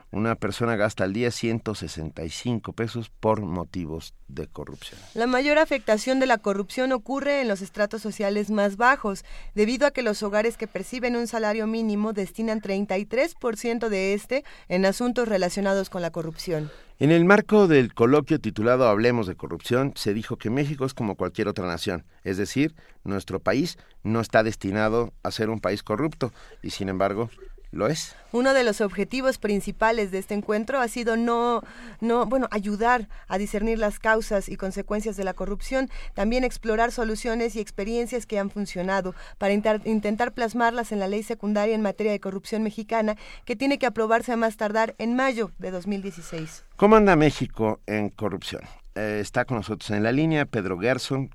[0.09, 4.99] Una persona gasta al día 165 pesos por motivos de corrupción.
[5.13, 9.91] La mayor afectación de la corrupción ocurre en los estratos sociales más bajos, debido a
[9.91, 15.89] que los hogares que perciben un salario mínimo destinan 33% de este en asuntos relacionados
[15.89, 16.71] con la corrupción.
[16.99, 21.15] En el marco del coloquio titulado Hablemos de corrupción, se dijo que México es como
[21.15, 22.73] cualquier otra nación, es decir,
[23.03, 26.31] nuestro país no está destinado a ser un país corrupto
[26.63, 27.29] y sin embargo
[27.71, 28.15] lo es.
[28.31, 31.63] Uno de los objetivos principales de este encuentro ha sido no,
[32.01, 37.55] no, bueno, ayudar a discernir las causas y consecuencias de la corrupción, también explorar soluciones
[37.55, 42.19] y experiencias que han funcionado para intentar plasmarlas en la ley secundaria en materia de
[42.19, 43.15] corrupción mexicana,
[43.45, 46.65] que tiene que aprobarse a más tardar en mayo de 2016.
[46.75, 48.61] ¿Cómo anda México en corrupción?
[48.97, 51.29] Eh, está con nosotros en la línea Pedro Gerson,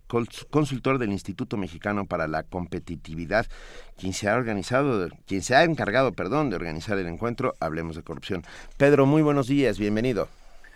[0.51, 3.47] consultor del Instituto Mexicano para la Competitividad,
[3.97, 8.03] quien se ha organizado, quien se ha encargado, perdón, de organizar el encuentro Hablemos de
[8.03, 8.43] Corrupción.
[8.79, 10.27] Pedro, muy buenos días, bienvenido.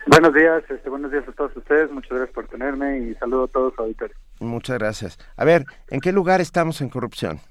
[0.05, 3.47] Buenos días, este, buenos días a todos ustedes, muchas gracias por tenerme y saludo a
[3.49, 4.15] todos los auditores.
[4.39, 5.19] Muchas gracias.
[5.35, 7.41] A ver, ¿en qué lugar estamos en corrupción?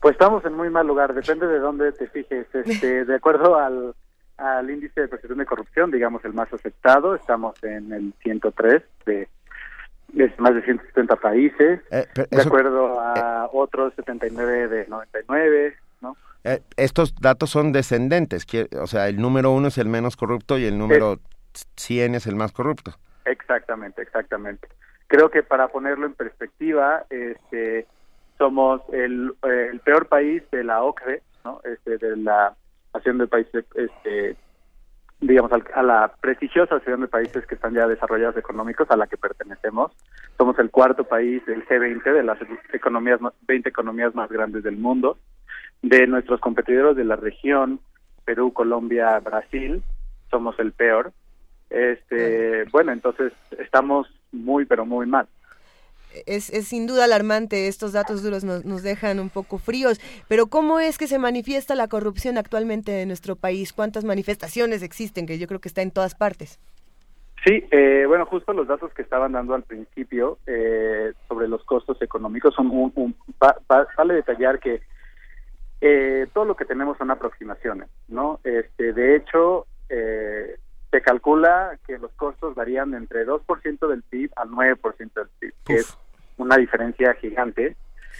[0.00, 2.46] Pues estamos en muy mal lugar, depende de dónde te fijes.
[2.54, 3.94] Este, de acuerdo al
[4.38, 9.28] al índice de percepción de corrupción, digamos el más aceptado, estamos en el 103 de,
[10.38, 16.16] más de 170 países, eh, de acuerdo a otros 79 de 99, ¿no?
[16.44, 18.46] Eh, estos datos son descendentes,
[18.80, 21.18] o sea, el número uno es el menos corrupto y el número
[21.76, 22.92] 100 es el más corrupto.
[23.24, 24.68] Exactamente, exactamente.
[25.08, 27.86] Creo que para ponerlo en perspectiva, este,
[28.38, 31.60] somos el, el peor país de la OCDE, ¿no?
[31.64, 32.54] Este, de la
[32.96, 34.36] Asociación de Países, este,
[35.20, 39.16] digamos, a la prestigiosa Asociación de Países que están ya desarrollados económicos a la que
[39.16, 39.92] pertenecemos.
[40.36, 42.38] Somos el cuarto país del G20, de las
[42.72, 45.18] economías 20 economías más grandes del mundo.
[45.82, 47.80] De nuestros competidores de la región,
[48.24, 49.82] Perú, Colombia, Brasil,
[50.30, 51.12] somos el peor.
[51.70, 55.28] Este, bueno, entonces estamos muy, pero muy mal
[56.26, 60.80] es, sin duda alarmante, estos datos duros nos, nos, dejan un poco fríos, pero ¿cómo
[60.80, 63.72] es que se manifiesta la corrupción actualmente en nuestro país?
[63.72, 65.26] ¿Cuántas manifestaciones existen?
[65.26, 66.58] Que yo creo que está en todas partes.
[67.46, 72.00] Sí, eh, bueno, justo los datos que estaban dando al principio eh, sobre los costos
[72.02, 73.14] económicos son un,
[73.96, 74.82] vale detallar que
[75.80, 78.40] eh, todo lo que tenemos son aproximaciones, ¿no?
[78.42, 85.12] Este, de hecho, se calcula que los costos varían entre 2% del PIB al 9%
[85.14, 85.96] del PIB, que es
[86.36, 87.76] una diferencia gigante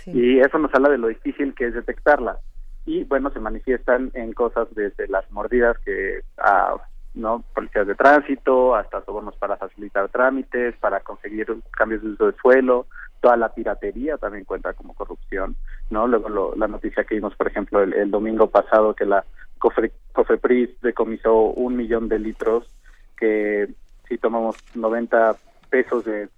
[0.06, 2.38] y eso nos habla de lo difícil que es detectarla.
[2.84, 6.76] Y bueno se manifiestan en cosas desde las mordidas que a
[7.14, 12.38] no policías de tránsito hasta sobornos para facilitar trámites para conseguir cambios de uso de
[12.38, 12.86] suelo.
[13.20, 15.56] Toda la piratería también cuenta como corrupción
[15.90, 19.24] no luego la noticia que vimos por ejemplo el, domingo pasado que la
[19.58, 22.70] Cofre, Cofepris decomisó un millón de litros
[23.16, 23.68] que
[24.06, 25.34] si tomamos 90
[25.70, 26.28] pesos de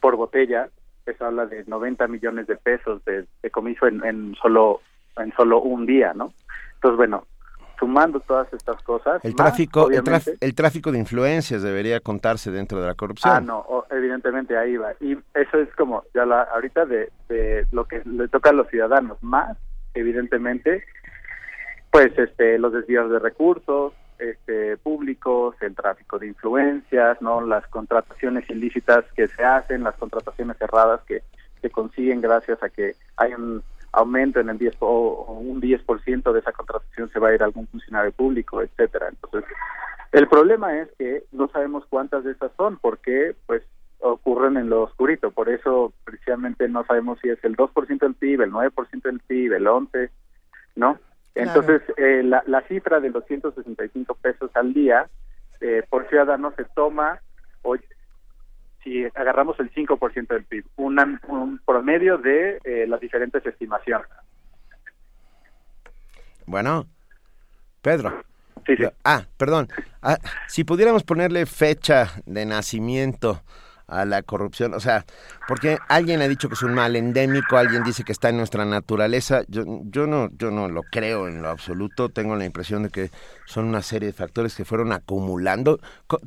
[0.00, 0.70] por botella
[1.06, 4.80] eso habla de 90 millones de pesos de, comiso en, solo
[5.16, 6.32] en solo un día, ¿no?
[6.74, 7.26] Entonces, bueno,
[7.78, 9.24] sumando todas estas cosas.
[9.24, 13.34] El tráfico, el, tráfico de influencias debería contarse dentro de la corrupción.
[13.34, 14.92] Ah, no, evidentemente ahí va.
[15.00, 18.68] Y eso es como, ya la, ahorita de, de lo que le toca a los
[18.68, 19.56] ciudadanos, más,
[19.94, 20.84] evidentemente,
[21.90, 28.48] pues este los desvíos de recursos, este, públicos, el tráfico de influencias, no las contrataciones
[28.50, 31.22] ilícitas que se hacen, las contrataciones cerradas que
[31.60, 33.62] se consiguen gracias a que hay un
[33.92, 37.46] aumento en el 10 o un 10% de esa contratación se va a ir a
[37.46, 39.08] algún funcionario público, etcétera.
[39.08, 39.50] Entonces,
[40.12, 43.62] el problema es que no sabemos cuántas de esas son porque pues
[44.00, 48.42] ocurren en lo oscurito, por eso precisamente no sabemos si es el 2% del PIB,
[48.42, 50.10] el 9% del PIB, el 11,
[50.76, 50.98] ¿no?
[51.36, 55.06] Entonces, eh, la, la, cifra de los 165 pesos al día
[55.60, 57.20] eh, por ciudadano se toma,
[57.60, 57.78] hoy,
[58.82, 64.08] si agarramos el 5% del PIB, un promedio de eh, las diferentes estimaciones.
[66.46, 66.86] Bueno,
[67.82, 68.24] Pedro.
[68.64, 68.84] Sí, sí.
[69.04, 69.68] Ah, perdón.
[70.02, 70.16] Ah,
[70.48, 73.42] si pudiéramos ponerle fecha de nacimiento
[73.88, 74.74] a la corrupción?
[74.74, 75.04] O sea,
[75.48, 78.64] porque alguien ha dicho que es un mal endémico, alguien dice que está en nuestra
[78.64, 79.42] naturaleza.
[79.48, 82.08] Yo, yo no, yo no lo creo en lo absoluto.
[82.08, 83.10] Tengo la impresión de que
[83.44, 85.78] son una serie de factores que fueron acumulando.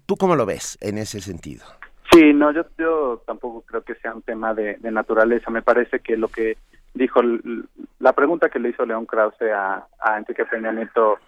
[0.05, 1.65] ¿Tú cómo lo ves en ese sentido?
[2.11, 5.51] Sí, no, yo, yo tampoco creo que sea un tema de, naturaleza.
[5.51, 6.57] Me parece que lo que
[6.93, 7.21] dijo,
[7.99, 11.19] la pregunta que le hizo León Krause a, a Enrique Peña Nieto,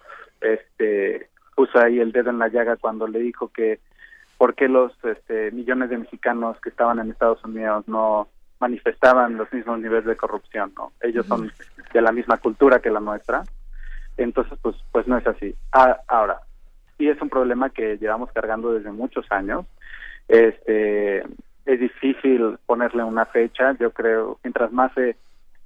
[0.42, 3.80] este, puso ahí el dedo en la llaga cuando le dijo que
[4.42, 8.28] por qué los este, millones de mexicanos que estaban en Estados Unidos no
[8.60, 10.94] manifestaban los mismos niveles de corrupción, ¿no?
[11.00, 11.52] Ellos son
[11.94, 13.44] de la misma cultura que la nuestra,
[14.18, 15.54] entonces pues pues no es así.
[15.72, 16.40] Ah, ahora,
[16.98, 19.68] sí es un problema que llevamos cargando desde muchos años.
[20.28, 21.20] Este
[21.68, 24.92] es difícil ponerle una fecha, yo creo, mientras más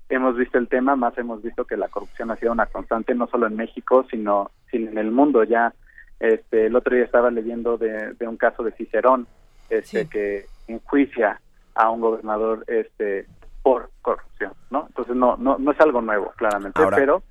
[0.10, 3.28] hemos visto el tema, más hemos visto que la corrupción ha sido una constante no
[3.28, 5.74] solo en México, sino, sino en el mundo ya
[6.20, 9.28] este, el otro día estaba leyendo de, un caso de Cicerón,
[9.70, 11.42] este, que enjuicia
[11.74, 13.28] a un gobernador, este,
[13.62, 14.86] por corrupción, ¿no?
[14.88, 17.24] Entonces no, no, no es algo nuevo, claramente, pero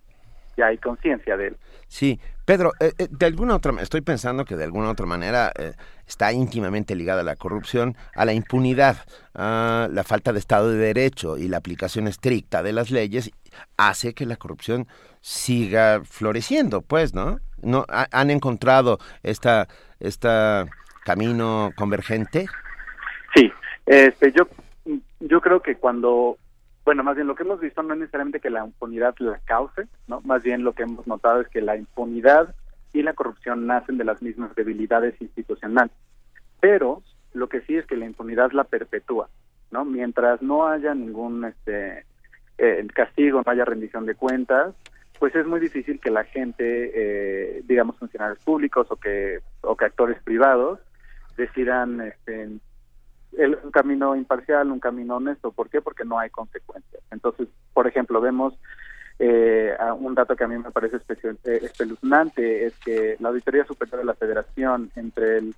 [0.56, 1.56] ya hay conciencia de él.
[1.88, 5.74] Sí, Pedro, eh, eh, de alguna otra estoy pensando que de alguna otra manera eh,
[6.06, 8.96] está íntimamente ligada la corrupción a la impunidad,
[9.34, 13.30] a la falta de Estado de Derecho y la aplicación estricta de las leyes
[13.76, 14.86] hace que la corrupción
[15.20, 17.38] siga floreciendo, pues, ¿no?
[17.64, 19.68] No han encontrado esta
[20.00, 20.66] esta
[21.04, 22.46] camino convergente.
[23.34, 23.52] Sí,
[23.86, 24.48] este, yo
[25.20, 26.38] yo creo que cuando
[26.84, 29.88] bueno, más bien lo que hemos visto no es necesariamente que la impunidad la cause,
[30.06, 30.20] ¿no?
[30.20, 32.54] Más bien lo que hemos notado es que la impunidad
[32.92, 35.94] y la corrupción nacen de las mismas debilidades institucionales.
[36.60, 39.28] Pero lo que sí es que la impunidad la perpetúa,
[39.70, 39.84] ¿no?
[39.86, 42.04] Mientras no haya ningún este
[42.58, 44.74] eh, castigo, no haya rendición de cuentas,
[45.24, 49.86] pues es muy difícil que la gente, eh, digamos funcionarios públicos o que o que
[49.86, 50.80] actores privados
[51.34, 52.50] decidan este,
[53.38, 55.50] el, un camino imparcial, un camino honesto.
[55.50, 55.80] ¿Por qué?
[55.80, 57.02] Porque no hay consecuencias.
[57.10, 58.52] Entonces, por ejemplo, vemos
[59.18, 64.00] eh, un dato que a mí me parece eh, espeluznante, es que la Auditoría Superior
[64.00, 65.54] de la Federación entre el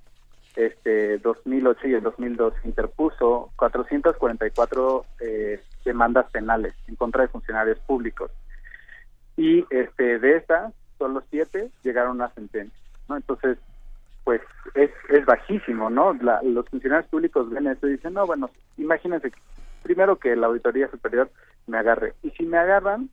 [0.54, 8.30] este 2008 y el 2002 interpuso 444 eh, demandas penales en contra de funcionarios públicos
[9.36, 13.58] y este de estas solo siete llegaron a sentencia no entonces
[14.26, 14.42] pues
[14.74, 16.12] es, es bajísimo, ¿no?
[16.42, 19.30] los funcionarios públicos ven eso y dicen, no, bueno, imagínense,
[19.84, 21.30] primero que la auditoría superior
[21.68, 22.14] me agarre.
[22.24, 23.08] Y si me agarran,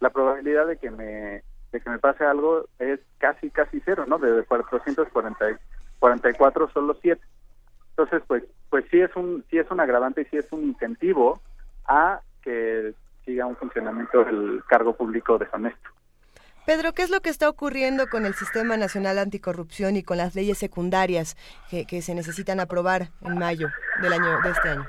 [0.00, 4.18] la probabilidad de que me de que me pase algo es casi, casi cero, ¿no?
[4.18, 7.22] De 444 solo siete.
[7.96, 11.40] Entonces, pues, pues sí es un, sí es un agravante y sí es un incentivo
[11.86, 12.92] a que
[13.24, 15.90] siga un funcionamiento del cargo público deshonesto.
[16.64, 20.36] Pedro, ¿qué es lo que está ocurriendo con el Sistema Nacional Anticorrupción y con las
[20.36, 21.36] leyes secundarias
[21.68, 23.68] que, se necesitan aprobar en mayo
[24.00, 24.86] del año de este año?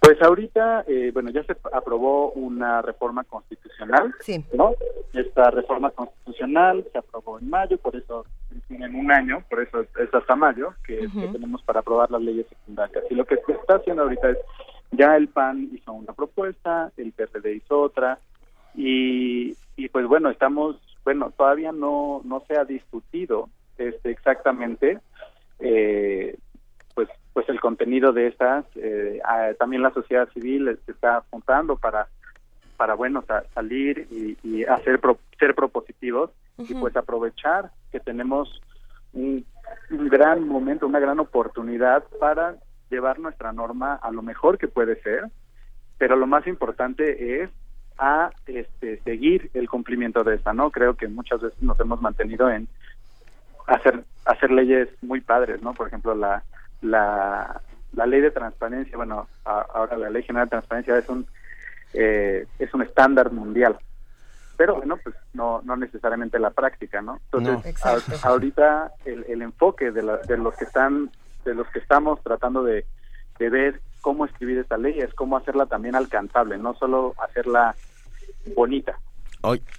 [0.00, 4.44] Pues ahorita, eh, bueno, ya se aprobó una reforma constitucional, sí.
[4.52, 4.72] ¿no?
[5.12, 8.24] Esta reforma constitucional se aprobó en mayo, por eso
[8.66, 12.46] tienen un año, por eso es hasta mayo que, que tenemos para aprobar las leyes
[12.48, 13.04] secundarias.
[13.10, 14.38] Y lo que se está haciendo ahorita es,
[14.90, 18.18] ya el PAN hizo una propuesta, el PRD hizo otra,
[18.74, 20.76] y, y pues bueno, estamos
[21.06, 23.48] bueno, todavía no, no se ha discutido
[23.78, 24.98] este, exactamente
[25.60, 26.36] eh,
[26.94, 29.20] pues pues el contenido de estas eh,
[29.58, 32.08] también la sociedad civil se está apuntando para
[32.76, 35.00] para bueno salir y, hacer
[35.38, 38.60] ser propositivos y pues aprovechar que tenemos
[39.12, 39.46] un,
[39.90, 42.56] gran momento una gran oportunidad para
[42.90, 45.30] llevar nuestra norma a lo mejor que puede ser
[45.98, 47.50] pero lo más importante es
[47.98, 50.70] a este, seguir el cumplimiento de esta, ¿no?
[50.70, 52.68] Creo que muchas veces nos hemos mantenido en
[53.66, 55.72] hacer hacer leyes muy padres, ¿no?
[55.72, 56.42] Por ejemplo, la
[56.82, 57.60] la,
[57.94, 61.26] la ley de transparencia, bueno, ahora la ley general de transparencia es un
[61.94, 63.78] eh, es un estándar mundial,
[64.58, 67.18] pero bueno, pues no no necesariamente la práctica, ¿no?
[67.32, 67.82] Entonces,
[68.22, 71.10] ahorita el, el enfoque de, la, de los que están
[71.50, 72.84] de los que estamos tratando de,
[73.38, 77.74] de ver cómo escribir esta ley, es cómo hacerla también alcanzable, no solo hacerla
[78.54, 78.98] bonita.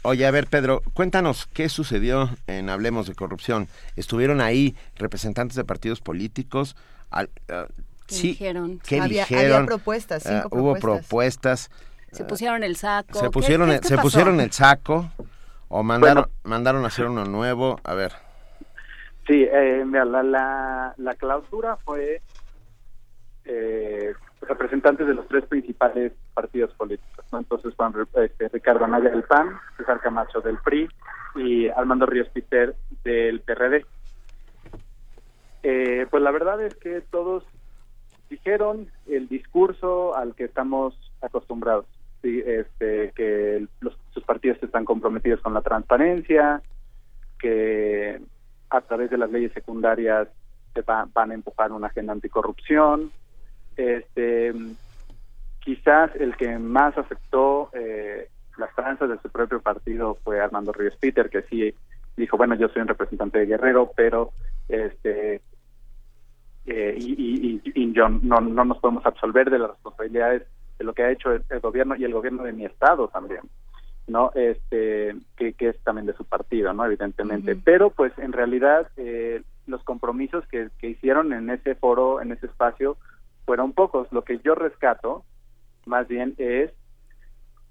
[0.04, 3.68] Oye, a ver, Pedro, cuéntanos qué sucedió en Hablemos de Corrupción.
[3.96, 6.78] ¿Estuvieron ahí representantes de partidos políticos?
[7.10, 7.72] Al, uh,
[8.08, 8.80] sí, dijeron?
[8.88, 9.66] ¿Qué había, dijeron?
[9.66, 11.70] propuestas, cinco uh, Hubo propuestas.
[12.14, 13.20] Se pusieron el saco.
[13.20, 15.12] Se pusieron, el, se pusieron el saco
[15.68, 17.80] o mandaron, mandaron a hacer uno nuevo.
[17.84, 18.14] A ver.
[19.28, 22.22] Sí, eh, mira, la, la, la clausura fue
[23.44, 27.26] eh, representantes de los tres principales partidos políticos.
[27.34, 30.88] Entonces, Juan este, Ricardo Anaya del PAN, César Camacho del PRI
[31.36, 33.86] y Armando Ríos Piter del PRD.
[35.64, 37.44] Eh, pues la verdad es que todos
[38.30, 41.86] dijeron el discurso al que estamos acostumbrados,
[42.24, 46.62] este, que los, sus partidos están comprometidos con la transparencia,
[47.40, 48.22] que
[48.70, 50.28] a través de las leyes secundarias
[50.74, 53.12] se van a empujar una agenda anticorrupción,
[53.76, 54.54] este,
[55.60, 60.96] quizás el que más aceptó eh, las tranzas de su propio partido fue Armando Ríos
[60.98, 61.74] Peter, que sí
[62.16, 64.32] dijo, bueno, yo soy un representante de Guerrero, pero
[64.68, 65.42] este
[66.66, 70.44] eh, y, y, yo no, no nos podemos absolver de las responsabilidades
[70.78, 73.42] de lo que ha hecho el, gobierno y el gobierno de mi estado también
[74.08, 78.88] no este que, que es también de su partido no evidentemente pero pues en realidad
[78.98, 82.98] eh, los compromisos que, que hicieron en ese foro en ese espacio
[83.48, 84.12] fueron pocos.
[84.12, 85.24] Lo que yo rescato,
[85.86, 86.70] más bien, es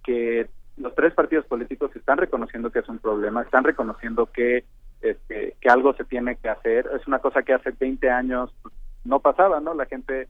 [0.02, 0.48] que
[0.78, 4.64] los tres partidos políticos están reconociendo que es un problema, están reconociendo que
[5.02, 6.88] este, que algo se tiene que hacer.
[6.98, 9.74] Es una cosa que hace 20 años pues, no pasaba, ¿no?
[9.74, 10.28] La gente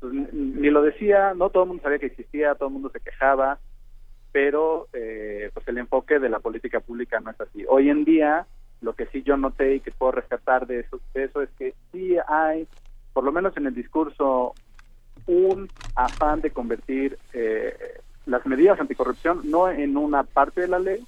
[0.00, 3.00] pues, ni lo decía, no todo el mundo sabía que existía, todo el mundo se
[3.00, 3.58] quejaba.
[4.34, 7.64] Pero eh, pues el enfoque de la política pública no es así.
[7.68, 8.48] Hoy en día,
[8.80, 12.16] lo que sí yo noté y que puedo rescatar de eso, eso es que sí
[12.26, 12.66] hay,
[13.12, 14.56] por lo menos en el discurso,
[15.26, 17.76] un afán de convertir eh,
[18.26, 21.06] las medidas anticorrupción no en una parte de la ley,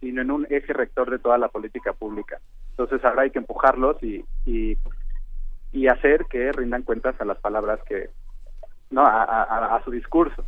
[0.00, 2.40] sino en un eje rector de toda la política pública.
[2.70, 4.76] Entonces ahora hay que empujarlos y, y,
[5.70, 8.10] y hacer que rindan cuentas a las palabras que,
[8.90, 10.44] no, a, a, a su discurso.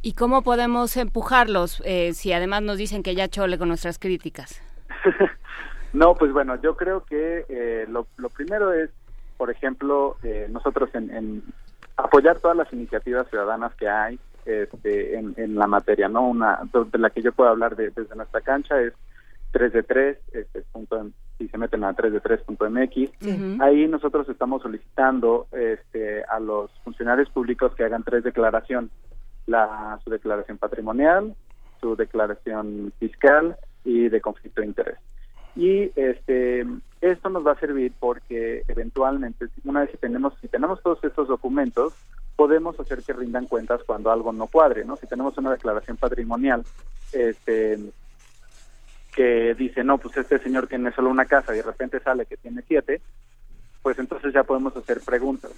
[0.00, 4.62] ¿Y cómo podemos empujarlos eh, si además nos dicen que ya chole con nuestras críticas?
[5.92, 8.90] no, pues bueno, yo creo que eh, lo, lo, primero es,
[9.36, 11.42] por ejemplo, eh, nosotros en, en,
[11.96, 16.28] apoyar todas las iniciativas ciudadanas que hay este, en, en, la materia, ¿no?
[16.28, 18.92] Una de la que yo puedo hablar de, desde nuestra cancha es
[19.50, 21.08] 3 de 3, este, punto,
[21.38, 23.62] si se meten a 3 de 3.mx, uh -huh.
[23.62, 28.90] ahí nosotros estamos solicitando este, a los funcionarios públicos que hagan tres declaraciones
[29.48, 31.34] la, su declaración patrimonial,
[31.80, 34.98] su declaración fiscal y de conflicto de interés.
[35.56, 36.66] Y este
[37.00, 41.28] esto nos va a servir porque eventualmente una vez que tenemos si tenemos todos estos
[41.28, 41.94] documentos
[42.36, 44.96] podemos hacer que rindan cuentas cuando algo no cuadre, ¿no?
[44.96, 46.64] Si tenemos una declaración patrimonial
[47.12, 47.78] este
[49.14, 52.36] que dice, "No, pues este señor tiene solo una casa y de repente sale que
[52.36, 53.00] tiene siete",
[53.82, 55.50] pues entonces ya podemos hacer preguntas.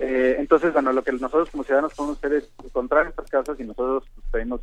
[0.00, 3.64] Eh, entonces, bueno, lo que nosotros como ciudadanos podemos hacer es encontrar estas causas y
[3.64, 4.62] nosotros pues, pedimos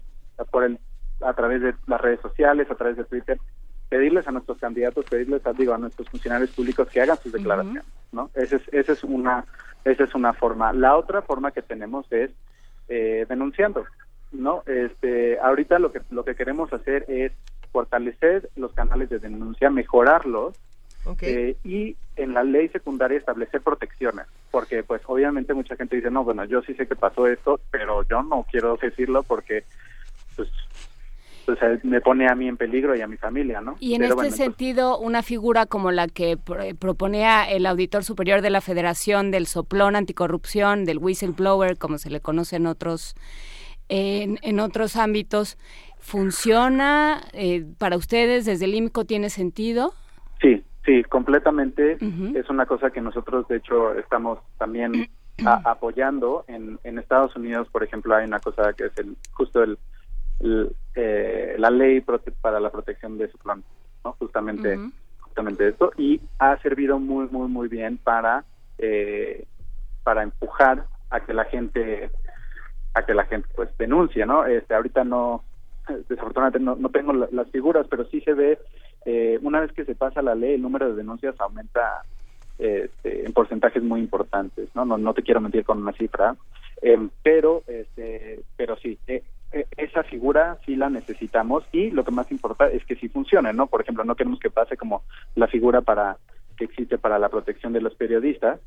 [0.50, 0.80] por el,
[1.22, 3.40] a través de las redes sociales, a través de Twitter,
[3.88, 7.84] pedirles a nuestros candidatos, pedirles a, digo, a nuestros funcionarios públicos que hagan sus declaraciones,
[7.84, 8.14] uh -huh.
[8.14, 8.32] ¿no?
[8.34, 9.46] Esa es, esa es una
[9.86, 10.74] esa es una forma.
[10.74, 12.32] La otra forma que tenemos es
[12.90, 13.86] eh, denunciando,
[14.32, 14.64] ¿no?
[14.66, 17.32] Este, ahorita lo que lo que queremos hacer es
[17.72, 20.58] fortalecer los canales de denuncia, mejorarlos
[21.08, 21.34] Okay.
[21.34, 26.24] Eh, y en la ley secundaria establecer protecciones, porque pues obviamente mucha gente dice, no,
[26.24, 29.64] bueno, yo sí sé que pasó esto, pero yo no quiero decirlo porque
[30.36, 30.50] pues,
[31.46, 33.78] pues me pone a mí en peligro y a mi familia, ¿no?
[33.80, 35.08] Y en pero, este bueno, sentido, entonces...
[35.08, 39.96] una figura como la que pr proponía el auditor superior de la Federación del Soplón
[39.96, 43.16] Anticorrupción, del whistleblower, como se le conoce en otros,
[43.88, 45.58] en, en otros ámbitos,
[46.00, 49.06] ¿funciona eh, para ustedes desde el IMCO?
[49.06, 49.94] ¿Tiene sentido?
[50.88, 51.98] Sí, completamente.
[52.00, 52.38] Uh -huh.
[52.38, 55.10] Es una cosa que nosotros, de hecho, estamos también
[55.46, 56.46] a, apoyando.
[56.48, 59.78] En, en, Estados Unidos, por ejemplo, hay una cosa que es el justo el,
[60.40, 62.02] el eh, la ley
[62.42, 63.66] para la protección de su plan,
[64.06, 64.14] ¿no?
[64.14, 64.92] Justamente, uh -huh.
[65.20, 65.92] justamente esto.
[65.98, 68.46] Y ha servido muy, muy, muy bien para
[68.78, 69.46] eh,
[70.06, 72.10] para empujar a que la gente
[72.94, 74.46] a que la gente pues denuncie, ¿no?
[74.46, 75.44] Este, ahorita no
[76.08, 78.58] desafortunadamente no, no tengo la, las figuras, pero sí se ve
[79.06, 82.04] eh, una vez que se pasa la ley, el número de denuncias aumenta
[82.58, 84.84] este, en porcentajes muy importantes, ¿no?
[84.84, 86.36] No, no te quiero mentir con una cifra,
[86.82, 89.24] eh, pero, este, pero sí, eh,
[89.78, 93.68] esa figura sí la necesitamos y lo que más importa es que sí funcione, ¿no?
[93.68, 95.04] Por ejemplo, no queremos que pase como
[95.36, 96.18] la figura para
[96.58, 98.60] que existe para la protección de los periodistas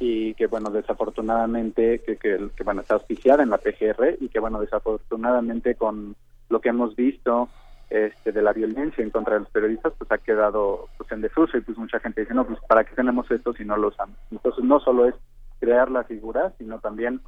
[0.00, 4.60] y que, bueno, desafortunadamente, que, que bueno, está auspiciada en la PGR y que, bueno,
[4.60, 6.16] desafortunadamente con
[6.48, 7.48] lo que hemos visto
[7.90, 11.56] este, de la violencia en contra de los periodistas pues ha quedado pues en desuso
[11.56, 14.16] y pues mucha gente dice no pues para qué tenemos esto si no lo usamos
[14.30, 15.14] entonces no solo es
[15.60, 17.20] crear la figura sino también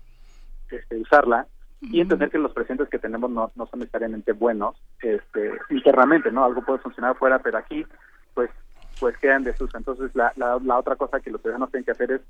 [0.70, 1.47] este, usarla
[1.80, 6.44] y entender que los presentes que tenemos no, no son necesariamente buenos este internamente no
[6.44, 7.86] algo puede funcionar fuera pero aquí
[8.35, 8.51] pues
[8.98, 9.76] pues queda en desuso.
[9.76, 12.20] Entonces la, la, la otra cosa que los ciudadanos tienen que hacer es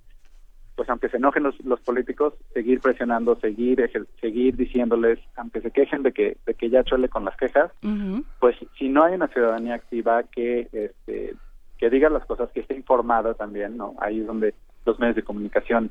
[0.78, 3.90] pues aunque se enojen los, los políticos, seguir presionando, seguir
[4.20, 7.88] seguir diciéndoles, aunque se quejen de que de que ya chole con las quejas, uh
[7.88, 8.24] -huh.
[8.38, 11.34] pues si no hay una ciudadanía activa que este
[11.78, 13.96] que diga las cosas, que esté informada también, ¿no?
[14.00, 14.54] Ahí es donde
[14.86, 15.90] los medios de comunicación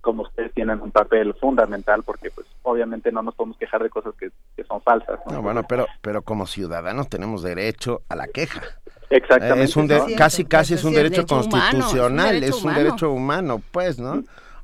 [0.00, 4.14] como ustedes tienen un papel fundamental porque pues obviamente no nos podemos quejar de cosas
[4.14, 5.20] que, que son falsas.
[5.26, 5.34] ¿no?
[5.34, 8.62] no bueno, pero pero como ciudadanos tenemos derecho a la queja.
[9.10, 9.64] Exactamente.
[9.64, 10.06] Es un de, ¿no?
[10.16, 13.62] casi casi es un derecho, derecho constitucional, humano, es, un, derecho, es un derecho humano,
[13.70, 14.12] pues, ¿no?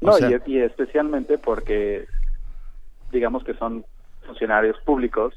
[0.01, 0.31] O no, sea...
[0.31, 2.07] y, y, especialmente porque
[3.13, 3.85] digamos que son
[4.27, 5.35] funcionarios públicos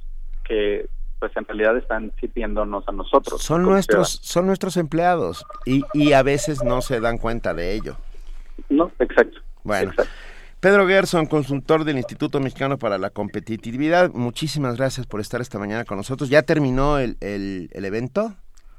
[0.48, 0.88] que
[1.19, 3.41] pues en realidad están sirviéndonos a nosotros.
[3.41, 7.98] Son nuestros son nuestros empleados y, y a veces no se dan cuenta de ello.
[8.69, 9.40] No, exacto.
[9.64, 9.91] Bueno.
[9.91, 10.11] Exacto.
[10.60, 15.86] Pedro Gerson, consultor del Instituto Mexicano para la Competitividad, muchísimas gracias por estar esta mañana
[15.86, 16.30] con nosotros.
[16.30, 18.34] ¿Ya terminó el, el, el evento?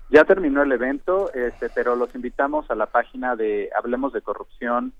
[0.08, 4.92] Ya terminó el evento, este, pero los invitamos a la página de Hablemos de Corrupción.mx,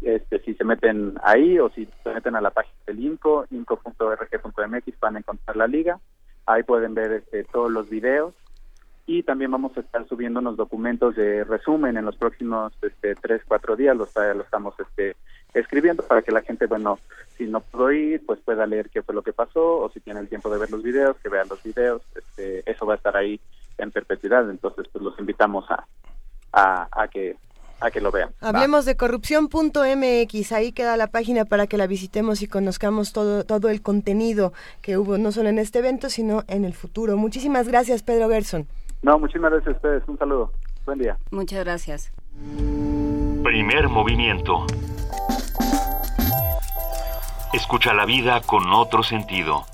[0.00, 5.00] este, si se meten ahí o si se meten a la página del INCO, inco.rg.mx,
[5.00, 6.00] van a encontrar la liga,
[6.46, 8.34] ahí pueden ver este, todos los videos.
[9.06, 13.42] Y también vamos a estar subiendo unos documentos de resumen en los próximos este, tres,
[13.46, 15.14] cuatro días, los, los estamos este,
[15.54, 16.98] escribiendo para que la gente, bueno,
[17.36, 20.20] si no pudo ir, pues pueda leer qué fue lo que pasó, o si tiene
[20.20, 23.16] el tiempo de ver los videos, que vean los videos, este, eso va a estar
[23.16, 23.40] ahí
[23.78, 25.86] en perpetuidad, entonces pues los invitamos a,
[26.52, 27.36] a, a que
[27.80, 28.30] a que lo vean.
[28.40, 33.68] Hablemos de corrupción.mx, ahí queda la página para que la visitemos y conozcamos todo, todo
[33.68, 37.16] el contenido que hubo, no solo en este evento, sino en el futuro.
[37.16, 38.66] Muchísimas gracias, Pedro Gerson.
[39.02, 40.52] No, muchísimas gracias a ustedes, un saludo,
[40.86, 41.18] buen día.
[41.30, 42.12] Muchas gracias.
[43.42, 44.66] Primer movimiento.
[47.54, 49.64] Escucha la vida con otro sentido.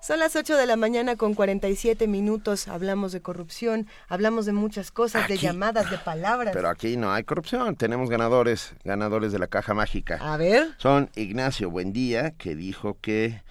[0.00, 2.68] Son las 8 de la mañana con 47 minutos.
[2.68, 6.54] Hablamos de corrupción, hablamos de muchas cosas, de llamadas, de palabras.
[6.54, 7.74] Pero aquí no hay corrupción.
[7.74, 10.18] Tenemos ganadores, ganadores de la caja mágica.
[10.20, 10.68] A ver.
[10.78, 13.42] Son Ignacio Buendía, que dijo que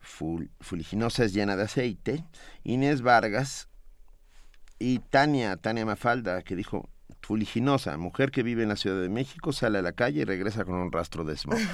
[0.00, 2.24] ful- fuliginosa es llena de aceite.
[2.62, 3.68] Inés Vargas
[4.78, 6.88] y Tania, Tania Mafalda, que dijo
[7.30, 10.64] fuliginosa, mujer que vive en la Ciudad de México, sale a la calle y regresa
[10.64, 11.58] con un rastro de smog.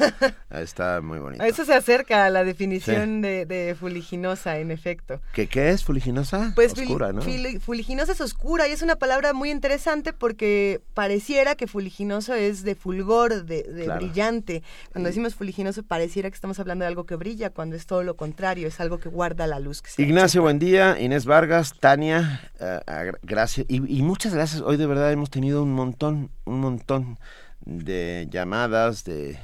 [0.50, 1.42] Ah, Está muy bonito.
[1.42, 5.20] Eso se acerca a la definición de, de fuliginosa, en efecto.
[5.32, 6.52] ¿Qué, ¿Qué es fuliginosa?
[6.54, 7.20] Pues Oscura, ¿no?
[7.60, 12.74] fuliginosa es oscura y es una palabra muy interesante porque pareciera que fuliginoso es de
[12.74, 14.00] fulgor, de, de Claro.
[14.04, 14.62] brillante.
[14.92, 18.14] Cuando decimos fuliginoso pareciera que estamos hablando de algo que brilla, cuando es todo lo
[18.14, 19.82] contrario, es algo que guarda la luz.
[19.82, 21.00] Que Ignacio, buen día.
[21.00, 23.66] Inés Vargas, Tania, eh, gracias.
[23.68, 24.60] Y, y muchas gracias.
[24.62, 27.18] Hoy de verdad hemos tenido un montón, un montón
[27.64, 29.38] de llamadas, de,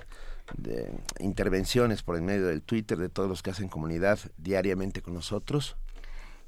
[0.57, 5.15] de intervenciones por el medio del Twitter, de todos los que hacen comunidad diariamente con
[5.15, 5.77] nosotros.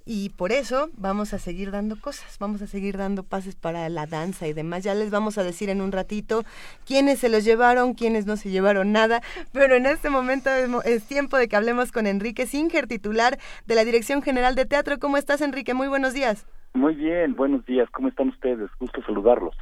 [0.06, 4.04] Y por eso vamos a seguir dando cosas, vamos a seguir dando pases para la
[4.06, 4.84] danza y demás.
[4.84, 6.44] Ya les vamos a decir en un ratito
[6.86, 9.22] quiénes se los llevaron, quiénes no se llevaron nada.
[9.52, 13.38] Pero en este momento es, mo- es tiempo de que hablemos con Enrique Singer, titular
[13.64, 14.98] de la Dirección General de Teatro.
[14.98, 15.72] ¿Cómo estás, Enrique?
[15.72, 16.46] Muy buenos días.
[16.74, 18.68] Muy bien, buenos días, ¿cómo están ustedes?
[18.78, 19.56] Gusto saludarlos.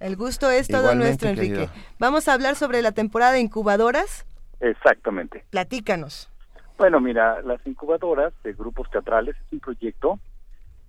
[0.00, 1.54] El gusto es todo Igualmente, nuestro, Enrique.
[1.66, 1.72] querido.
[1.98, 4.24] Vamos a hablar sobre la temporada de incubadoras.
[4.60, 5.44] Exactamente.
[5.50, 6.30] Platícanos.
[6.76, 10.18] Bueno, mira, las incubadoras de grupos teatrales es un proyecto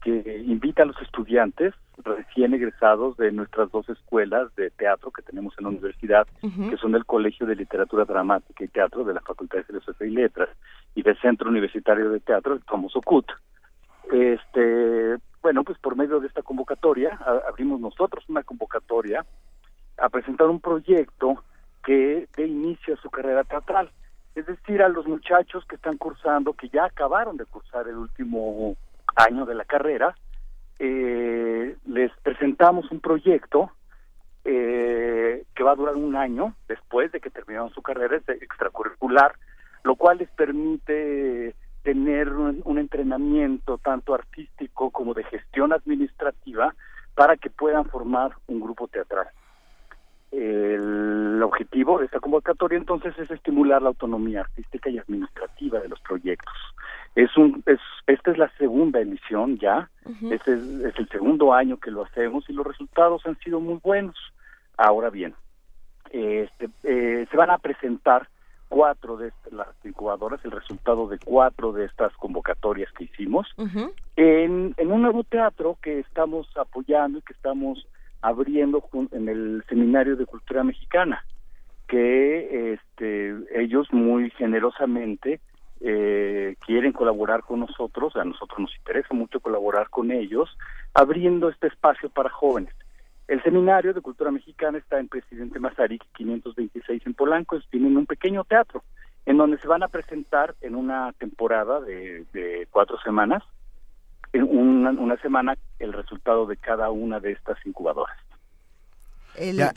[0.01, 5.53] que invita a los estudiantes recién egresados de nuestras dos escuelas de teatro que tenemos
[5.57, 6.27] en la universidad,
[6.69, 10.11] que son del Colegio de Literatura Dramática y Teatro de la Facultad de Filosofía y
[10.11, 10.49] Letras
[10.93, 13.31] y del Centro Universitario de Teatro, el famoso CUT.
[14.11, 19.25] Este, bueno, pues por medio de esta convocatoria, a- abrimos nosotros una convocatoria
[19.97, 21.43] a presentar un proyecto
[21.83, 23.89] que dé inicio a su carrera teatral.
[24.35, 28.75] Es decir, a los muchachos que están cursando, que ya acabaron de cursar el último
[29.15, 30.15] año de la carrera,
[30.77, 33.71] eh, les presentamos un proyecto
[34.43, 39.35] eh, que va a durar un año después de que terminaron su carrera es extracurricular,
[39.83, 46.75] lo cual les permite tener un, un entrenamiento tanto artístico como de gestión administrativa
[47.15, 49.29] para que puedan formar un grupo teatral.
[50.37, 56.01] El objetivo de esta convocatoria entonces es estimular la autonomía artística y administrativa de los
[56.01, 56.53] proyectos.
[57.15, 59.89] Es un, es, esta es la segunda emisión ya,
[60.29, 63.79] este es, es el segundo año que lo hacemos y los resultados han sido muy
[63.81, 64.17] buenos.
[64.75, 65.33] Ahora bien,
[66.11, 68.27] este, eh, se van a presentar
[68.67, 73.47] cuatro de las incubadoras, el resultado de cuatro de estas convocatorias que hicimos
[74.17, 77.87] en, en un nuevo teatro que estamos apoyando y que estamos
[78.25, 81.23] abriendo en el Seminario de Cultura Mexicana,
[81.87, 85.39] que este, ellos muy generosamente
[85.81, 90.49] eh, quieren colaborar con nosotros, a nosotros nos interesa mucho colaborar con ellos,
[90.95, 92.73] abriendo este espacio para jóvenes.
[93.27, 98.43] El Seminario de Cultura Mexicana está en Presidente Mazarik 526 en Polanco, tienen un pequeño
[98.43, 98.83] teatro
[99.27, 103.43] en donde se van a presentar en una temporada de, cuatro semanas,
[104.43, 108.15] una, una semana, el resultado de cada una de estas incubadoras.
[109.35, 109.71] El- a,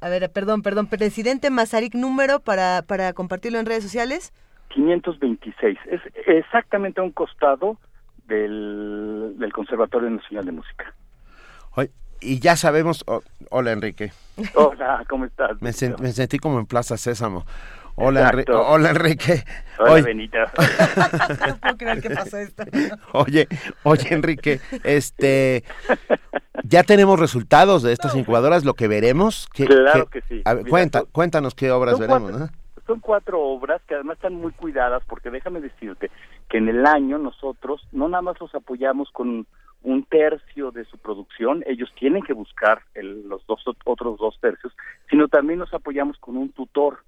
[0.00, 4.32] a ver, perdón, perdón, presidente Mazarik, número para, para compartirlo en redes sociales.
[4.68, 7.78] 526, es exactamente a un costado
[8.26, 10.94] del, del Conservatorio Nacional de Música.
[11.74, 14.12] Oye, y ya sabemos, oh, hola Enrique,
[14.54, 15.60] Hola, ¿cómo estás?
[15.60, 17.44] me, sen- me sentí como en Plaza Sésamo.
[17.94, 19.44] Hola, Enri- hola Enrique.
[19.78, 20.38] Hola, Oye, Benito.
[21.48, 22.64] no puedo creer que pasó esto.
[23.12, 23.48] Oye,
[23.82, 25.64] oye Enrique, este,
[26.64, 29.48] ya tenemos resultados de estas incubadoras, lo que veremos.
[29.52, 30.42] ¿Qué- Claro que sí.
[30.44, 32.30] A ver, Mira, cuenta, son- cuéntanos qué obras veremos.
[32.30, 32.62] cuatro- ¿no?
[32.86, 36.10] Son cuatro obras que además están muy cuidadas porque déjame decirte
[36.48, 39.46] que en el año nosotros no nada más los apoyamos con
[39.84, 44.72] un tercio de su producción, ellos tienen que buscar el- los dos otros dos tercios,
[45.10, 46.98] sino también los apoyamos con un tutor,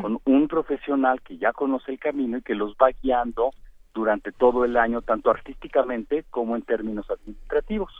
[0.00, 3.50] con un profesional que ya conoce el camino y que los va guiando
[3.92, 7.92] durante todo el año, tanto artísticamente como en términos administrativos.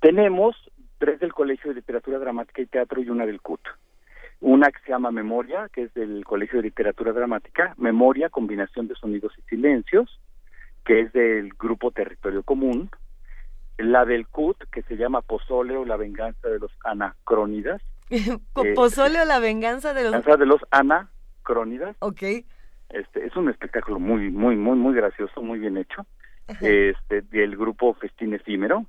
[0.00, 0.56] Tenemos
[0.98, 3.60] tres del Colegio de Literatura Dramática y Teatro y una del CUT.
[4.40, 8.94] Una que se llama Memoria, que es del Colegio de Literatura Dramática, Memoria, combinación de
[8.94, 10.20] sonidos y silencios,
[10.84, 12.90] que es del Grupo Territorio Común,
[13.78, 17.80] la del CUT, que se llama Pozole o la venganza de los anacrónidas.
[18.74, 20.12] ¿Pozole o la venganza de los...
[20.12, 21.96] Venganza de los anacrónidas.
[22.00, 22.22] Ok.
[22.90, 26.06] Este, es un espectáculo muy, muy, muy, muy gracioso, muy bien hecho.
[26.60, 28.86] Este, del grupo Festín Efímero.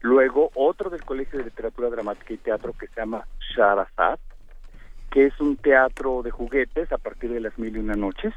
[0.00, 4.18] Luego otro del Colegio de Literatura Dramática y Teatro que se llama Sharazad,
[5.10, 8.32] que es un teatro de juguetes a partir de las mil y una noches.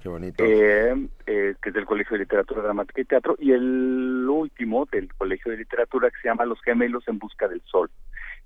[0.00, 0.44] Qué bonito.
[0.44, 5.12] Eh, eh, que es del Colegio de Literatura Dramática y Teatro, y el último del
[5.14, 7.90] Colegio de Literatura que se llama Los Gemelos en Busca del Sol.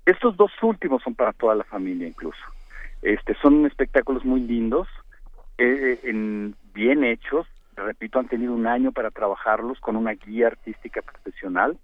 [0.05, 2.43] Estos dos últimos son para toda la familia incluso.
[3.01, 4.87] Este, son espectáculos muy lindos,
[5.57, 11.01] eh, en, bien hechos, repito, han tenido un año para trabajarlos con una guía artística
[11.01, 11.77] profesional,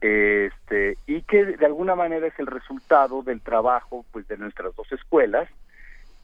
[0.00, 4.90] este, y que de alguna manera es el resultado del trabajo pues de nuestras dos
[4.92, 5.48] escuelas,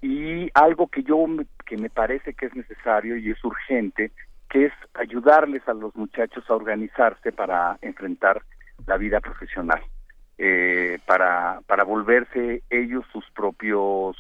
[0.03, 1.25] y algo que yo
[1.65, 4.11] que me parece que es necesario y es urgente
[4.51, 8.43] que es ayudarles a los muchachos a organizarse para enfrentar
[8.87, 9.81] la vida profesional
[10.39, 14.17] eh, para para volverse ellos sus propios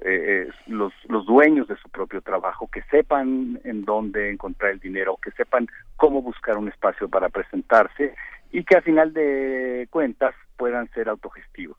[0.00, 5.18] eh, los los dueños de su propio trabajo que sepan en dónde encontrar el dinero
[5.22, 5.66] que sepan
[5.96, 8.14] cómo buscar un espacio para presentarse
[8.52, 11.78] y que a final de cuentas puedan ser autogestivos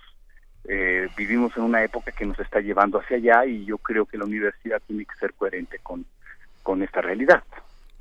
[0.69, 4.17] eh, vivimos en una época que nos está llevando hacia allá y yo creo que
[4.17, 6.05] la universidad tiene que ser coherente con,
[6.61, 7.41] con esta realidad.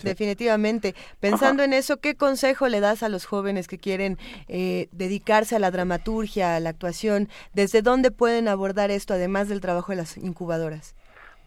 [0.02, 0.94] Definitivamente.
[1.20, 4.18] Pensando en eso, ¿qué consejo le das a los jóvenes que quieren
[4.48, 7.28] eh, dedicarse a la dramaturgia, a la actuación?
[7.54, 10.94] ¿Desde dónde pueden abordar esto, además del trabajo de las incubadoras?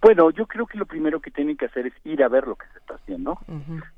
[0.01, 2.55] Bueno, yo creo que lo primero que tienen que hacer es ir a ver lo
[2.55, 3.37] que se está haciendo,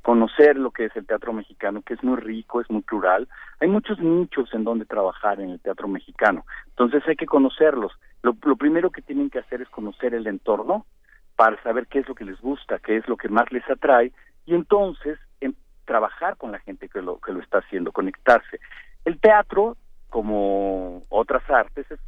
[0.01, 3.27] conocer lo que es el teatro mexicano, que es muy rico, es muy plural.
[3.59, 7.91] Hay muchos nichos en donde trabajar en el teatro mexicano, entonces hay que conocerlos.
[8.23, 10.87] Lo, primero que tienen que hacer es conocer el entorno
[11.35, 14.11] para saber qué es lo que les gusta, qué es lo que más les atrae
[14.51, 15.55] y entonces en,
[15.85, 18.59] trabajar con la gente que lo que lo está haciendo, conectarse.
[19.05, 19.77] El teatro,
[20.09, 21.99] como otras artes, es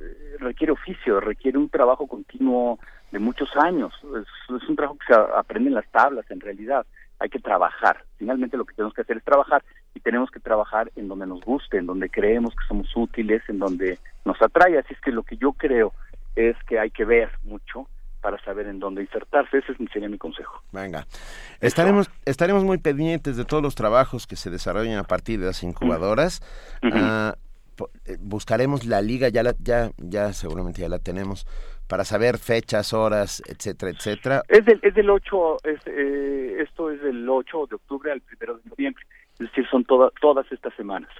[0.00, 2.78] eh, requiere oficio, requiere un trabajo continuo
[3.12, 3.92] de muchos años.
[4.02, 6.86] Es, un trabajo que se aprende en las tablas, en realidad.
[7.18, 8.02] Hay que trabajar.
[8.16, 9.62] Finalmente lo que tenemos que hacer es trabajar
[9.94, 13.58] y tenemos que trabajar en donde nos guste, en donde creemos que somos útiles, en
[13.58, 14.78] donde nos atrae.
[14.78, 15.92] Así es que lo que yo creo
[16.34, 17.86] es que hay que ver mucho
[18.20, 19.58] para saber en dónde insertarse.
[19.58, 20.62] Ese sería mi consejo.
[20.72, 21.06] Venga.
[21.60, 25.62] Estaremos, estaremos muy pendientes de todos los trabajos que se desarrollan a partir de las
[25.62, 26.40] incubadoras.
[26.82, 31.46] Eh, buscaremos la liga, ya, la, ya, ya seguramente ya la tenemos,
[31.86, 34.42] para saber fechas, horas, etcétera, etcétera.
[34.48, 38.70] Es del, es del 8, eh, esto es del 8 de octubre al 1 de
[38.70, 39.04] noviembre,
[39.34, 41.10] es decir, son todas todas estas semanas.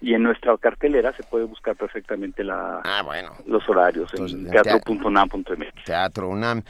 [0.00, 3.32] Y en nuestra cartelera se puede buscar perfectamente la, ah, bueno.
[3.46, 5.84] los horarios en teatro.unam.mx.
[5.84, 6.62] Teatro UNAM.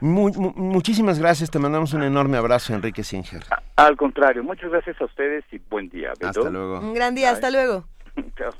[0.00, 3.42] muchísimas gracias, te mandamos un enorme abrazo, Enrique Singer.
[3.76, 6.12] al contrario, muchas gracias a ustedes y buen día.
[6.12, 6.78] Hasta luego.
[6.78, 7.84] Un gran día, hasta luego.
[8.38, 8.52] Chao.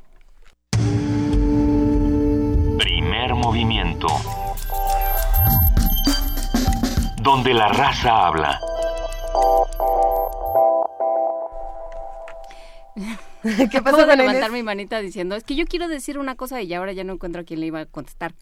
[2.79, 4.09] Primer movimiento.
[7.23, 8.59] Donde la raza habla.
[13.71, 16.63] ¿Qué pasó de con levantar mi manita diciendo, es que yo quiero decir una cosa
[16.63, 18.35] y ahora ya no encuentro a quién le iba a contestar.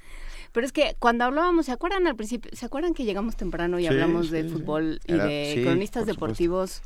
[0.52, 2.50] Pero es que cuando hablábamos, ¿se acuerdan al principio?
[2.54, 6.82] ¿Se acuerdan que llegamos temprano y hablamos de fútbol y de cronistas deportivos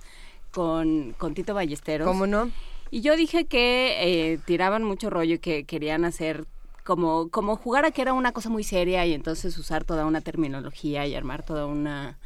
[0.51, 2.07] con, con Tito Ballesteros?
[2.07, 2.51] ¿Cómo no?
[2.91, 3.97] Y yo dije que
[4.33, 6.45] eh, tiraban mucho rollo y que querían hacer
[6.85, 10.21] como, como jugar a que era una cosa muy seria y entonces usar toda una
[10.21, 12.19] terminología y armar toda una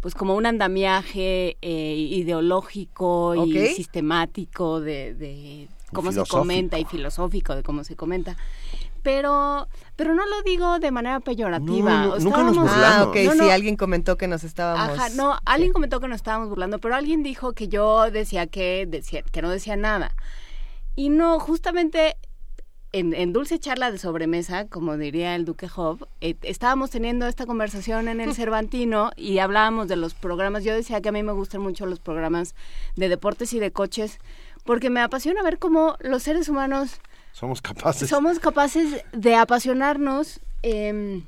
[0.00, 7.56] pues como un andamiaje eh, ideológico y sistemático de, de cómo se comenta y filosófico
[7.56, 8.36] de cómo se comenta
[9.02, 12.04] pero pero no lo digo de manera peyorativa.
[12.04, 12.84] No, nunca nos burlamos.
[12.84, 14.96] Ah, ok, sí, alguien comentó que nos estábamos...
[14.96, 18.86] Ajá, no, alguien comentó que nos estábamos burlando, pero alguien dijo que yo decía que,
[18.86, 20.14] decía, que no decía nada.
[20.94, 22.16] Y no, justamente
[22.92, 28.08] en, dulce charla de sobremesa, como diría el Duque Job, eh, estábamos teniendo esta conversación
[28.08, 30.64] en el Cervantino y hablábamos de los programas.
[30.64, 32.54] Yo decía que a mí me gustan mucho los programas
[32.96, 34.18] de deportes y de coches
[34.64, 37.00] porque me apasiona ver cómo los seres humanos
[37.32, 41.22] somos capaces somos capaces de apasionarnos em,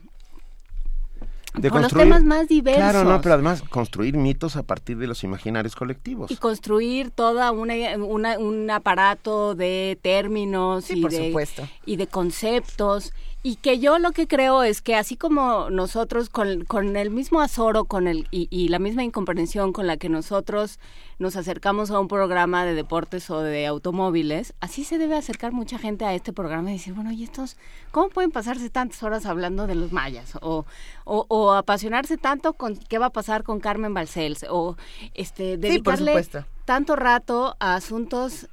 [1.55, 2.83] de con los temas más diversos.
[2.83, 6.31] Claro, no, pero además construir mitos a partir de los imaginarios colectivos.
[6.31, 11.49] Y construir toda una, una un aparato de términos y, de,
[11.87, 16.65] y de conceptos y que yo lo que creo es que así como nosotros con,
[16.67, 20.79] con el mismo azoro con el, y, y, la misma incomprensión con la que nosotros
[21.19, 25.79] nos acercamos a un programa de deportes o de automóviles, así se debe acercar mucha
[25.79, 27.57] gente a este programa y decir, bueno, ¿y estos
[27.93, 30.37] cómo pueden pasarse tantas horas hablando de los mayas?
[30.43, 30.67] O,
[31.05, 34.77] o, o apasionarse tanto con qué va a pasar con Carmen Balcells o
[35.15, 36.27] este, dedicarle
[36.67, 38.49] tanto rato a asuntos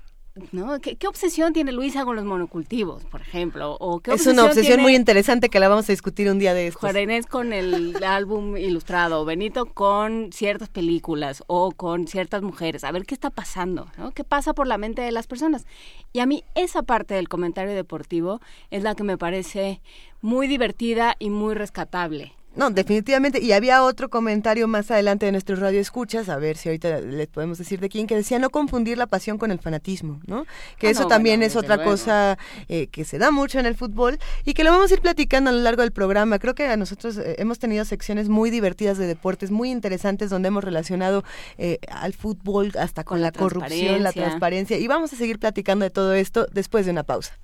[0.52, 0.80] ¿no?
[0.80, 3.78] ¿Qué, obsesión tiene Luisa con los monocultivos, por ejemplo?
[3.80, 6.68] ¿O qué es una obsesión muy interesante que la vamos a discutir un día de
[6.68, 6.82] estos.
[6.82, 12.84] Juan con el álbum ilustrado, Benito con ciertas películas o con ciertas mujeres.
[12.84, 14.12] A ver qué está pasando, ¿no?
[14.12, 15.66] ¿Qué pasa por la mente de las personas?
[16.14, 18.42] Y a mí esa parte del comentario deportivo
[18.72, 19.82] es la que me parece
[20.22, 22.34] muy divertida y muy rescatable.
[22.58, 23.40] No, definitivamente.
[23.40, 27.28] Y había otro comentario más adelante de nuestro radio escuchas, a ver si ahorita les
[27.28, 30.48] podemos decir de quién, que decía no confundir la pasión con el fanatismo, ¿no?
[30.80, 34.18] Que ah, eso también es otra cosa eh, que se da mucho en el fútbol
[34.44, 36.40] y que lo vamos a ir platicando a lo largo del programa.
[36.40, 40.48] Creo que a nosotros eh, hemos tenido secciones muy divertidas de deportes, muy interesantes, donde
[40.48, 41.24] hemos relacionado
[41.60, 44.80] eh, al fútbol hasta con, la corrupción, la transparencia.
[44.80, 47.38] Y vamos a seguir platicando de todo esto después de una pausa.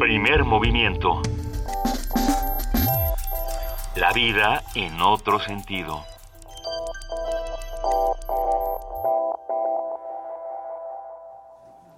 [0.00, 1.22] Primer movimiento
[3.96, 6.04] la vida en otro sentido.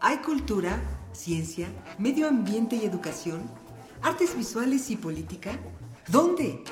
[0.00, 0.82] Hay cultura,
[1.12, 3.42] ciencia, medio ambiente y educación,
[4.00, 5.52] artes visuales y política.
[6.08, 6.64] ¿Dónde?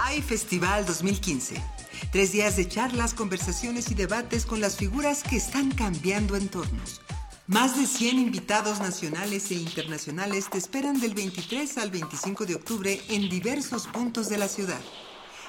[0.00, 1.62] Hay Festival 2015.
[2.10, 7.03] Tres días de charlas, conversaciones y debates con las figuras que están cambiando entornos
[7.46, 13.00] más de 100 invitados nacionales e internacionales te esperan del 23 al 25 de octubre
[13.08, 14.80] en diversos puntos de la ciudad.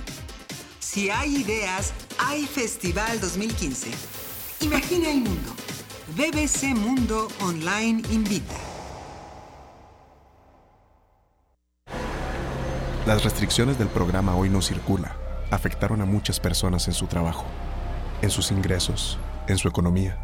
[0.79, 3.89] Si hay ideas, hay Festival 2015.
[4.61, 5.53] Imagina el mundo.
[6.15, 8.72] BBC Mundo Online invita.
[13.05, 15.17] Las restricciones del programa Hoy no circula
[15.51, 17.45] afectaron a muchas personas en su trabajo,
[18.21, 20.17] en sus ingresos, en su economía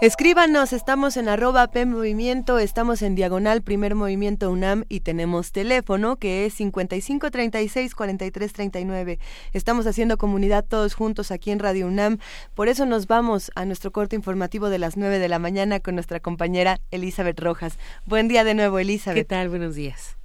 [0.02, 6.16] Escríbanos, estamos en arroba P Movimiento, estamos en diagonal Primer Movimiento UNAM y tenemos teléfono
[6.16, 9.20] que es 5536-4339.
[9.54, 12.18] Estamos haciendo comunidad todos juntos aquí en Radio UNAM,
[12.56, 15.94] por eso nos vamos a nuestro corte informativo de las 9 de la mañana con
[15.94, 17.78] nuestra compañera Elizabeth Rojas.
[18.06, 19.18] Buen día de nuevo, Elizabeth.
[19.18, 19.50] ¿Qué tal?
[19.50, 20.18] Buenos días.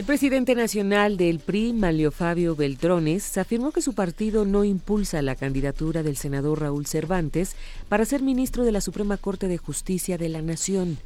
[0.00, 5.36] El presidente nacional del PRI, Malio Fabio Beltrones, afirmó que su partido no impulsa la
[5.36, 7.54] candidatura del senador Raúl Cervantes
[7.88, 10.96] para ser ministro de la Suprema Corte de Justicia de la Nación.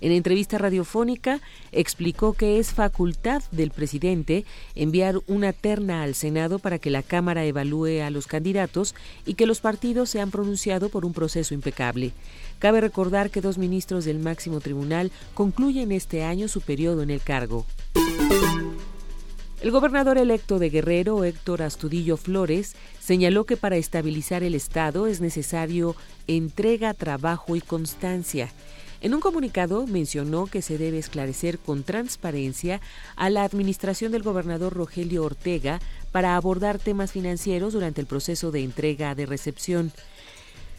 [0.00, 1.40] En entrevista radiofónica
[1.72, 4.44] explicó que es facultad del presidente
[4.74, 8.94] enviar una terna al Senado para que la Cámara evalúe a los candidatos
[9.26, 12.12] y que los partidos se han pronunciado por un proceso impecable.
[12.58, 17.20] Cabe recordar que dos ministros del máximo tribunal concluyen este año su periodo en el
[17.20, 17.66] cargo.
[19.64, 25.22] El gobernador electo de Guerrero, Héctor Astudillo Flores, señaló que para estabilizar el Estado es
[25.22, 25.96] necesario
[26.26, 28.52] entrega, trabajo y constancia.
[29.04, 32.80] En un comunicado mencionó que se debe esclarecer con transparencia
[33.16, 35.78] a la administración del gobernador Rogelio Ortega
[36.10, 39.92] para abordar temas financieros durante el proceso de entrega de recepción.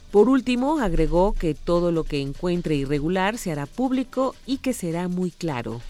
[0.09, 5.07] Por último, agregó que todo lo que encuentre irregular se hará público y que será
[5.07, 5.81] muy claro.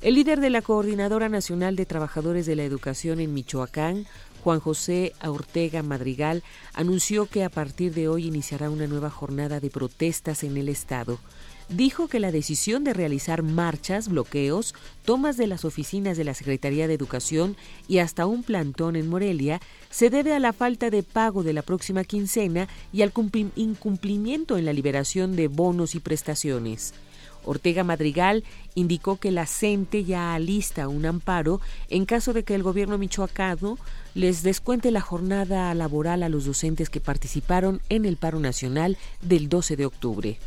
[0.00, 4.06] El líder de la Coordinadora Nacional de Trabajadores de la Educación en Michoacán,
[4.46, 9.70] Juan José Ortega Madrigal, anunció que a partir de hoy iniciará una nueva jornada de
[9.70, 11.18] protestas en el Estado
[11.68, 14.72] dijo que la decisión de realizar marchas, bloqueos,
[15.04, 17.56] tomas de las oficinas de la Secretaría de Educación
[17.88, 19.60] y hasta un plantón en Morelia
[19.90, 23.12] se debe a la falta de pago de la próxima quincena y al
[23.56, 26.94] incumplimiento en la liberación de bonos y prestaciones.
[27.44, 28.44] Ortega Madrigal
[28.74, 33.78] indicó que la CENTE ya alista un amparo en caso de que el gobierno michoacano
[34.16, 39.50] les descuente la jornada laboral a los docentes que participaron en el paro nacional del
[39.50, 40.38] 12 de octubre.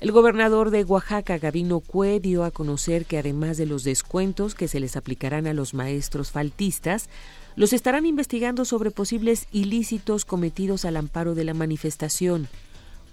[0.00, 4.66] El gobernador de Oaxaca, Gabino Cue, dio a conocer que además de los descuentos que
[4.66, 7.10] se les aplicarán a los maestros faltistas,
[7.54, 12.48] los estarán investigando sobre posibles ilícitos cometidos al amparo de la manifestación.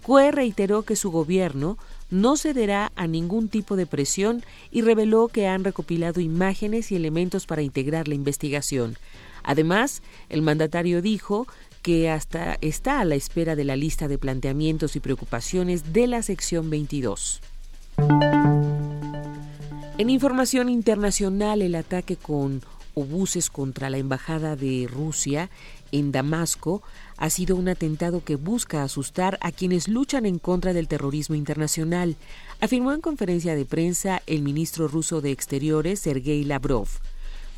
[0.02, 1.76] Cue reiteró que su gobierno
[2.12, 7.46] no cederá a ningún tipo de presión y reveló que han recopilado imágenes y elementos
[7.46, 8.96] para integrar la investigación.
[9.42, 11.48] Además, el mandatario dijo
[11.80, 16.22] que hasta está a la espera de la lista de planteamientos y preocupaciones de la
[16.22, 17.40] sección 22.
[19.98, 22.62] En información internacional, el ataque con
[22.94, 25.48] obuses contra la embajada de Rusia
[25.92, 26.82] en Damasco
[27.22, 32.16] ha sido un atentado que busca asustar a quienes luchan en contra del terrorismo internacional,
[32.60, 36.88] afirmó en conferencia de prensa el ministro ruso de Exteriores, Sergei Lavrov.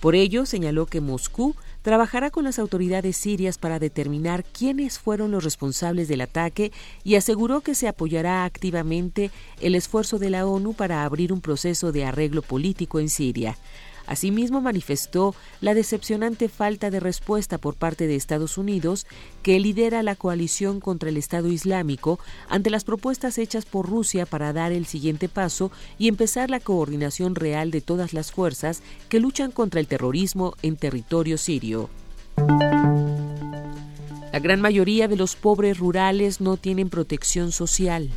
[0.00, 5.44] Por ello, señaló que Moscú trabajará con las autoridades sirias para determinar quiénes fueron los
[5.44, 6.70] responsables del ataque
[7.02, 9.30] y aseguró que se apoyará activamente
[9.62, 13.56] el esfuerzo de la ONU para abrir un proceso de arreglo político en Siria.
[14.06, 19.06] Asimismo, manifestó la decepcionante falta de respuesta por parte de Estados Unidos,
[19.42, 22.18] que lidera la coalición contra el Estado Islámico,
[22.48, 27.34] ante las propuestas hechas por Rusia para dar el siguiente paso y empezar la coordinación
[27.34, 31.88] real de todas las fuerzas que luchan contra el terrorismo en territorio sirio.
[34.32, 38.10] La gran mayoría de los pobres rurales no tienen protección social.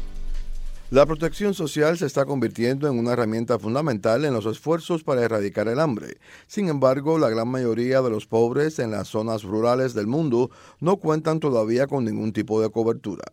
[0.89, 5.67] La protección social se está convirtiendo en una herramienta fundamental en los esfuerzos para erradicar
[5.67, 6.17] el hambre.
[6.47, 10.49] Sin embargo, la gran mayoría de los pobres en las zonas rurales del mundo
[10.79, 13.25] no cuentan todavía con ningún tipo de cobertura.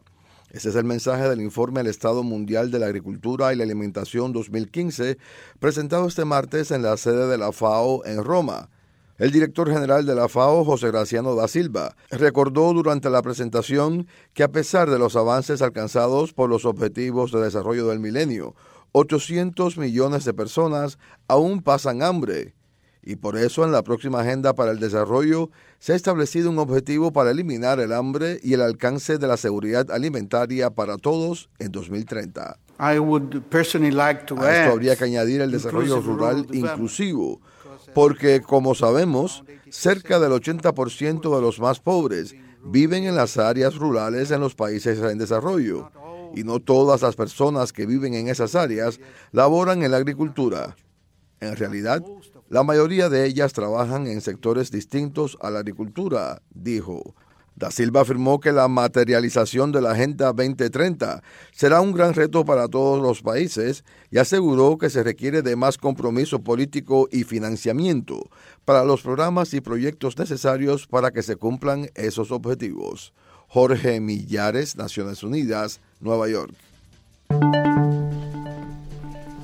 [0.50, 4.32] Ese es el mensaje del informe al Estado Mundial de la Agricultura y la Alimentación
[4.32, 5.16] 2015,
[5.60, 8.68] presentado este martes en la sede de la FAO en Roma.
[9.16, 14.42] El director general de la FAO, José Graciano da Silva, recordó durante la presentación que
[14.42, 18.56] a pesar de los avances alcanzados por los Objetivos de Desarrollo del Milenio,
[18.90, 22.54] 800 millones de personas aún pasan hambre.
[23.04, 27.12] Y por eso en la próxima Agenda para el Desarrollo se ha establecido un objetivo
[27.12, 32.58] para eliminar el hambre y el alcance de la seguridad alimentaria para todos en 2030.
[34.36, 37.40] a esto habría que añadir el desarrollo rural inclusivo
[37.94, 42.34] porque como sabemos, cerca del 80% de los más pobres
[42.64, 45.90] viven en las áreas rurales en los países en desarrollo,
[46.34, 49.00] y no todas las personas que viven en esas áreas
[49.32, 50.76] laboran en la agricultura.
[51.40, 52.02] En realidad,
[52.48, 57.14] la mayoría de ellas trabajan en sectores distintos a la agricultura, dijo.
[57.56, 61.22] Da Silva afirmó que la materialización de la Agenda 2030
[61.52, 65.78] será un gran reto para todos los países y aseguró que se requiere de más
[65.78, 68.28] compromiso político y financiamiento
[68.64, 73.12] para los programas y proyectos necesarios para que se cumplan esos objetivos.
[73.46, 76.54] Jorge Millares, Naciones Unidas, Nueva York.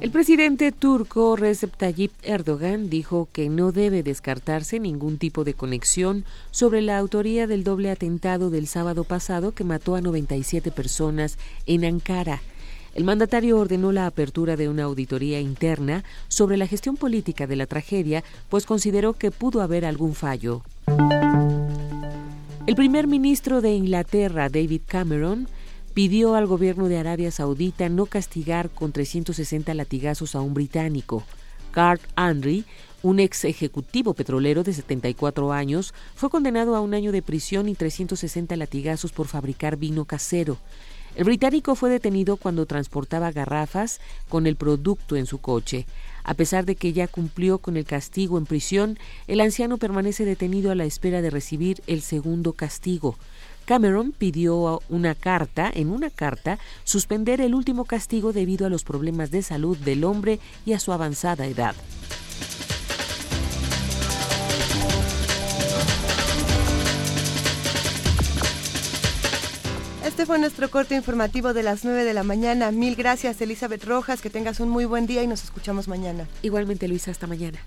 [0.01, 6.25] El presidente turco Recep Tayyip Erdogan dijo que no debe descartarse ningún tipo de conexión
[6.51, 11.37] sobre la autoría del doble atentado del sábado pasado que mató a 97 personas
[11.67, 12.41] en Ankara.
[12.95, 17.67] El mandatario ordenó la apertura de una auditoría interna sobre la gestión política de la
[17.67, 20.63] tragedia, pues consideró que pudo haber algún fallo.
[22.67, 25.47] El primer ministro de Inglaterra, David Cameron,
[26.01, 31.25] pidió al gobierno de Arabia Saudita no castigar con 360 latigazos a un británico.
[31.73, 32.65] Carl Henry,
[33.03, 37.75] un ex ejecutivo petrolero de 74 años, fue condenado a un año de prisión y
[37.75, 40.57] 360 latigazos por fabricar vino casero.
[41.17, 44.01] El británico fue detenido cuando transportaba garrafas
[44.31, 45.85] con el producto en su coche.
[46.25, 50.71] A pesar de que ya cumplió con el castigo en prisión, el anciano permanece detenido
[50.71, 53.19] a la espera de recibir el segundo castigo.
[53.71, 59.31] Cameron pidió una carta, en una carta, suspender el último castigo debido a los problemas
[59.31, 61.77] de salud del hombre y a su avanzada edad.
[70.05, 72.73] Este fue nuestro corte informativo de las 9 de la mañana.
[72.73, 74.21] Mil gracias, Elizabeth Rojas.
[74.21, 76.27] Que tengas un muy buen día y nos escuchamos mañana.
[76.43, 77.61] Igualmente, Luisa, hasta mañana.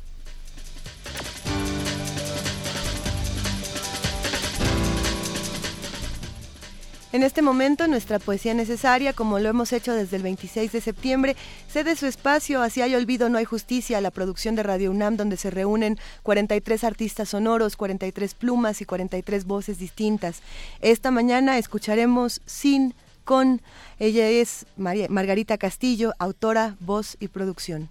[7.14, 11.36] En este momento, nuestra poesía necesaria, como lo hemos hecho desde el 26 de septiembre,
[11.72, 15.38] cede su espacio hacia hay olvido, no hay justicia, la producción de Radio UNAM, donde
[15.38, 20.42] se reúnen 43 artistas sonoros, 43 plumas y 43 voces distintas.
[20.82, 22.96] Esta mañana escucharemos Sin
[23.26, 23.62] con,
[24.00, 27.90] ella es Margarita Castillo, autora, voz y producción.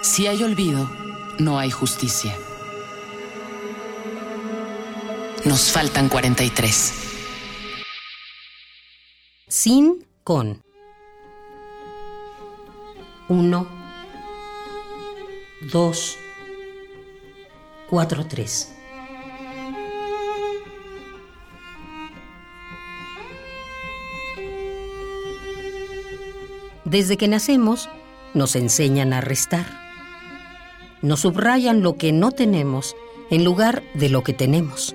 [0.00, 0.90] Si hay olvido,
[1.38, 2.34] no hay justicia.
[5.44, 6.92] Nos faltan 43.
[9.48, 10.62] Sin con.
[13.28, 13.68] 1,
[15.72, 16.18] 2,
[17.88, 18.72] 4, 3.
[26.84, 27.88] Desde que nacemos,
[28.34, 29.66] nos enseñan a restar.
[31.02, 32.96] Nos subrayan lo que no tenemos
[33.30, 34.94] en lugar de lo que tenemos.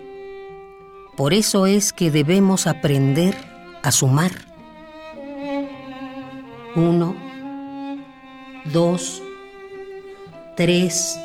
[1.15, 3.35] Por eso es que debemos aprender
[3.83, 4.31] a sumar.
[6.75, 7.15] Uno,
[8.71, 9.21] dos,
[10.55, 11.19] tres.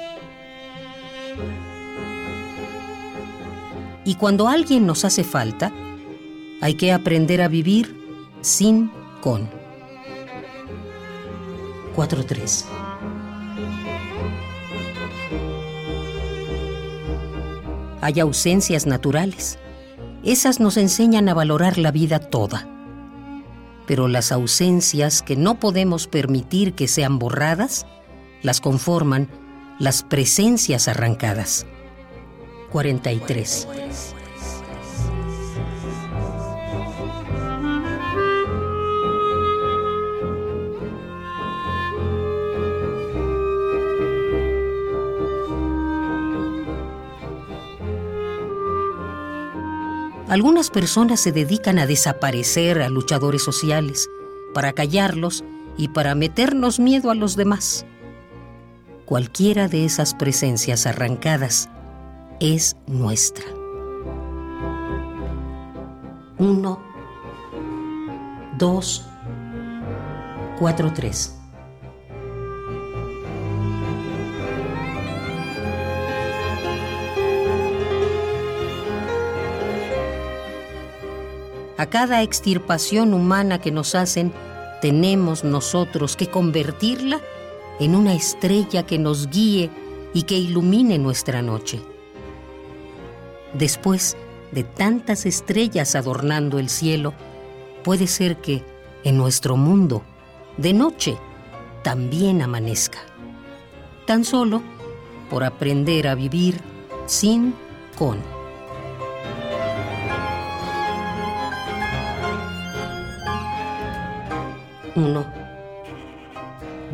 [4.04, 5.72] Y cuando alguien nos hace falta,
[6.60, 7.94] hay que aprender a vivir
[8.40, 8.90] sin
[9.20, 9.48] con.
[11.94, 12.66] Cuatro, tres.
[18.00, 19.58] Hay ausencias naturales
[20.32, 22.68] esas nos enseñan a valorar la vida toda.
[23.86, 27.86] Pero las ausencias que no podemos permitir que sean borradas,
[28.42, 29.28] las conforman
[29.78, 31.66] las presencias arrancadas.
[32.72, 34.15] 43.
[50.28, 54.10] Algunas personas se dedican a desaparecer a luchadores sociales,
[54.54, 55.44] para callarlos
[55.76, 57.86] y para meternos miedo a los demás.
[59.04, 61.68] Cualquiera de esas presencias arrancadas
[62.40, 63.44] es nuestra.
[66.38, 66.82] Uno,
[68.58, 69.06] dos,
[70.58, 71.35] cuatro, tres.
[81.78, 84.32] A cada extirpación humana que nos hacen,
[84.80, 87.20] tenemos nosotros que convertirla
[87.80, 89.70] en una estrella que nos guíe
[90.14, 91.80] y que ilumine nuestra noche.
[93.52, 94.16] Después
[94.52, 97.12] de tantas estrellas adornando el cielo,
[97.84, 98.62] puede ser que
[99.04, 100.02] en nuestro mundo,
[100.56, 101.16] de noche,
[101.82, 102.98] también amanezca.
[104.06, 104.62] Tan solo
[105.30, 106.60] por aprender a vivir
[107.06, 107.54] sin
[107.98, 108.35] con.
[114.96, 115.26] Uno,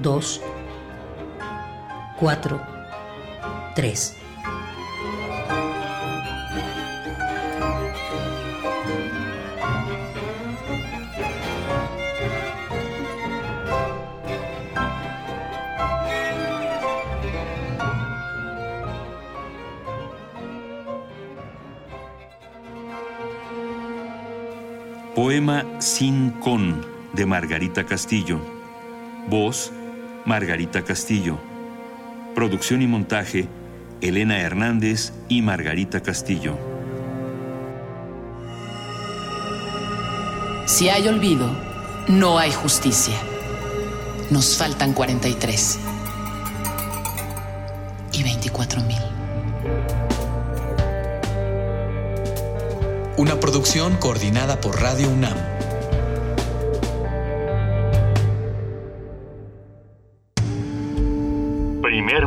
[0.02, 0.42] dos,
[2.18, 2.60] cuatro,
[3.76, 4.16] tres.
[25.14, 28.40] Poema Sin Con de Margarita Castillo.
[29.28, 29.72] Voz,
[30.24, 31.39] Margarita Castillo.
[32.34, 33.48] Producción y montaje,
[34.01, 36.56] Elena Hernández y Margarita Castillo.
[40.66, 41.51] Si hay olvido,
[42.09, 43.16] no hay justicia.
[44.30, 45.78] Nos faltan 43.
[48.12, 48.98] Y 24 mil.
[53.18, 55.51] Una producción coordinada por Radio UNAM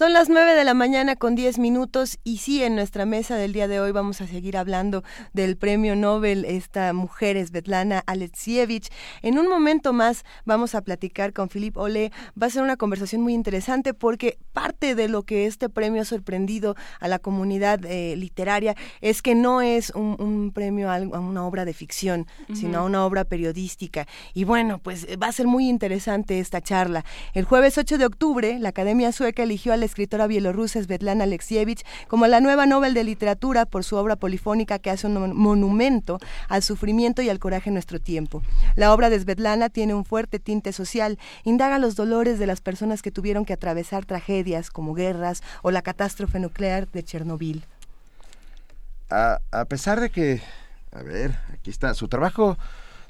[0.00, 3.52] Son las 9 de la mañana con 10 minutos y sí, en nuestra mesa del
[3.52, 5.04] día de hoy vamos a seguir hablando
[5.34, 8.88] del premio Nobel, esta mujer es Svetlana Alexievich.
[9.20, 12.12] En un momento más vamos a platicar con Philippe Ole.
[12.42, 16.06] Va a ser una conversación muy interesante porque parte de lo que este premio ha
[16.06, 21.66] sorprendido a la comunidad eh, literaria es que no es un, premio a, una obra
[21.66, 24.06] de ficción, sino a una obra periodística.
[24.32, 27.04] Y bueno, pues va a ser muy interesante esta charla.
[27.34, 32.26] El jueves 8 de octubre, la Academia Sueca eligió a escritora bielorrusa Svetlana Alexievich como
[32.26, 36.18] la nueva Nobel de Literatura por su obra polifónica que hace un monumento
[36.48, 38.42] al sufrimiento y al coraje en nuestro tiempo.
[38.76, 43.02] La obra de Svetlana tiene un fuerte tinte social, indaga los dolores de las personas
[43.02, 47.64] que tuvieron que atravesar tragedias como guerras o la catástrofe nuclear de Chernobyl.
[49.10, 50.40] A, a pesar de que,
[50.92, 52.56] a ver, aquí está, su trabajo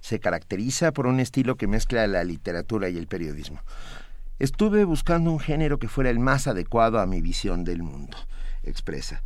[0.01, 3.61] se caracteriza por un estilo que mezcla la literatura y el periodismo.
[4.41, 8.17] Estuve buscando un género que fuera el más adecuado a mi visión del mundo,
[8.62, 9.23] expresa.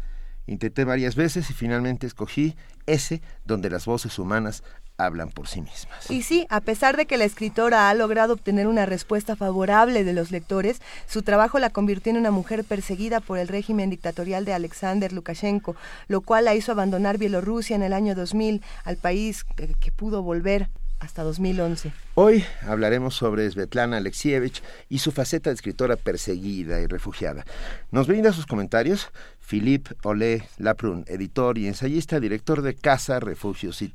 [0.48, 4.64] Intenté varias veces y finalmente escogí ese donde las voces humanas
[4.96, 6.10] hablan por sí mismas.
[6.10, 10.14] Y sí, a pesar de que la escritora ha logrado obtener una respuesta favorable de
[10.14, 14.52] los lectores, su trabajo la convirtió en una mujer perseguida por el régimen dictatorial de
[14.52, 15.76] Alexander Lukashenko,
[16.08, 20.70] lo cual la hizo abandonar Bielorrusia en el año 2000, al país que pudo volver
[21.04, 21.92] hasta 2011.
[22.14, 27.44] Hoy hablaremos sobre Svetlana Alexievich y su faceta de escritora perseguida y refugiada.
[27.90, 33.92] Nos brinda sus comentarios Philippe Olé Laprun, editor y ensayista, director de Casa Refugios y.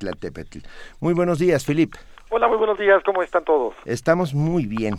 [1.00, 1.98] Muy buenos días, Philippe.
[2.30, 3.74] Hola, muy buenos días, ¿cómo están todos?
[3.86, 4.96] Estamos muy bien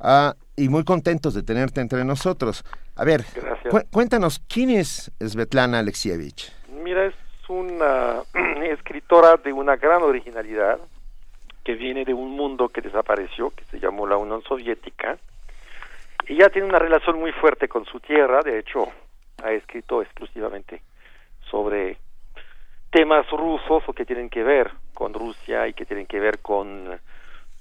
[0.00, 2.64] ah, y muy contentos de tenerte entre nosotros.
[2.96, 3.24] A ver,
[3.92, 6.52] cuéntanos, ¿quién es Svetlana Alexievich?
[6.82, 7.14] Mira, es
[7.48, 8.22] una
[8.64, 10.78] escritora de una gran originalidad,
[11.64, 15.18] que viene de un mundo que desapareció, que se llamó la Unión Soviética.
[16.26, 18.88] Ella tiene una relación muy fuerte con su tierra, de hecho,
[19.42, 20.82] ha escrito exclusivamente
[21.50, 21.96] sobre
[22.90, 26.98] temas rusos o que tienen que ver con Rusia y que tienen que ver con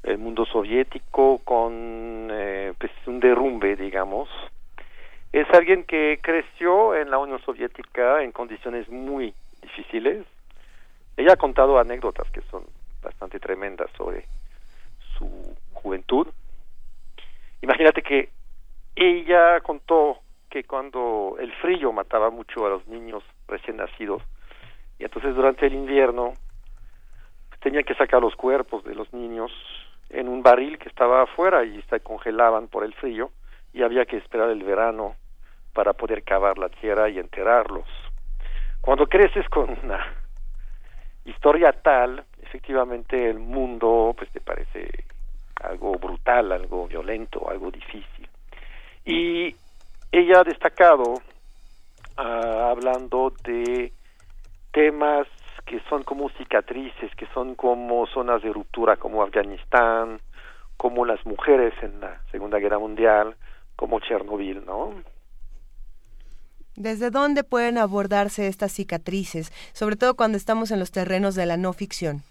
[0.04, 4.30] el mundo soviético, con eh, pues, un derrumbe, digamos.
[5.32, 10.26] Es alguien que creció en la Unión Soviética en condiciones muy difíciles.
[11.16, 12.66] Ella ha contado anécdotas que son
[13.02, 14.26] bastante tremenda sobre
[15.18, 16.28] su juventud.
[17.62, 18.30] Imagínate que
[18.96, 20.20] ella contó
[20.50, 24.22] que cuando el frío mataba mucho a los niños recién nacidos,
[25.00, 26.34] y entonces durante el invierno
[27.62, 29.52] tenía que sacar los cuerpos de los niños
[30.10, 33.32] en un barril que estaba afuera y se congelaban por el frío
[33.74, 35.16] y había que esperar el verano
[35.74, 37.88] para poder cavar la tierra y enterrarlos.
[38.82, 40.06] Cuando creces con una
[41.24, 45.06] historia tal, efectivamente el mundo pues te parece
[45.64, 48.28] algo brutal, algo violento, algo difícil.
[49.06, 49.56] Y
[50.12, 51.22] ella ha destacado
[52.18, 53.94] ah, hablando de
[54.74, 55.28] temas
[55.66, 60.20] que son como cicatrices, que son como zonas de ruptura como Afganistán,
[60.76, 63.38] como las mujeres en la Segunda Guerra Mundial,
[63.78, 64.94] como Chernobyl, ¿no?
[66.76, 71.56] ¿Desde dónde pueden abordarse estas cicatrices, sobre todo cuando estamos en los terrenos de la
[71.56, 72.24] no ficción?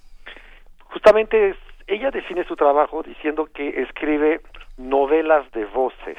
[0.92, 1.56] Justamente
[1.86, 4.40] ella define su trabajo diciendo que escribe
[4.76, 6.16] novelas de voces,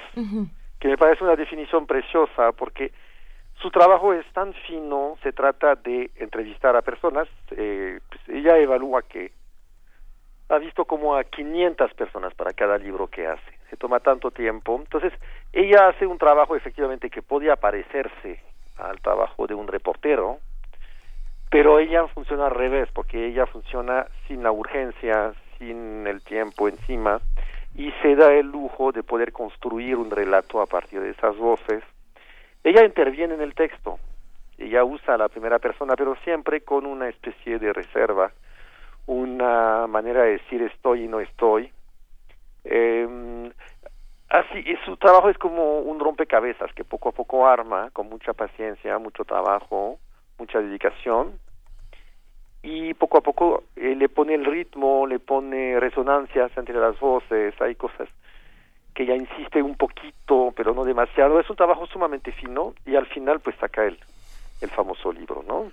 [0.80, 2.92] que me parece una definición preciosa porque
[3.62, 9.04] su trabajo es tan fino, se trata de entrevistar a personas, eh, pues ella evalúa
[9.04, 9.32] que
[10.50, 14.76] ha visto como a 500 personas para cada libro que hace, se toma tanto tiempo,
[14.78, 15.14] entonces
[15.54, 18.42] ella hace un trabajo efectivamente que podía parecerse
[18.78, 20.40] al trabajo de un reportero,
[21.52, 27.20] pero ella funciona al revés, porque ella funciona sin la urgencia, sin el tiempo encima,
[27.76, 31.84] y se da el lujo de poder construir un relato a partir de esas voces.
[32.64, 34.00] Ella interviene en el texto,
[34.58, 38.32] ella usa la primera persona, pero siempre con una especie de reserva,
[39.06, 41.70] una manera de decir estoy y no estoy.
[42.64, 43.52] Eh,
[44.30, 48.32] así, y su trabajo es como un rompecabezas que poco a poco arma, con mucha
[48.32, 50.00] paciencia, mucho trabajo,
[50.42, 51.40] mucha dedicación
[52.64, 57.54] y poco a poco eh, le pone el ritmo, le pone resonancias entre las voces,
[57.62, 58.10] hay cosas
[58.96, 61.40] que ya insiste un poquito, pero no demasiado.
[61.40, 63.98] Es un trabajo sumamente fino y al final pues saca el,
[64.62, 65.72] el famoso libro, ¿no?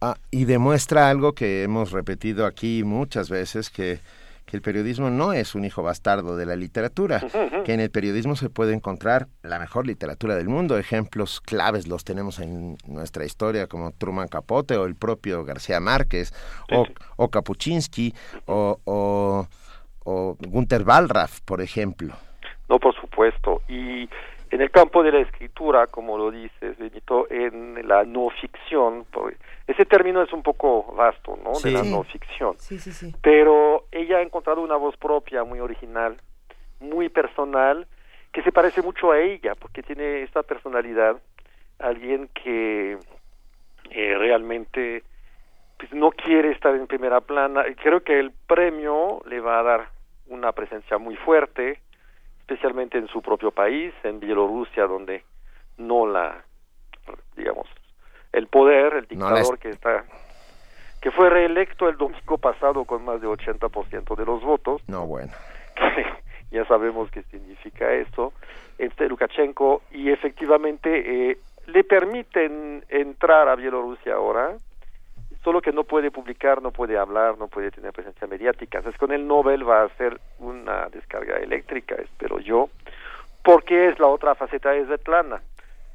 [0.00, 4.00] Ah, y demuestra algo que hemos repetido aquí muchas veces, que
[4.46, 7.20] que el periodismo no es un hijo bastardo de la literatura,
[7.64, 10.78] que en el periodismo se puede encontrar la mejor literatura del mundo.
[10.78, 16.32] Ejemplos claves los tenemos en nuestra historia, como Truman Capote o el propio García Márquez,
[16.72, 16.86] o,
[17.16, 18.14] o Kapuczynski,
[18.46, 19.46] o, o,
[20.04, 22.14] o Gunther Wallraff, por ejemplo.
[22.68, 23.62] No, por supuesto.
[23.68, 24.08] Y
[24.50, 29.04] En el campo de la escritura, como lo dices, Benito, en la no ficción,
[29.66, 31.58] ese término es un poco vasto, ¿no?
[31.58, 32.54] De la no ficción.
[32.58, 33.14] Sí, sí, sí.
[33.20, 36.16] Pero ella ha encontrado una voz propia, muy original,
[36.78, 37.86] muy personal,
[38.32, 41.20] que se parece mucho a ella, porque tiene esta personalidad,
[41.78, 42.98] alguien que
[43.90, 45.02] eh, realmente
[45.78, 47.64] pues, no quiere estar en primera plana.
[47.82, 49.88] Creo que el premio le va a dar
[50.28, 51.80] una presencia muy fuerte,
[52.40, 55.24] especialmente en su propio país, en Bielorrusia, donde
[55.76, 56.44] no la,
[57.36, 57.66] digamos,
[58.36, 60.04] el poder, el dictador que está,
[61.00, 64.82] que fue reelecto el domingo pasado con más de 80% de los votos.
[64.88, 65.32] No, bueno.
[66.50, 68.34] ya sabemos qué significa eso,
[68.76, 74.58] este Lukashenko, y efectivamente eh, le permiten entrar a Bielorrusia ahora,
[75.42, 78.78] solo que no puede publicar, no puede hablar, no puede tener presencia mediática.
[78.78, 82.68] Entonces con el Nobel va a ser una descarga eléctrica, espero yo,
[83.42, 85.40] porque es la otra faceta de Svetlana,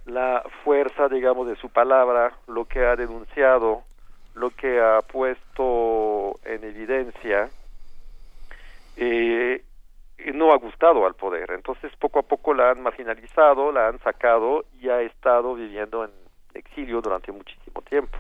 [0.06, 3.84] la fuerza, digamos, de su palabra, lo que ha denunciado,
[4.34, 7.50] lo que ha puesto en evidencia,
[8.98, 9.64] eh,
[10.34, 11.52] no ha gustado al poder.
[11.52, 16.12] Entonces poco a poco la han marginalizado, la han sacado y ha estado viviendo en
[16.54, 18.18] exilio durante muchísimo tiempo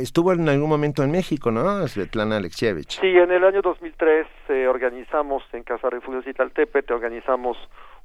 [0.00, 1.86] estuvo en algún momento en México, ¿no?
[1.86, 3.00] Svetlana Alexievich.
[3.00, 7.56] Sí, en el año 2003 eh, organizamos en Casa Refugios te organizamos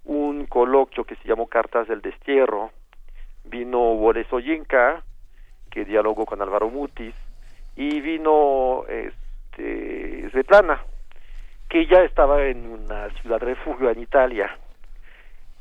[0.05, 2.71] un coloquio que se llamó Cartas del Destierro.
[3.43, 5.03] Vino Boris Oyinka,
[5.71, 7.15] que dialogó con Álvaro Mutis,
[7.75, 10.81] y vino este, Svetlana,
[11.69, 14.57] que ya estaba en una ciudad refugio en Italia.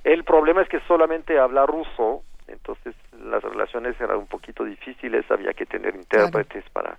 [0.05, 5.52] El problema es que solamente habla ruso, entonces las relaciones eran un poquito difíciles, había
[5.52, 6.98] que tener intérpretes para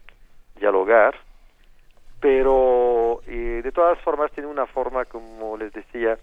[0.56, 1.16] dialogar,
[2.20, 6.18] pero eh, de todas formas tiene una forma, como les decía,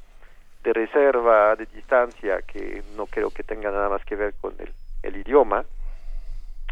[0.67, 4.53] de reserva, de distancia, que no creo que tenga nada más que ver con
[5.05, 5.65] el, idioma,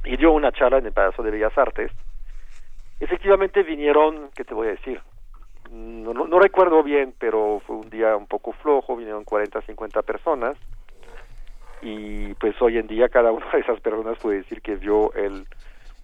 [0.04, 1.92] y dio una charla en el Palacio de Bellas Artes.
[2.98, 5.00] Efectivamente vinieron, ¿qué te voy a decir?
[5.70, 10.02] No, no, no recuerdo bien, pero fue un día un poco flojo, vinieron 40, 50
[10.02, 10.56] personas,
[11.80, 15.46] y pues hoy en día cada una de esas personas puede decir que vio el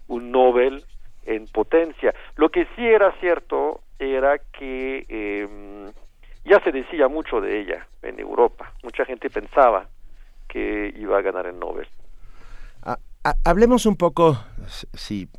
[0.07, 0.85] un Nobel
[1.25, 2.13] en potencia.
[2.37, 5.91] Lo que sí era cierto era que eh,
[6.45, 8.73] ya se decía mucho de ella en Europa.
[8.83, 9.87] Mucha gente pensaba
[10.47, 11.87] que iba a ganar el Nobel.
[13.45, 14.37] hablemos un poco,
[14.93, 15.29] si,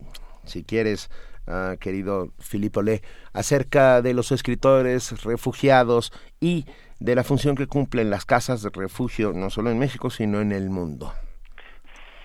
[0.45, 1.11] si quieres,
[1.47, 3.03] uh, querido Filippo Le,
[3.33, 6.65] acerca de los escritores refugiados y
[7.01, 10.53] de la función que cumplen las casas de refugio, no solo en México, sino en
[10.53, 11.13] el mundo.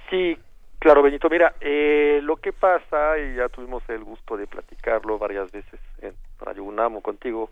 [0.09, 0.37] Sí,
[0.79, 1.29] claro, Benito.
[1.29, 6.13] Mira, eh, lo que pasa, y ya tuvimos el gusto de platicarlo varias veces en
[6.39, 7.49] Radio UNAMO contigo,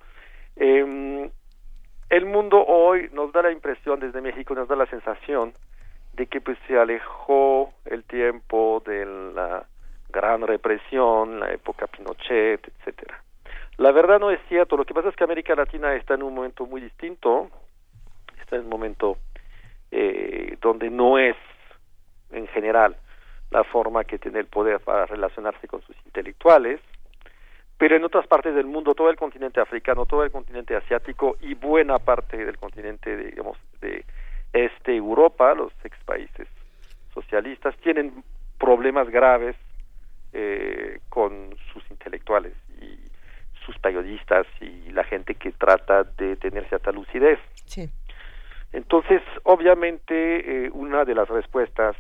[0.55, 1.29] eh,
[2.09, 5.53] el mundo hoy nos da la impresión, desde México nos da la sensación
[6.13, 9.65] de que pues se alejó el tiempo de la
[10.09, 13.21] gran represión, la época Pinochet, etcétera.
[13.77, 14.77] La verdad no es cierto.
[14.77, 17.49] Lo que pasa es que América Latina está en un momento muy distinto.
[18.39, 19.17] Está en un momento
[19.91, 21.35] eh, donde no es,
[22.31, 22.95] en general,
[23.51, 26.79] la forma que tiene el poder para relacionarse con sus intelectuales.
[27.77, 31.55] Pero en otras partes del mundo, todo el continente africano, todo el continente asiático y
[31.55, 34.05] buena parte del continente, digamos, de
[34.53, 36.47] este Europa, los ex países
[37.13, 38.23] socialistas, tienen
[38.57, 39.55] problemas graves
[40.31, 42.97] eh, con sus intelectuales y
[43.65, 47.39] sus periodistas y la gente que trata de tener cierta lucidez.
[47.65, 47.89] Sí.
[48.71, 51.95] Entonces, obviamente, eh, una de las respuestas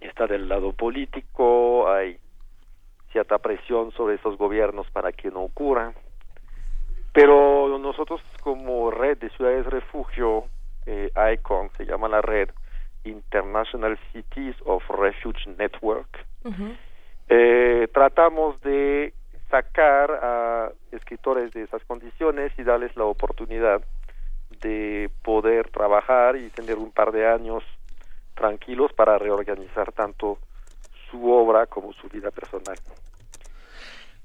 [0.00, 2.18] está del lado político, hay
[3.14, 5.92] cierta presión sobre esos gobiernos para que no ocurra,
[7.12, 10.46] pero nosotros como red de ciudades refugio,
[10.84, 12.50] eh, ICON, se llama la red
[13.04, 16.26] International Cities of Refuge Network,
[17.28, 19.14] eh, tratamos de
[19.48, 23.80] sacar a escritores de esas condiciones y darles la oportunidad
[24.60, 27.62] de poder trabajar y tener un par de años
[28.34, 30.38] tranquilos para reorganizar tanto
[31.14, 32.76] su obra como su vida personal.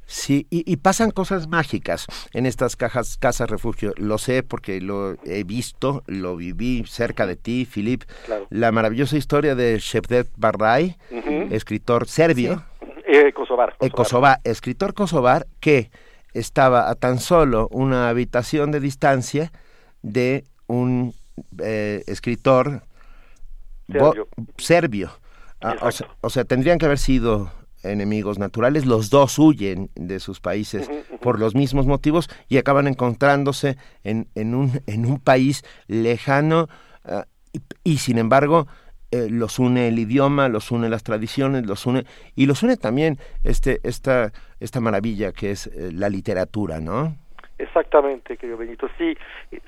[0.06, 3.94] Sí, y, pasan cosas mágicas en estas cajas, casas refugio.
[3.96, 8.06] Lo sé porque lo he visto, lo viví cerca de ti, Filip.
[8.50, 10.96] La maravillosa historia de Shevdet Barray,
[11.52, 12.64] escritor serbio,
[13.06, 14.40] eh, Kosovar, Kosovar.
[14.44, 15.92] escritor kosovar que
[16.34, 19.52] estaba a tan solo una habitación de distancia
[20.02, 21.14] de un
[21.62, 22.82] eh, escritor
[24.58, 25.12] serbio.
[25.62, 25.76] Ah,
[26.22, 27.52] o, sea, tendrían que haber sido
[27.84, 30.90] enemigos naturales, los dos huyen de sus países
[31.22, 36.68] por los mismos motivos y acaban encontrándose en, en, un, en un país lejano,
[37.06, 37.26] ah,
[37.84, 38.68] y, sin embargo
[39.12, 42.06] eh, los une el idioma, los une las tradiciones, los une
[42.36, 47.16] y los une también este esta esta maravilla que es eh, la literatura, ¿no?
[47.58, 48.88] Exactamente, querido Benito.
[48.98, 49.18] Sí,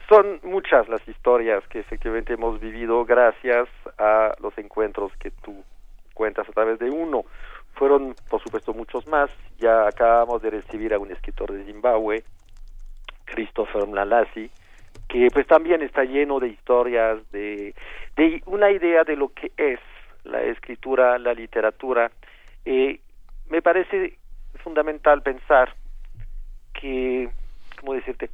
[0.07, 5.63] son muchas las historias que efectivamente hemos vivido gracias a los encuentros que tú
[6.21, 7.25] cuentas a través de uno.
[7.73, 9.31] Fueron, por supuesto, muchos más.
[9.57, 12.23] Ya acabamos de recibir a un escritor de Zimbabue,
[13.25, 14.51] Christopher Mlalasi,
[15.09, 17.73] que pues también está lleno de historias, de,
[18.15, 19.79] de una idea de lo que es
[20.23, 22.11] la escritura, la literatura.
[22.65, 22.99] Eh,
[23.49, 24.19] me parece
[24.63, 25.73] fundamental pensar
[26.79, 27.31] que
[27.79, 28.29] ¿cómo decirte?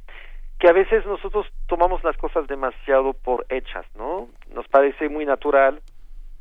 [0.58, 4.28] Que a veces nosotros tomamos las cosas demasiado por hechas, ¿no?
[4.52, 5.80] Nos parece muy natural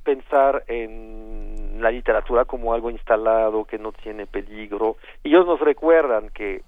[0.07, 4.95] pensar en la literatura como algo instalado, que no tiene peligro.
[5.21, 6.61] Y ellos nos recuerdan que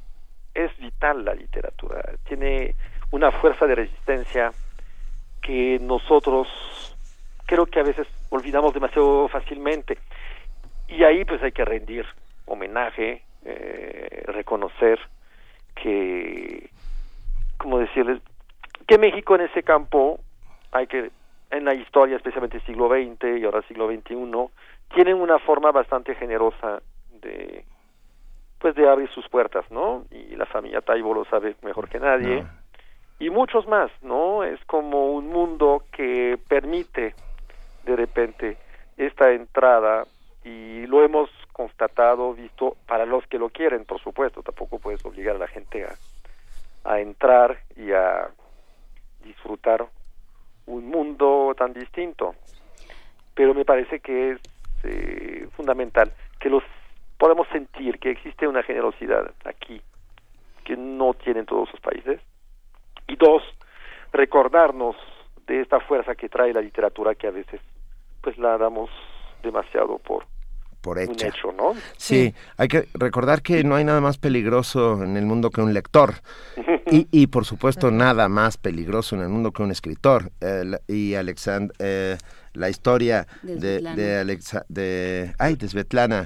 [0.53, 2.75] es vital la literatura, tiene
[3.11, 4.51] una fuerza de resistencia
[5.41, 6.49] que nosotros
[7.45, 9.97] creo que a veces olvidamos demasiado fácilmente.
[10.89, 12.05] Y ahí pues hay que rendir
[12.45, 14.99] homenaje, eh, reconocer
[15.81, 16.69] que,
[17.57, 18.21] como decirles,
[18.85, 20.19] que México en ese campo,
[20.73, 21.09] hay que,
[21.51, 24.15] en la historia, especialmente siglo XX y ahora siglo XXI,
[24.93, 26.81] tienen una forma bastante generosa
[27.21, 27.65] de,
[28.59, 30.05] pues de abrir sus puertas, ¿no?
[30.11, 32.45] Y la familia Taibo lo sabe mejor que nadie.
[33.19, 34.43] Y muchos más, ¿no?
[34.43, 37.15] Es como un mundo que permite
[37.83, 38.57] de repente
[38.97, 40.05] esta entrada
[40.43, 45.35] y lo hemos constatado, visto, para los que lo quieren, por supuesto, tampoco puedes obligar
[45.35, 45.95] a la gente a,
[46.85, 48.29] a entrar y a
[49.23, 49.87] disfrutar
[50.69, 52.35] un mundo tan distinto.
[53.33, 54.39] Pero me parece que es
[54.83, 56.63] eh, fundamental que los
[57.17, 59.81] podemos sentir que existe una generosidad aquí
[60.63, 62.21] que no tienen todos los países.
[63.07, 63.41] Y dos,
[64.13, 64.95] recordarnos
[65.47, 67.59] de esta fuerza que trae la literatura que a veces
[68.21, 68.89] pues la damos
[69.41, 70.25] demasiado por
[70.81, 71.27] por hecha.
[71.27, 71.73] Un hecho, ¿no?
[71.97, 75.73] Sí, hay que recordar que no hay nada más peligroso en el mundo que un
[75.73, 76.15] lector.
[76.91, 80.31] y, y, por supuesto, nada más peligroso en el mundo que un escritor.
[80.87, 82.17] y Alexander, eh,
[82.59, 86.25] la historia de, de, Alexa, de, ay, de Svetlana,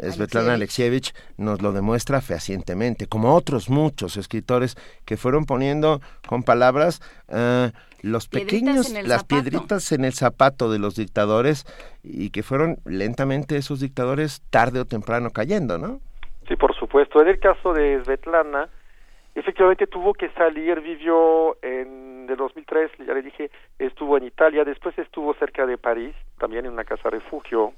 [0.00, 7.02] Svetlana Alexievich nos lo demuestra fehacientemente, como otros muchos escritores que fueron poniendo con palabras
[7.28, 7.68] uh,
[8.00, 11.66] los pequeños, las piedritas en el zapato de los dictadores
[12.02, 16.00] y que fueron lentamente esos dictadores tarde o temprano cayendo, ¿no?
[16.48, 17.22] Sí, por supuesto.
[17.22, 18.68] En el caso de Svetlana,
[19.34, 24.96] efectivamente tuvo que salir, vivió en el 2003, ya le dije, estuvo en Italia, después
[24.98, 27.72] estuvo cerca de París, también en una casa refugio.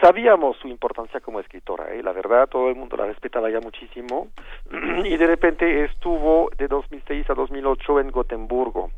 [0.00, 2.02] Sabíamos su importancia como escritora, ¿eh?
[2.02, 4.28] la verdad, todo el mundo la respetaba ya muchísimo,
[5.04, 8.90] y de repente estuvo de 2006 a 2008 en Gotemburgo,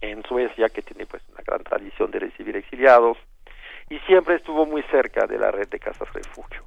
[0.00, 3.18] en Suecia, que tiene pues una gran tradición de recibir exiliados,
[3.88, 6.62] y siempre estuvo muy cerca de la red de casas refugio.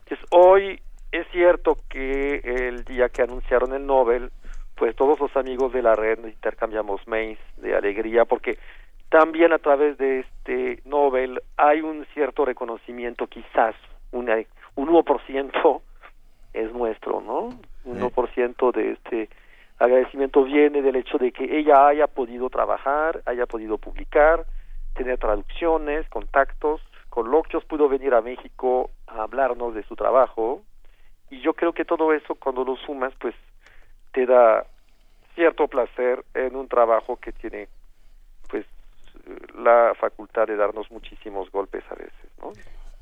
[0.00, 0.80] Entonces, hoy
[1.12, 4.30] es cierto que el día que anunciaron el Nobel,
[4.76, 8.58] pues todos los amigos de la red intercambiamos mails de alegría, porque
[9.08, 13.74] también a través de este Nobel hay un cierto reconocimiento, quizás
[14.12, 14.36] una,
[14.74, 15.80] un 1%
[16.52, 17.48] es nuestro, ¿no?
[17.84, 19.28] Un 1% de este
[19.78, 24.44] agradecimiento viene del hecho de que ella haya podido trabajar, haya podido publicar,
[24.94, 30.62] tener traducciones, contactos, coloquios, pudo venir a México a hablarnos de su trabajo
[31.30, 33.34] y yo creo que todo eso cuando lo sumas pues
[34.12, 34.66] te da
[35.34, 37.68] cierto placer en un trabajo que tiene
[38.48, 38.66] pues
[39.56, 42.52] la facultad de darnos muchísimos golpes a veces, ¿no?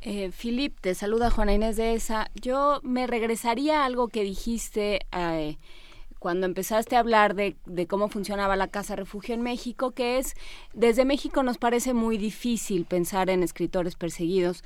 [0.03, 2.29] Eh, Filip, te saluda Juana Inés de esa.
[2.35, 5.57] Yo me regresaría a algo que dijiste eh,
[6.19, 10.35] cuando empezaste a hablar de, de, cómo funcionaba la Casa Refugio en México, que es,
[10.75, 14.63] desde México nos parece muy difícil pensar en escritores perseguidos.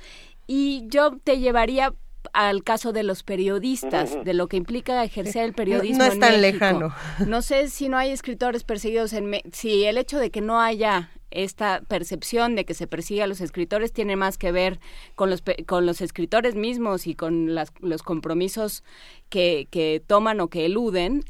[0.47, 1.93] Y yo te llevaría
[2.33, 5.99] al caso de los periodistas, de lo que implica ejercer el periodismo.
[5.99, 6.93] No, es tan lejano.
[7.27, 9.41] No sé si no hay escritores perseguidos en...
[9.51, 13.41] si el hecho de que no haya esta percepción de que se persigue a los
[13.41, 14.79] escritores tiene más que ver
[15.15, 18.83] con los, con los escritores mismos y con las, los compromisos
[19.29, 21.23] que, que, toman o que eluden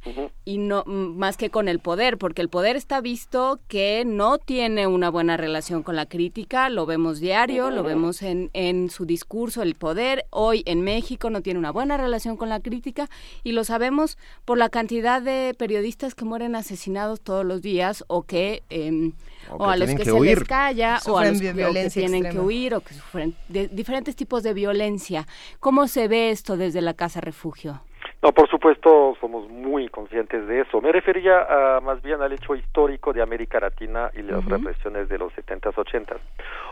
[0.43, 4.87] y no más que con el poder, porque el poder está visto que no tiene
[4.87, 9.61] una buena relación con la crítica, lo vemos diario, lo vemos en, en su discurso,
[9.61, 13.09] el poder hoy en México no tiene una buena relación con la crítica
[13.43, 18.23] y lo sabemos por la cantidad de periodistas que mueren asesinados todos los días o
[18.23, 18.63] que...
[18.69, 19.11] Eh,
[19.49, 22.81] o, a los que, se les calla o a los que, tienen que huir o
[22.81, 25.27] que sufren diferentes tipos de violencia.
[25.59, 27.81] ¿Cómo se ve esto desde la Casa Refugio?
[28.21, 30.79] No, por supuesto, somos muy conscientes de eso.
[30.79, 35.17] Me refería a, más bien al hecho histórico de América Latina y las represiones de
[35.17, 36.19] los 70s, 80s.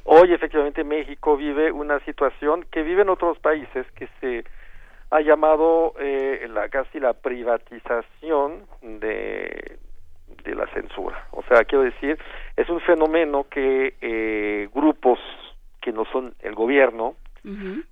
[0.04, 4.44] Hoy, efectivamente, México vive una situación que viven otros países que se
[5.10, 9.80] ha llamado eh, la, casi la privatización de,
[10.44, 11.26] de la censura.
[11.32, 12.20] O sea, quiero decir,
[12.58, 15.18] es un fenómeno que eh, grupos
[15.82, 17.16] que no son el gobierno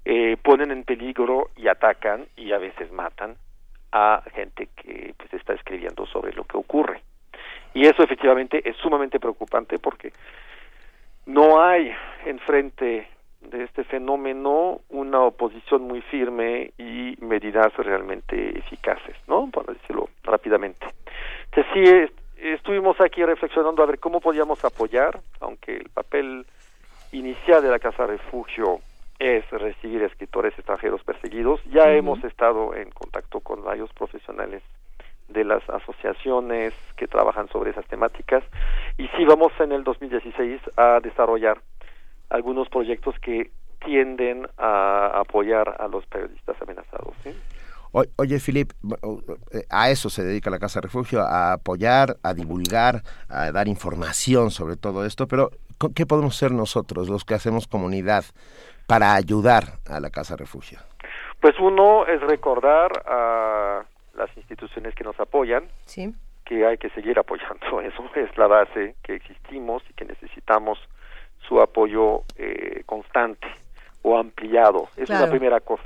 [0.05, 3.37] eh, ponen en peligro y atacan y a veces matan
[3.91, 7.01] a gente que pues está escribiendo sobre lo que ocurre.
[7.73, 10.11] Y eso efectivamente es sumamente preocupante porque
[11.25, 11.91] no hay
[12.25, 13.07] enfrente
[13.41, 19.49] de este fenómeno una oposición muy firme y medidas realmente eficaces, ¿no?
[19.51, 20.87] Para decirlo rápidamente.
[21.45, 26.45] Entonces sí, estuvimos aquí reflexionando a ver cómo podíamos apoyar, aunque el papel
[27.11, 28.79] inicial de la Casa Refugio
[29.19, 31.61] es recibir escritores extranjeros perseguidos.
[31.65, 34.63] Ya hemos estado en contacto con varios profesionales
[35.27, 38.43] de las asociaciones que trabajan sobre esas temáticas
[38.97, 41.59] y sí vamos en el 2016 a desarrollar
[42.29, 43.51] algunos proyectos que
[43.85, 47.13] tienden a apoyar a los periodistas amenazados.
[47.91, 48.71] Oye, Filip,
[49.69, 54.75] a eso se dedica la Casa Refugio, a apoyar, a divulgar, a dar información sobre
[54.75, 55.51] todo esto, pero
[55.95, 58.25] ¿qué podemos ser nosotros, los que hacemos comunidad?
[58.87, 60.79] Para ayudar a la Casa Refugio?
[61.39, 63.83] Pues uno es recordar a
[64.15, 66.15] las instituciones que nos apoyan, sí.
[66.45, 67.81] que hay que seguir apoyando.
[67.81, 70.79] Eso es la base que existimos y que necesitamos
[71.47, 73.47] su apoyo eh, constante
[74.01, 74.89] o ampliado.
[74.95, 75.83] Esa es la primera cosa.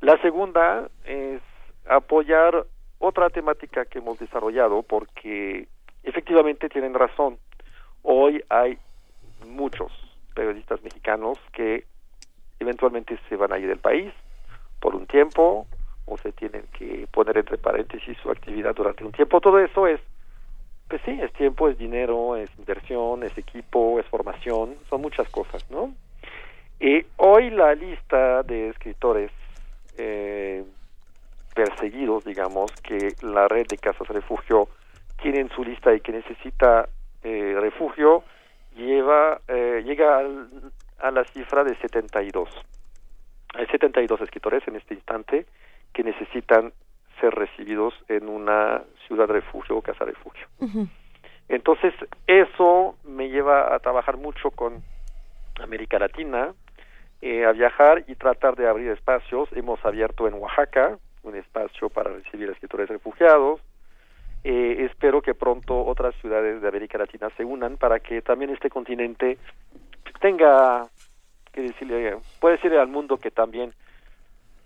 [0.00, 1.42] La segunda es
[1.88, 2.66] apoyar
[2.98, 5.68] otra temática que hemos desarrollado porque
[6.02, 7.38] efectivamente tienen razón.
[8.02, 8.78] Hoy hay
[9.46, 9.92] muchos
[10.34, 11.84] periodistas mexicanos que
[12.64, 14.12] eventualmente se van a ir del país
[14.80, 15.66] por un tiempo
[16.06, 19.40] o se tienen que poner entre paréntesis su actividad durante un tiempo.
[19.40, 20.00] Todo eso es,
[20.88, 25.64] pues sí, es tiempo, es dinero, es inversión, es equipo, es formación, son muchas cosas,
[25.70, 25.94] ¿no?
[26.80, 29.30] Y hoy la lista de escritores
[29.96, 30.64] eh,
[31.54, 34.68] perseguidos, digamos, que la red de casas refugio
[35.22, 36.88] tiene en su lista y que necesita
[37.22, 38.24] eh, refugio,
[38.76, 40.48] lleva, eh, llega al
[40.98, 42.48] a la cifra de 72.
[43.54, 45.46] Hay 72 escritores en este instante
[45.92, 46.72] que necesitan
[47.20, 50.46] ser recibidos en una ciudad refugio o casa refugio.
[51.48, 51.94] Entonces,
[52.26, 54.82] eso me lleva a trabajar mucho con
[55.62, 56.52] América Latina,
[57.20, 59.48] eh, a viajar y tratar de abrir espacios.
[59.52, 63.60] Hemos abierto en Oaxaca un espacio para recibir escritores refugiados.
[64.42, 68.68] Eh, espero que pronto otras ciudades de América Latina se unan para que también este
[68.68, 69.38] continente
[70.24, 70.88] tenga
[71.52, 73.74] que decirle, puede decirle al mundo que también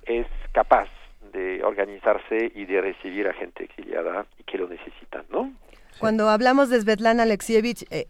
[0.07, 0.89] es capaz
[1.33, 5.51] de organizarse y de recibir a gente exiliada y que lo necesitan, ¿no?
[5.99, 8.07] Cuando hablamos de Svetlana Alexievich, eh,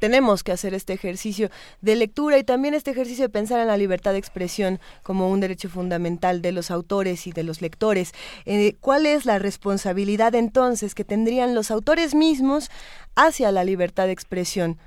[0.00, 1.50] tenemos que hacer este ejercicio
[1.82, 5.38] de lectura y también este ejercicio de pensar en la libertad de expresión como un
[5.38, 8.12] derecho fundamental de los autores y de los lectores.
[8.44, 12.72] Eh, ¿Cuál es la responsabilidad entonces que tendrían los autores mismos
[13.14, 14.78] hacia la libertad de expresión?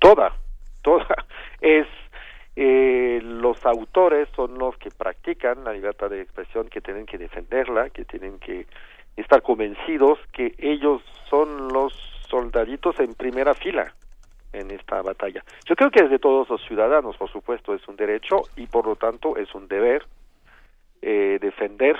[0.00, 0.32] Toda,
[0.84, 1.06] toda.
[1.60, 1.86] Es
[2.56, 7.90] eh, los autores son los que practican la libertad de expresión, que tienen que defenderla,
[7.90, 8.66] que tienen que
[9.16, 11.92] estar convencidos que ellos son los
[12.28, 13.92] soldaditos en primera fila
[14.52, 15.42] en esta batalla.
[15.66, 18.86] Yo creo que es de todos los ciudadanos, por supuesto, es un derecho y por
[18.86, 20.06] lo tanto es un deber
[21.02, 21.96] eh, defender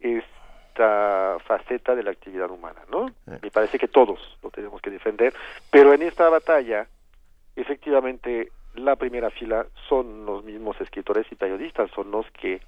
[0.00, 3.10] esta faceta de la actividad humana, ¿no?
[3.42, 5.32] Me parece que todos lo tenemos que defender,
[5.70, 6.86] pero en esta batalla,
[7.56, 12.60] efectivamente, la primera fila son los mismos escritores y periodistas, son los que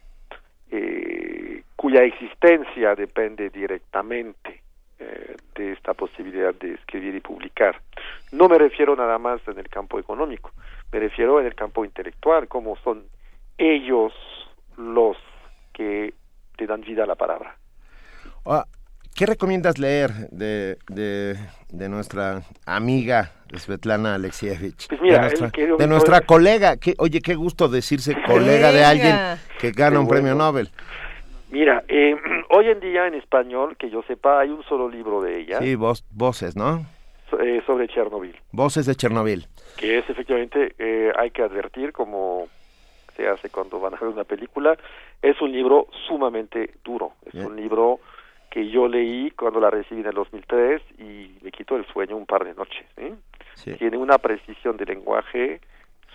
[0.71, 4.63] eh, cuya existencia depende directamente
[4.99, 7.81] eh, de esta posibilidad de escribir y publicar.
[8.33, 10.51] No me refiero nada más en el campo económico,
[10.93, 13.05] me refiero en el campo intelectual, como son
[13.59, 14.13] ellos
[14.77, 15.17] los
[15.73, 16.15] que
[16.57, 17.57] te dan vida a la palabra.
[18.45, 18.65] Ah,
[19.15, 21.37] ¿Qué recomiendas leer de, de,
[21.69, 24.89] de nuestra amiga Svetlana Alexievich?
[24.89, 26.77] Pues mira, de nuestra, colega.
[26.77, 29.17] Que, oye, qué gusto decirse colega de alguien
[29.61, 30.71] que gana un premio Nobel.
[31.51, 32.15] Mira, eh,
[32.51, 35.59] hoy en día en español, que yo sepa, hay un solo libro de ella.
[35.59, 36.85] Sí, voces, ¿no?
[37.41, 38.37] Eh, sobre Chernobyl.
[38.53, 39.47] Voces de Chernobyl.
[39.77, 42.49] Que es efectivamente, eh, hay que advertir, como
[43.17, 44.79] se hace cuando van a hacer una película,
[45.21, 47.13] es un libro sumamente duro.
[47.27, 48.01] Es un libro
[48.51, 52.27] que yo leí cuando la recibí en el 2003 y me quitó el sueño un
[52.27, 52.87] par de noches.
[53.79, 55.61] Tiene una precisión de lenguaje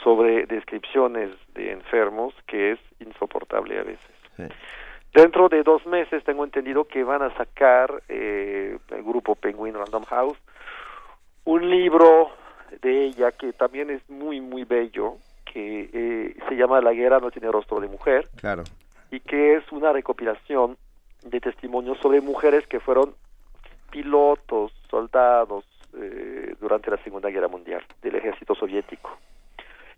[0.03, 4.51] sobre descripciones de enfermos que es insoportable a veces.
[5.13, 10.03] Dentro de dos meses tengo entendido que van a sacar eh, el grupo Penguin Random
[10.05, 10.37] House
[11.45, 12.31] un libro
[12.81, 17.29] de ella que también es muy muy bello que eh, se llama La guerra no
[17.29, 18.63] tiene rostro de mujer Claro.
[19.11, 20.77] y que es una recopilación
[21.23, 23.13] de testimonios sobre mujeres que fueron
[23.91, 25.63] pilotos, soldados
[25.95, 29.17] eh, durante la Segunda Guerra Mundial del ejército soviético.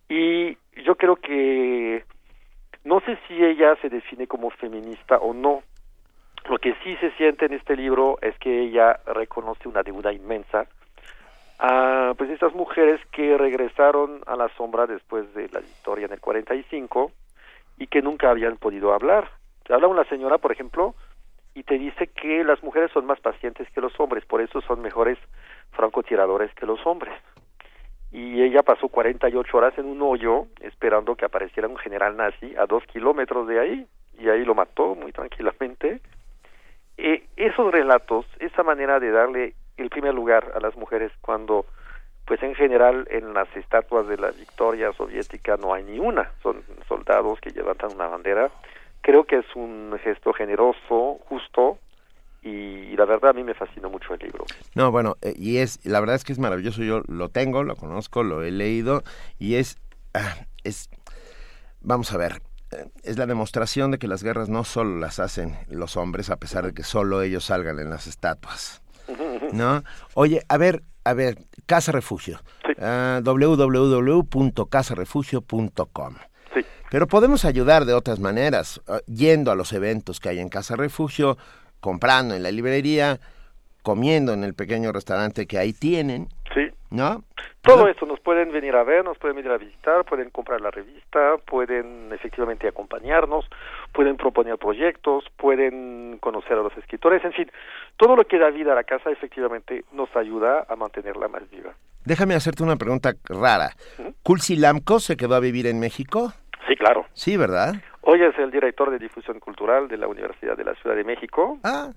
[0.10, 2.04] Y yo creo que
[2.84, 5.64] no sé si ella se define como feminista o no.
[6.50, 10.68] Lo que sí se siente en este libro es que ella reconoce una deuda inmensa
[11.58, 16.20] a pues estas mujeres que regresaron a la sombra después de la victoria en el
[16.20, 17.12] 45
[17.78, 19.32] y que nunca habían podido hablar.
[19.70, 20.94] Habla una señora, por ejemplo,
[21.56, 24.82] y te dice que las mujeres son más pacientes que los hombres, por eso son
[24.82, 25.18] mejores
[25.76, 27.14] francotiradores que los hombres.
[28.12, 32.66] Y ella pasó 48 horas en un hoyo esperando que apareciera un general nazi a
[32.66, 33.88] dos kilómetros de ahí,
[34.18, 36.00] y ahí lo mató muy tranquilamente.
[36.98, 41.66] Eh, esos relatos, esa manera de darle el primer lugar a las mujeres cuando,
[42.26, 46.64] pues en general en las estatuas de la victoria soviética no hay ni una, son
[46.88, 48.50] soldados que levantan una bandera,
[49.02, 51.80] creo que es un gesto generoso, justo,
[52.46, 54.46] y la verdad a mí me fascinó mucho el libro.
[54.76, 57.76] No, bueno, eh, y es, la verdad es que es maravilloso, yo lo tengo, lo
[57.76, 59.02] conozco, lo he leído,
[59.40, 59.80] y es,
[60.14, 60.92] ah, es,
[61.82, 65.58] vamos a ver, eh, es la demostración de que las guerras no solo las hacen
[65.70, 68.84] los hombres, a pesar de que solo ellos salgan en las estatuas.
[69.52, 69.84] ¿No?
[70.14, 72.42] Oye, a ver, a ver, Casa Refugio.
[72.80, 76.16] Ah, www.casarefugio.com.
[76.92, 80.76] Pero podemos ayudar de otras maneras, ah, yendo a los eventos que hay en Casa
[80.76, 81.40] Refugio,
[81.86, 83.20] comprando en la librería,
[83.84, 86.30] comiendo en el pequeño restaurante que ahí tienen.
[86.52, 86.72] Sí.
[86.90, 87.24] ¿No?
[87.62, 90.72] Todo esto nos pueden venir a ver, nos pueden venir a visitar, pueden comprar la
[90.72, 93.46] revista, pueden efectivamente acompañarnos,
[93.94, 97.52] pueden proponer proyectos, pueden conocer a los escritores, en fin,
[97.98, 101.76] todo lo que da vida a la casa efectivamente nos ayuda a mantenerla más viva.
[102.04, 103.70] Déjame hacerte una pregunta rara.
[104.24, 106.34] ¿Kulsi Lamco se quedó a vivir en México?
[106.68, 107.06] Sí, claro.
[107.14, 107.76] Sí, ¿verdad?
[108.08, 111.58] Hoy es el director de difusión cultural de la Universidad de la Ciudad de México.
[111.64, 111.90] Ah.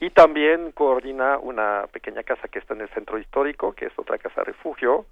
[0.00, 4.18] Y también coordina una pequeña casa que está en el centro histórico, que es otra
[4.18, 5.06] casa refugio,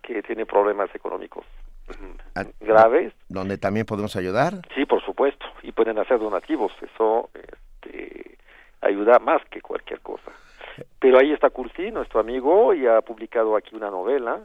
[0.00, 1.44] que tiene problemas económicos
[1.88, 3.12] mm, graves.
[3.28, 4.54] ¿Donde también podemos ayudar?
[4.74, 5.44] Sí, por supuesto.
[5.62, 6.72] Y pueden hacer donativos.
[6.80, 8.38] Eso este,
[8.80, 10.32] ayuda más que cualquier cosa.
[10.98, 14.40] Pero ahí está Cursi, nuestro amigo, y ha publicado aquí una novela.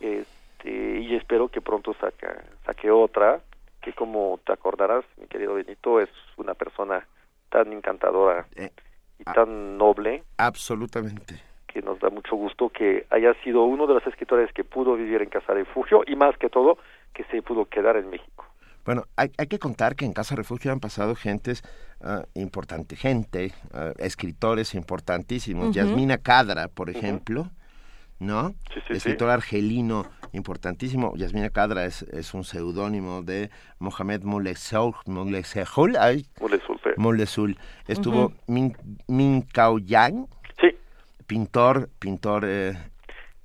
[0.00, 3.40] Este, y espero que pronto saca, saque otra,
[3.80, 7.06] que como te acordarás, mi querido Benito, es una persona
[7.48, 8.46] tan encantadora
[9.18, 10.24] y tan noble.
[10.38, 11.42] Absolutamente.
[11.66, 15.22] Que nos da mucho gusto que haya sido uno de los escritores que pudo vivir
[15.22, 16.78] en Casa Refugio y más que todo,
[17.14, 18.44] que se pudo quedar en México.
[18.84, 21.62] Bueno, hay, hay que contar que en Casa Refugio han pasado gentes
[22.02, 25.66] ah, importante, gente, ah, escritores importantísimos.
[25.66, 25.74] Ujú.
[25.74, 27.50] Yasmina Cadra, por ejemplo,
[28.18, 28.50] ¿no?
[28.72, 31.14] Sí, sí, Escritor argelino importantísimo.
[31.16, 34.22] Yasmina Cadra es, es un seudónimo de Mohamed
[35.98, 36.90] ay, Molesul, sí.
[37.88, 38.34] Estuvo Ujú.
[38.46, 38.76] Min,
[39.08, 40.26] Min Kao Yang,
[40.60, 40.76] Sí.
[41.26, 42.72] pintor, pintor eh,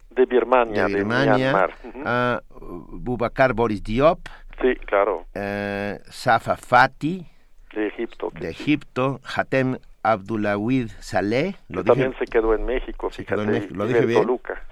[0.10, 1.74] De Birmania, de de, Birmania, Myanmar.
[1.84, 2.02] Ujú.
[2.06, 4.20] ah, Boubacar Boris Diop,
[4.62, 5.26] Sí, claro.
[5.34, 7.26] eh, Safa Fati,
[7.74, 8.32] De Egipto.
[8.40, 13.10] de Egipto, Hatem Abdulawid Saleh, lo dije, también se quedó en México.
[13.12, 14.22] se quedó en fíjate, México, lo dije en bien.
[14.22, 14.64] Toluca.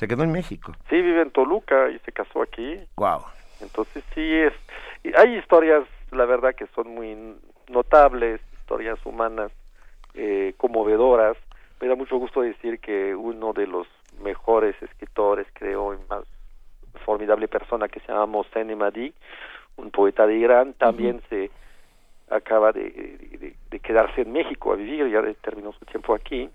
[0.00, 0.72] Se quedó en México.
[0.88, 2.80] Sí, vive en Toluca y se casó aquí.
[2.96, 3.20] Wow.
[3.60, 4.54] Entonces sí es,
[5.14, 7.36] hay historias, la verdad, que son muy
[7.68, 9.52] notables, historias humanas,
[10.14, 11.36] eh, conmovedoras.
[11.82, 13.86] Me da mucho gusto decir que uno de los
[14.22, 16.24] mejores escritores, creo, y más
[17.04, 19.12] formidable persona que se llama Mohsen Emadi,
[19.76, 21.50] un poeta de Irán, también se
[22.30, 26.48] acaba de, de- de quedarse en México a vivir, ya terminó su tiempo aquí.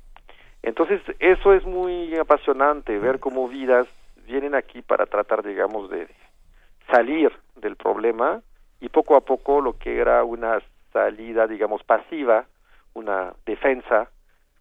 [0.65, 3.87] Entonces, eso es muy apasionante, ver cómo vidas
[4.25, 6.07] vienen aquí para tratar, digamos, de
[6.89, 8.41] salir del problema
[8.81, 10.59] y poco a poco lo que era una
[10.91, 12.47] salida, digamos, pasiva,
[12.95, 14.09] una defensa,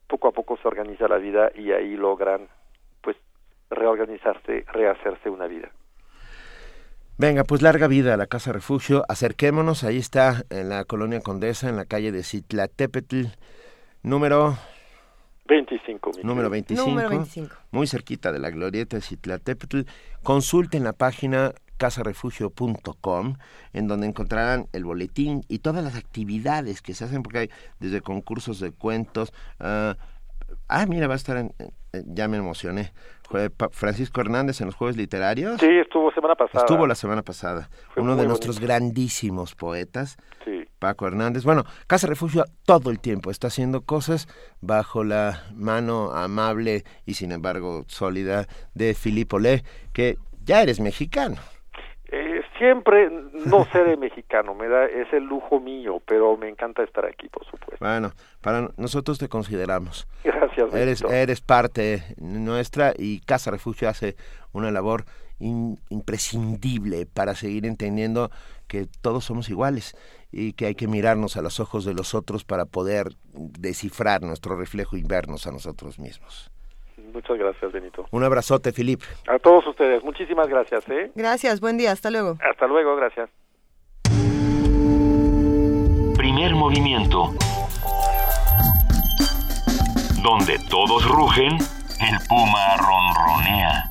[0.07, 2.49] poco a poco se organiza la vida y ahí logran,
[3.01, 3.17] pues,
[3.71, 5.71] reorganizarse, rehacerse una vida.
[7.17, 9.05] Venga, pues larga vida a la Casa Refugio.
[9.09, 13.29] Acerquémonos, ahí está en la colonia Condesa, en la calle de Citlatepetl,
[14.03, 14.59] número
[15.47, 16.51] 25 mi número querido.
[16.51, 17.55] 25, Número 25.
[17.71, 19.81] muy cerquita de la glorieta de Citlatepetl.
[20.23, 23.35] Consulten la página casarefugio.com,
[23.73, 27.51] en donde encontrarán el boletín y todas las actividades que se hacen, porque hay
[27.81, 29.33] desde concursos de cuentos.
[29.61, 29.97] ah,
[30.69, 31.53] ah, mira, va a estar en.
[31.93, 32.93] eh, ya me emocioné.
[33.71, 35.61] Francisco Hernández en los Jueves Literarios.
[35.61, 36.65] Sí, estuvo semana pasada.
[36.65, 37.69] Estuvo la semana pasada.
[37.91, 40.17] Fue Uno de nuestros grandísimos poetas.
[40.45, 40.65] Sí.
[40.79, 41.45] Paco Hernández.
[41.45, 44.29] Bueno, Casa Refugio todo el tiempo está haciendo cosas
[44.61, 51.37] bajo la mano amable y sin embargo sólida de Filippo Le, que ya eres mexicano.
[52.59, 53.11] Siempre
[53.47, 57.45] no seré mexicano, me da es el lujo mío, pero me encanta estar aquí, por
[57.45, 57.77] supuesto.
[57.81, 60.07] Bueno, para nosotros te consideramos.
[60.23, 60.73] Gracias.
[60.73, 64.17] Eres, eres parte nuestra y Casa Refugio hace
[64.53, 65.05] una labor
[65.41, 68.31] in- imprescindible para seguir entendiendo
[68.69, 69.97] que todos somos iguales
[70.31, 74.57] y que hay que mirarnos a los ojos de los otros para poder descifrar nuestro
[74.57, 76.51] reflejo y vernos a nosotros mismos.
[76.97, 78.07] Muchas gracias, Benito.
[78.11, 79.03] Un abrazote, Filip.
[79.29, 81.11] A todos ustedes, muchísimas gracias, ¿eh?
[81.15, 82.37] Gracias, buen día, hasta luego.
[82.51, 83.31] Hasta luego, gracias.
[86.17, 87.35] Primer movimiento.
[90.23, 91.59] Donde todos rugen,
[92.01, 93.91] el puma ronronea.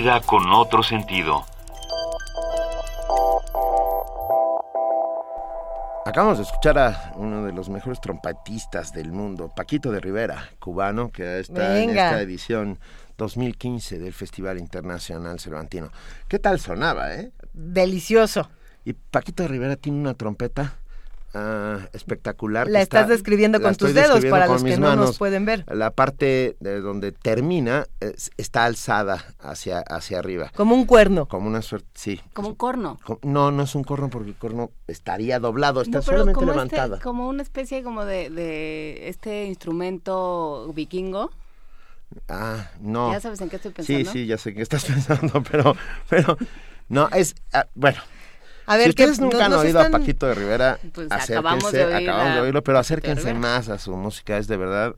[0.00, 1.44] vida con otro sentido.
[6.06, 11.10] Acabamos de escuchar a uno de los mejores trompetistas del mundo, Paquito de Rivera, cubano,
[11.10, 12.10] que está en Venga.
[12.10, 12.78] esta edición
[13.18, 15.90] 2015 del Festival Internacional Cervantino.
[16.28, 17.32] ¿Qué tal sonaba, eh?
[17.52, 18.48] Delicioso.
[18.84, 20.76] Y Paquito de Rivera tiene una trompeta
[21.34, 22.68] ah, espectacular.
[22.68, 25.64] La estás está- describiendo con tus dedos para los que no nos pueden ver.
[25.68, 29.22] La parte de donde termina es- está alzada
[29.58, 30.50] hacia, hacia arriba.
[30.54, 31.26] Como un cuerno.
[31.26, 32.20] Como una suerte, sí.
[32.32, 32.98] Como un corno.
[33.04, 36.52] Co- No, no es un corno porque el corno estaría doblado, está No, solamente como
[36.52, 36.96] levantada.
[36.96, 41.30] Este, como una especie como de, de este instrumento vikingo.
[42.28, 43.12] Ah, no.
[43.12, 44.10] ¿Ya sabes en qué estoy pensando?
[44.10, 45.76] Sí, sí, ya sé qué estás pensando, pero,
[46.08, 46.36] pero,
[46.88, 47.98] no, es, ah, bueno.
[48.66, 51.32] A ver, si que ustedes nunca han oído están- a Paquito de Rivera, Pues acérquense,
[51.32, 54.94] acabamos de oír acabamos de oírlo, pero acérquense más a su música, es de verdad.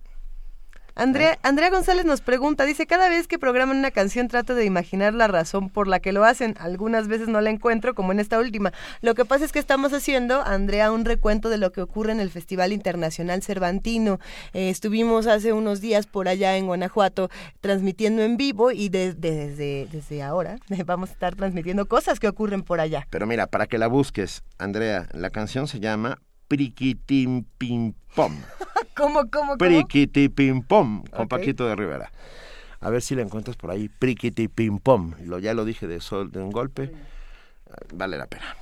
[1.01, 5.15] Andrea, Andrea González nos pregunta, dice, cada vez que programan una canción trato de imaginar
[5.15, 6.55] la razón por la que lo hacen.
[6.61, 8.73] Algunas veces no la encuentro, como en esta última.
[9.01, 12.21] Lo que pasa es que estamos haciendo, Andrea, un recuento de lo que ocurre en
[12.21, 14.21] el Festival Internacional Cervantino.
[14.53, 17.31] Eh, estuvimos hace unos días por allá en Guanajuato
[17.61, 22.29] transmitiendo en vivo y de- de- desde, desde ahora vamos a estar transmitiendo cosas que
[22.29, 23.07] ocurren por allá.
[23.09, 26.19] Pero mira, para que la busques, Andrea, la canción se llama
[26.51, 28.35] Priquitim Pim Pom.
[28.97, 29.57] ¿Cómo, cómo, cómo?
[29.57, 31.29] Priquiti Pim Pom, con.
[31.29, 32.11] Paquito de Rivera.
[32.81, 35.15] A ver si la encuentras por ahí, Priquiti Pim Pom.
[35.27, 36.93] Lo, ya lo dije de sol de un golpe.
[37.95, 38.57] Vale la pena.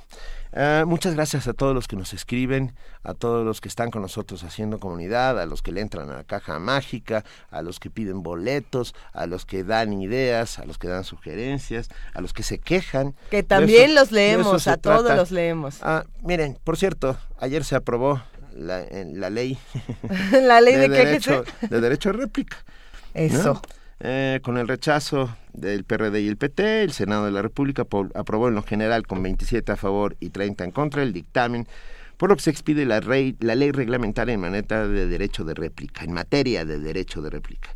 [0.51, 4.01] Ah, muchas gracias a todos los que nos escriben, a todos los que están con
[4.01, 7.89] nosotros haciendo comunidad, a los que le entran a la caja mágica, a los que
[7.91, 12.41] piden boletos, a los que dan ideas, a los que dan sugerencias, a los que
[12.43, 13.13] se quejan.
[13.29, 15.15] Que también eso- los eso leemos, a todos trata.
[15.15, 15.77] los leemos.
[15.81, 18.21] Ah, miren, por cierto, ayer se aprobó
[18.55, 19.57] la, la ley.
[20.41, 22.57] La ley de, derecho, de derecho a réplica.
[23.13, 23.61] ¿no?
[24.01, 28.47] Eh, con el rechazo del PRD y el PT, el Senado de la República aprobó
[28.47, 31.67] en lo general con 27 a favor y 30 en contra el dictamen,
[32.15, 36.05] por lo que se expide la, la ley reglamentaria en materia de derecho de réplica,
[36.05, 37.75] en materia de derecho de réplica,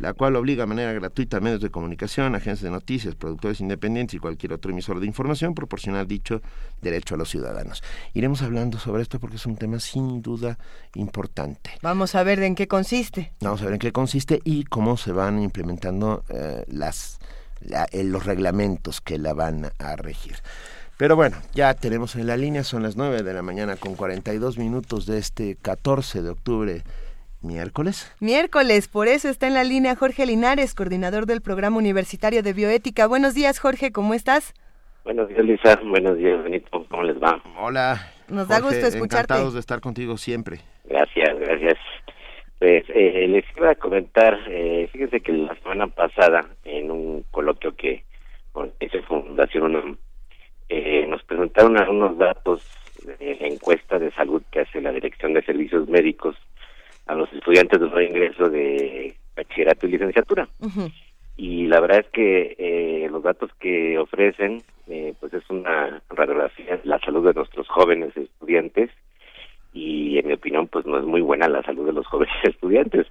[0.00, 4.14] la cual obliga de manera gratuita a medios de comunicación, agencias de noticias, productores independientes
[4.14, 6.40] y cualquier otro emisor de información proporcionar dicho
[6.80, 7.82] derecho a los ciudadanos.
[8.14, 10.58] Iremos hablando sobre esto porque es un tema sin duda
[10.94, 11.70] importante.
[11.82, 13.32] Vamos a ver en qué consiste.
[13.40, 17.18] Vamos a ver en qué consiste y cómo se van implementando eh, las,
[17.60, 20.36] la- eh, los reglamentos que la van a regir.
[20.96, 24.58] Pero bueno, ya tenemos en la línea, son las 9 de la mañana con 42
[24.58, 26.82] minutos de este 14 de octubre,
[27.42, 28.14] miércoles.
[28.20, 33.06] Miércoles, por eso está en la línea Jorge Linares, coordinador del programa universitario de bioética.
[33.06, 34.54] Buenos días, Jorge, ¿cómo estás?
[35.04, 35.80] Buenos días, Lisa.
[35.82, 36.84] Buenos días, Benito.
[36.88, 37.42] ¿Cómo les va?
[37.58, 38.12] Hola.
[38.28, 39.32] Nos da gusto escucharte.
[39.32, 40.60] Encantados de estar contigo siempre.
[40.84, 41.78] Gracias, gracias.
[42.58, 47.74] Pues eh, les iba a comentar, eh, fíjense que la semana pasada, en un coloquio
[47.74, 48.04] que
[48.80, 49.96] hizo Fundación UNAM,
[50.68, 52.62] eh, nos presentaron algunos datos
[53.18, 56.36] de la encuesta de salud que hace la Dirección de Servicios Médicos
[57.06, 60.48] a los estudiantes de nuevo ingreso de bachillerato y licenciatura.
[61.36, 66.76] y la verdad es que eh, los datos que ofrecen eh, pues es una radiografía
[66.76, 68.90] de la salud de nuestros jóvenes estudiantes.
[69.72, 73.06] Y en mi opinión pues no es muy buena la salud de los jóvenes estudiantes.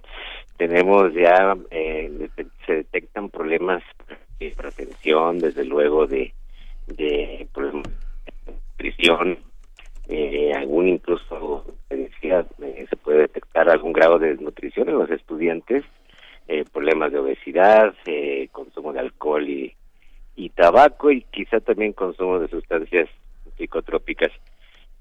[0.56, 2.28] Tenemos ya eh,
[2.66, 3.82] se detectan problemas
[4.38, 6.32] de hipertensión desde luego de
[6.86, 7.88] de problemas
[8.46, 9.38] de nutrición
[10.10, 15.84] eh, algún incluso decía, eh, se puede detectar algún grado de desnutrición en los estudiantes
[16.48, 19.74] eh, problemas de obesidad, eh, consumo de alcohol y,
[20.34, 23.08] y tabaco y quizá también consumo de sustancias
[23.56, 24.32] psicotrópicas.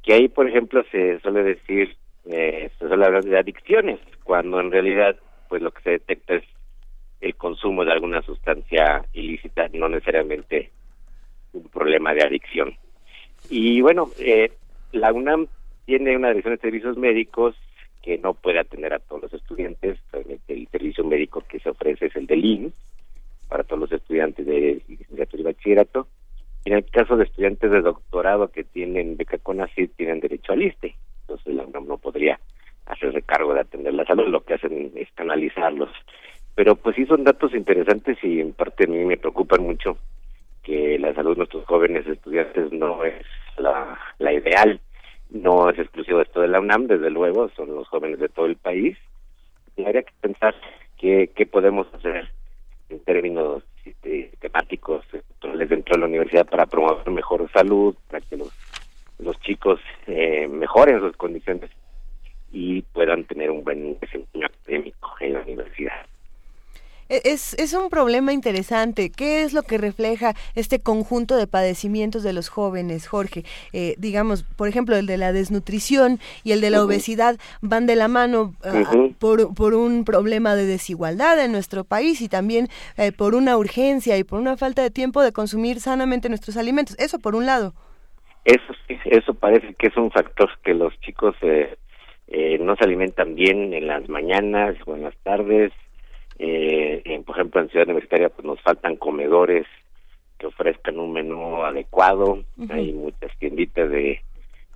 [0.04, 5.16] Que ahí, por ejemplo, se suele decir, se suele hablar de adicciones, cuando en realidad,
[5.50, 6.44] pues lo que se detecta es
[7.22, 10.72] el consumo de alguna sustancia ilícita, no necesariamente
[11.54, 12.78] un problema de adicción.
[13.50, 14.52] Y bueno, eh,
[14.92, 15.48] la UNAM
[15.86, 17.56] tiene una dirección de servicios médicos
[18.02, 20.00] que no puede atender a todos los estudiantes.
[20.48, 22.74] El servicio médico que se ofrece es el del IMSS
[23.48, 26.08] para todos los estudiantes de licenciatura y bachillerato.
[26.66, 30.96] En el caso de estudiantes de doctorado que tienen beca CONACYT, tienen derecho al ISTE.
[31.22, 32.40] Entonces la UNAM no podría
[32.86, 35.90] hacer recargo de atender la salud, lo que hacen es canalizarlos.
[36.56, 39.98] Pero pues sí son datos interesantes y en parte a mí me preocupan mucho
[40.64, 43.26] que la salud de nuestros jóvenes estudiantes no es
[43.60, 44.80] la, la ideal,
[45.30, 48.56] no es exclusivo esto de la UNAM, desde luego, son los jóvenes de todo el
[48.56, 48.98] país.
[49.76, 50.56] Y habría que pensar
[50.98, 52.30] qué, podemos hacer
[52.90, 55.06] en términos este, temáticos
[55.42, 58.52] dentro de la universidad para promover mejor salud, para que los,
[59.20, 61.70] los chicos eh, mejoren sus condiciones
[62.52, 66.06] y puedan tener un buen desempeño académico en la universidad.
[67.10, 69.10] E- Es, es un problema interesante.
[69.10, 73.44] ¿Qué es lo que refleja este conjunto de padecimientos de los jóvenes, Jorge?
[73.74, 77.96] Eh, digamos, por ejemplo, el de la desnutrición y el de la obesidad van de
[77.96, 79.14] la mano Ujú.
[79.20, 84.18] por, por un problema de desigualdad en nuestro país y también eh, por una urgencia
[84.18, 86.96] y por una falta de tiempo de consumir sanamente nuestros alimentos.
[87.00, 87.74] Eso por un lado.
[88.46, 91.76] Eso sí, eso parece que es un factor que los chicos eh,
[92.28, 95.72] eh, no se alimentan bien en las mañanas o en las tardes.
[96.40, 99.68] Eh, en, por ejemplo, en Ciudad Universitaria pues nos faltan comedores
[100.38, 102.44] que ofrezcan un menú adecuado.
[102.70, 104.22] Hay muchas tienditas de,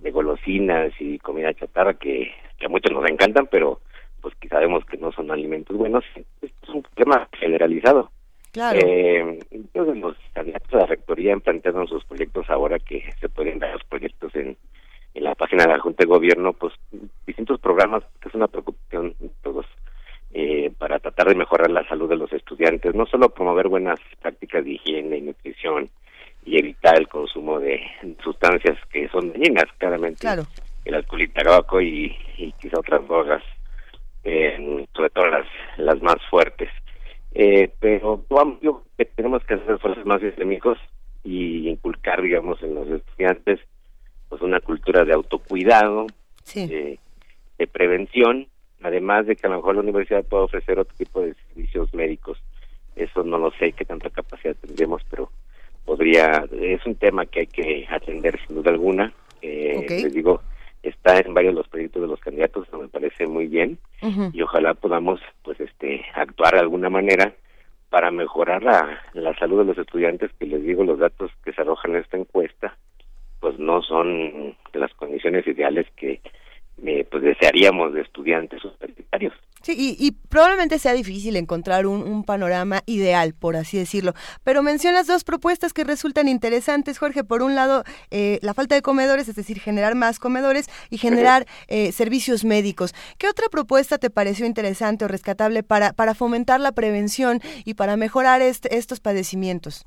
[0.00, 3.80] de golosinas y comida chatarra que, que a muchos nos encantan, pero
[4.20, 6.04] pues que sabemos que no son alimentos buenos.
[6.42, 8.10] Es un problema generalizado.
[8.52, 8.78] Claro.
[8.80, 13.58] Eh, entonces los candidatos a la rectoría han planteado sus proyectos ahora que se pueden
[13.58, 14.56] ver los proyectos en,
[15.14, 16.72] en la página de la Junta de Gobierno, pues
[17.26, 19.66] distintos programas, que es una preocupación de todos,
[20.36, 24.64] eh, para tratar de mejorar la salud de los estudiantes, no solo promover buenas prácticas
[24.64, 25.88] de higiene y nutrición
[26.44, 27.80] y evitar el consumo de
[28.22, 30.42] sustancias que son dañinas, claramente, Claro.
[30.84, 33.42] el alcohol y tabaco y, y quizá otras drogas,
[34.24, 35.46] eh, sobre todo las,
[35.78, 36.68] las más fuertes.
[37.32, 38.24] Eh, pero
[38.60, 38.82] yo
[39.16, 40.78] tenemos que hacer esfuerzos más sistémicos
[41.22, 43.60] y inculcar, digamos, en los estudiantes
[44.28, 46.06] pues una cultura de autocuidado,
[46.54, 46.98] de,
[47.58, 48.48] de prevención,
[48.84, 52.38] además de que a lo mejor la universidad puede ofrecer otro tipo de servicios médicos.
[52.94, 55.30] Eso no lo sé qué tanta capacidad tendremos, pero
[55.86, 59.12] podría, es un tema que hay que atender sin duda alguna.
[59.40, 59.86] Eh.
[59.88, 60.42] Les digo,
[60.82, 63.78] está en varios de los proyectos de los candidatos, me parece muy bien
[64.32, 67.32] y ojalá podamos pues este actuar de alguna manera
[67.88, 71.62] para mejorar la, la salud de los estudiantes que les digo los datos que se
[71.62, 72.76] arrojan en esta encuesta
[73.40, 76.20] pues no son de las condiciones ideales que
[76.84, 79.32] eh, pues desearíamos de estudiantes universitarios
[79.64, 84.12] Sí, y, y probablemente sea difícil encontrar un, un panorama ideal, por así decirlo.
[84.42, 87.24] Pero mencionas dos propuestas que resultan interesantes, Jorge.
[87.24, 91.46] Por un lado, eh, la falta de comedores, es decir, generar más comedores y generar
[91.68, 92.94] eh, servicios médicos.
[93.16, 97.96] ¿Qué otra propuesta te pareció interesante o rescatable para, para fomentar la prevención y para
[97.96, 99.86] mejorar este- estos padecimientos?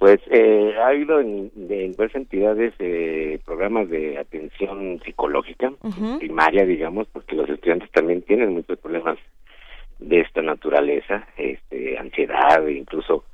[0.00, 5.74] Pues eh, ha habido en, diversas entidades eh, programas de atención psicológica
[6.18, 9.18] primaria, digamos, porque los estudiantes también tienen muchos problemas
[9.98, 13.26] de esta naturaleza, este, ansiedad, e incluso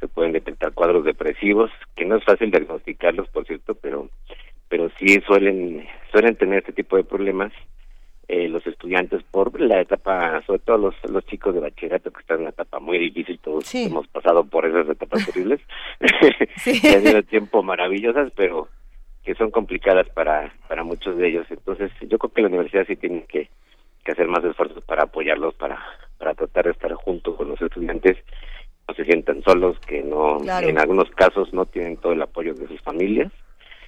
[0.00, 4.08] se pueden detectar cuadros depresivos, que no es fácil diagnosticarlos, por cierto, pero
[4.70, 7.52] pero sí suelen suelen tener este tipo de problemas
[8.28, 12.36] eh, los estudiantes por la etapa, sobre todo los, los chicos de bachillerato que están
[12.36, 15.60] en una etapa muy difícil, todos hemos pasado por esas etapas terribles,
[16.64, 18.68] que han sido tiempo maravillosas, pero
[19.24, 21.46] que son complicadas para, para muchos de ellos.
[21.50, 23.48] Entonces, yo creo que la universidad sí tiene que,
[24.04, 25.78] que hacer más esfuerzos para apoyarlos, para,
[26.18, 28.18] para tratar de estar junto con los estudiantes,
[28.86, 30.68] no se sientan solos, que no, Claro.
[30.68, 33.32] en algunos casos no tienen todo el apoyo de sus familias.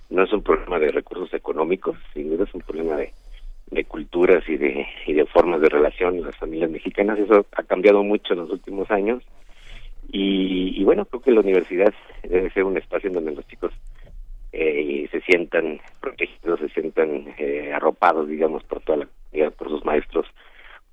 [0.09, 3.13] No es un problema de recursos económicos, sin duda es un problema de,
[3.71, 7.19] de culturas y de, y de formas de relación en las familias mexicanas.
[7.19, 9.23] Eso ha cambiado mucho en los últimos años.
[10.09, 13.73] Y, y bueno, creo que la universidad debe ser un espacio en donde los chicos
[14.53, 19.85] eh, se sientan protegidos, se sientan eh, arropados, digamos, por toda la comunidad, por sus
[19.85, 20.27] maestros,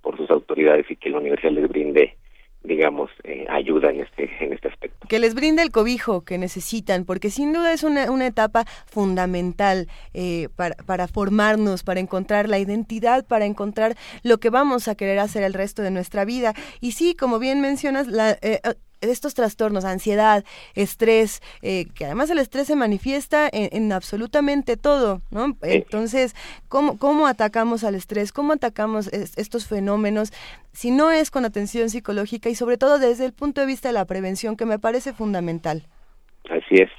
[0.02, 2.16] por sus autoridades y que la universidad les brinde,
[2.64, 5.08] digamos, eh, ayuda en este, en este aspecto.
[5.08, 9.88] que les brinde el cobijo que necesitan, porque sin duda es una, una etapa fundamental
[10.14, 15.19] eh, para, para formarnos, para encontrar la identidad, para encontrar lo que vamos a querer
[15.19, 16.53] hacer el resto de nuestra vida.
[16.80, 18.59] Y sí, como bien mencionas, la, eh,
[19.09, 20.43] estos trastornos, ansiedad,
[20.75, 25.56] estrés, eh, que además el estrés se manifiesta en, en absolutamente todo, ¿no?
[25.61, 26.35] Entonces,
[26.69, 28.32] ¿cómo, ¿cómo atacamos al estrés?
[28.32, 30.32] ¿Cómo atacamos es- estos fenómenos?
[30.72, 33.93] Si no es con atención psicológica y sobre todo desde el punto de vista de
[33.93, 35.83] la prevención, que me parece fundamental.
[36.49, 36.90] Así es.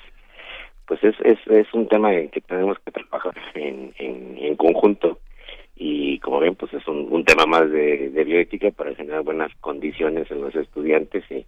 [0.86, 5.18] Pues es, es, es un tema en que tenemos que trabajar en, en, en conjunto
[5.76, 9.50] y como ven, pues es un, un tema más de, de bioética para generar buenas
[9.60, 11.46] condiciones en los estudiantes y,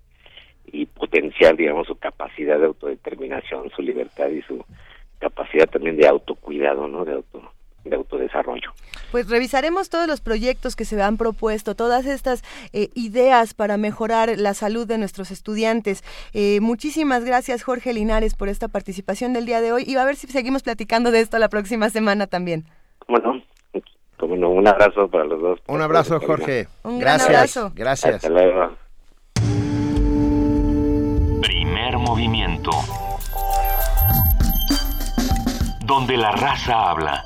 [0.72, 4.64] y potenciar, digamos, su capacidad de autodeterminación, su libertad y su
[5.18, 7.04] capacidad también de autocuidado, ¿no?
[7.04, 7.42] De auto
[7.88, 8.72] de autodesarrollo.
[9.10, 14.30] Pues revisaremos todos los proyectos que se han propuesto, todas estas eh, ideas para mejorar
[14.36, 16.02] la salud de nuestros estudiantes.
[16.32, 20.16] Eh, muchísimas gracias, Jorge Linares, por esta participación del día de hoy y a ver
[20.16, 22.64] si seguimos platicando de esto la próxima semana también.
[22.98, 23.42] ¿Cómo no?
[24.18, 25.60] Como no, un abrazo para los dos.
[25.68, 26.68] Un abrazo, Jorge.
[26.82, 27.70] Un gran abrazo.
[27.74, 28.14] Gracias.
[28.16, 28.85] Hasta luego.
[32.06, 32.70] Movimiento.
[35.84, 37.24] Donde la raza habla.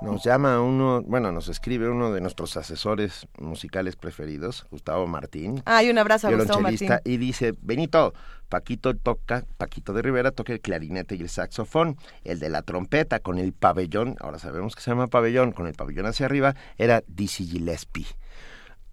[0.00, 5.62] Nos llama uno, bueno, nos escribe uno de nuestros asesores musicales preferidos, Gustavo Martín.
[5.64, 7.12] Ay, un abrazo a Gustavo violonchelista, Martín.
[7.12, 8.12] y dice, Benito,
[8.48, 13.20] Paquito toca, Paquito de Rivera toca el clarinete y el saxofón, el de la trompeta
[13.20, 17.04] con el pabellón, ahora sabemos que se llama pabellón, con el pabellón hacia arriba, era
[17.06, 18.06] Dizzy Gillespie.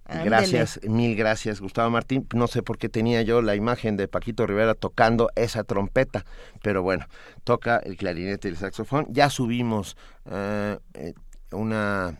[0.05, 0.29] Ándele.
[0.29, 2.27] Gracias, mil gracias, Gustavo Martín.
[2.33, 6.25] No sé por qué tenía yo la imagen de Paquito Rivera tocando esa trompeta,
[6.61, 7.05] pero bueno,
[7.43, 9.07] toca el clarinete y el saxofón.
[9.09, 11.13] Ya subimos eh, eh,
[11.51, 12.17] una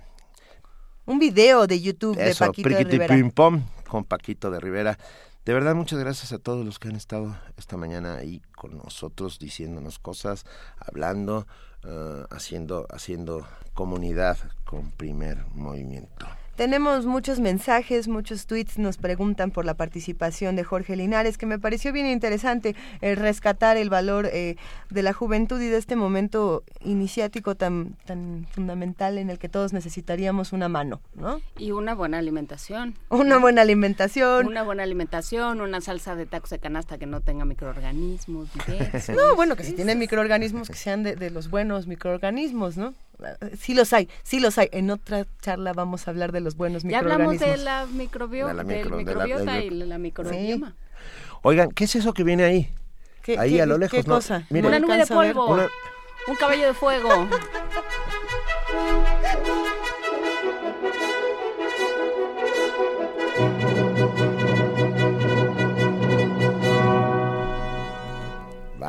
[1.05, 3.13] Un video de YouTube de Paquito de Rivera.
[3.13, 4.97] Pim Pom con Paquito de Rivera.
[5.43, 9.39] De verdad, muchas gracias a todos los que han estado esta mañana ahí con nosotros,
[9.39, 10.45] diciéndonos cosas,
[10.79, 11.45] hablando.
[11.83, 16.25] ah, haciendo, haciendo comunidad con primer movimiento.
[16.55, 21.57] Tenemos muchos mensajes, muchos tweets, nos preguntan por la participación de Jorge Linares, que me
[21.57, 24.57] pareció bien interesante el rescatar el valor eh,
[24.91, 29.73] de la juventud y de este momento iniciático tan, tan fundamental en el que todos
[29.73, 31.41] necesitaríamos una mano, ¿no?
[31.57, 32.99] Y una buena alimentación.
[33.09, 34.45] Una buena alimentación.
[34.45, 38.49] Una buena alimentación, una salsa de tacos de canasta que no tenga microorganismos.
[39.09, 42.93] no, bueno, que si tiene microorganismos, que sean de, de los buenos microorganismos, ¿no?
[43.59, 44.69] Sí los hay, sí los hay.
[44.71, 47.41] En otra charla vamos a hablar de los buenos ya microorganismos.
[47.41, 50.75] hablamos de la, microbio De la del micro- de la- microbiota del- y la microbioma.
[51.41, 52.69] Oigan, ¿qué es eso que viene ahí?
[53.21, 54.15] ¿Qué- ahí qué- a lo lejos, qué ¿no?
[54.15, 54.45] cosa?
[54.49, 55.53] Miren, Una nube de polvo.
[55.53, 55.69] Una-
[56.27, 57.09] Un caballo de fuego.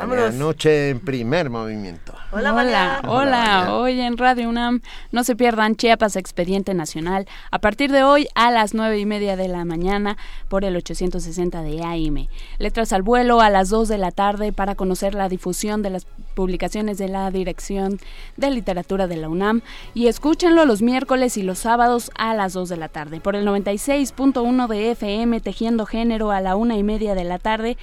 [0.06, 2.14] Vania Noche en primer movimiento.
[2.32, 3.00] Hola, hola, Vania.
[3.06, 3.74] hola.
[3.74, 4.80] Hoy en Radio UNAM
[5.12, 9.36] no se pierdan Chiapas Expediente Nacional a partir de hoy a las nueve y media
[9.36, 10.16] de la mañana
[10.48, 12.28] por el 860 de AM.
[12.58, 16.06] Letras al vuelo a las 2 de la tarde para conocer la difusión de las
[16.34, 17.98] publicaciones de la Dirección
[18.36, 19.62] de Literatura de la UNAM
[19.94, 23.20] y escúchenlo los miércoles y los sábados a las 2 de la tarde.
[23.20, 27.76] Por el 96.1 de FM Tejiendo Género a la una y media de la tarde.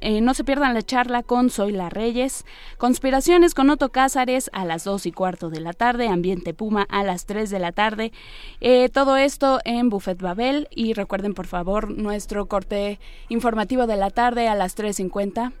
[0.00, 2.44] Eh, no se pierdan la charla con Soy la Reyes.
[2.78, 6.08] Conspiraciones con Otto Cázares a las 2 y cuarto de la tarde.
[6.08, 8.12] Ambiente Puma a las 3 de la tarde.
[8.60, 10.68] Eh, todo esto en Buffet Babel.
[10.70, 15.52] Y recuerden por favor nuestro corte informativo de la tarde a las 3.50.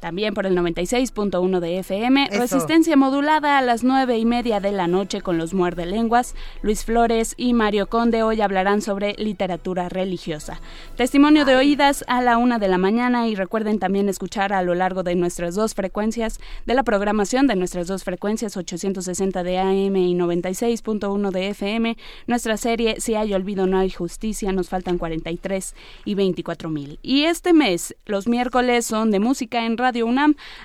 [0.00, 2.28] También por el 96.1 de FM.
[2.30, 2.40] Eso.
[2.40, 6.36] Resistencia modulada a las nueve y media de la noche con los muerde lenguas.
[6.62, 10.60] Luis Flores y Mario Conde hoy hablarán sobre literatura religiosa.
[10.96, 14.76] Testimonio de oídas a la una de la mañana y recuerden también escuchar a lo
[14.76, 19.96] largo de nuestras dos frecuencias de la programación de nuestras dos frecuencias 860 de AM
[19.96, 21.96] y 96.1 de FM.
[22.28, 24.52] Nuestra serie Si hay olvido no hay justicia.
[24.52, 27.00] Nos faltan 43 y 24 mil.
[27.02, 29.87] Y este mes los miércoles son de música en Radio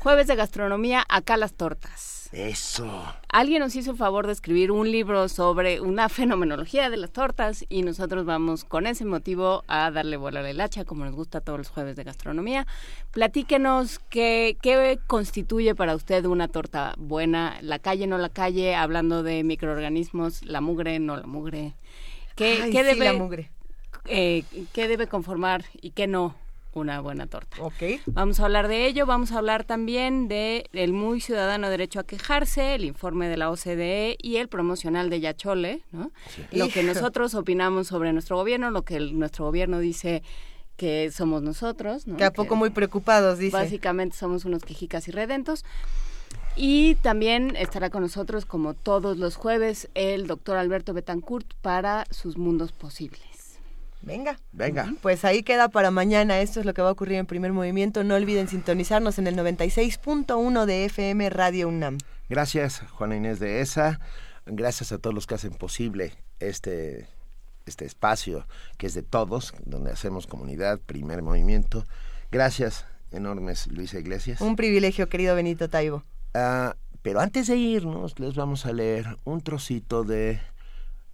[0.00, 2.23] Jueves de gastronomía acá las tortas.
[2.34, 2.90] Eso.
[3.28, 7.64] Alguien nos hizo el favor de escribir un libro sobre una fenomenología de las tortas
[7.68, 11.40] y nosotros vamos con ese motivo a darle bola a la hilacha como nos gusta
[11.40, 12.66] todos los jueves de gastronomía.
[13.12, 19.22] Platíquenos qué, qué constituye para usted una torta buena, la calle no la calle, hablando
[19.22, 21.74] de microorganismos, la mugre no la mugre.
[22.34, 23.50] ¿Qué, Ay, qué sí, debe, la mugre.
[24.06, 26.34] eh, qué debe conformar y qué no
[26.74, 27.56] una buena torta?
[27.62, 28.00] Ok.
[28.06, 32.04] Vamos a hablar de ello, vamos a hablar también de el muy ciudadano derecho a
[32.04, 36.10] quejarse, el informe de la OCDE y el promocional de Yachole, ¿no?
[36.52, 40.22] Lo que nosotros opinamos sobre nuestro gobierno, lo que el- nuestro gobierno dice
[40.76, 42.16] que somos nosotros, ¿no?
[42.16, 43.56] Que a poco muy preocupados, dice.
[43.56, 45.64] Básicamente somos unos quejicas y redentos.
[46.56, 52.38] Y también estará con nosotros, como todos los jueves, el doctor Alberto Betancourt para sus
[52.38, 53.22] mundos posibles.
[54.04, 54.38] Venga.
[54.52, 54.92] Venga.
[55.00, 56.40] Pues ahí queda para mañana.
[56.40, 58.04] Esto es lo que va a ocurrir en primer movimiento.
[58.04, 61.98] No olviden sintonizarnos en el 96.1 de FM Radio UNAM.
[62.28, 64.00] Gracias, Juana Inés de ESA.
[64.46, 67.08] Gracias a todos los que hacen posible este,
[67.64, 71.84] este espacio que es de todos, donde hacemos comunidad, primer movimiento.
[72.30, 74.40] Gracias enormes, Luisa Iglesias.
[74.42, 76.04] Un privilegio, querido Benito Taibo.
[76.34, 80.40] Ah, pero antes de irnos, les vamos a leer un trocito de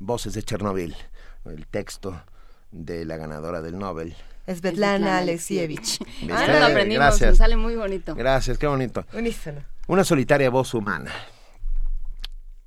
[0.01, 0.97] Voces de Chernobyl,
[1.45, 2.21] el texto
[2.71, 4.15] de la ganadora del Nobel.
[4.47, 5.99] Svetlana Alexievich.
[6.33, 7.31] Ah, lo aprendimos, Gracias.
[7.31, 8.15] nos sale muy bonito.
[8.15, 9.05] Gracias, qué bonito.
[9.13, 9.61] Unísono.
[9.87, 11.13] Una solitaria voz humana.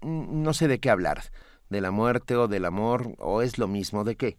[0.01, 1.23] No sé de qué hablar,
[1.69, 4.37] de la muerte o del amor, o es lo mismo de qué.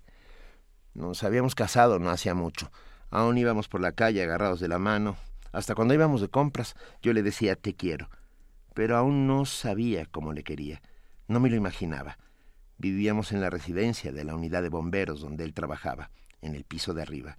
[0.92, 2.70] Nos habíamos casado no hacía mucho.
[3.10, 5.16] Aún íbamos por la calle agarrados de la mano.
[5.52, 8.08] Hasta cuando íbamos de compras, yo le decía te quiero.
[8.74, 10.82] pero aún no sabía cómo le quería.
[11.28, 12.18] No me lo imaginaba.
[12.78, 16.10] Vivíamos en la residencia de la unidad de bomberos donde él trabajaba,
[16.42, 17.38] en el piso de arriba,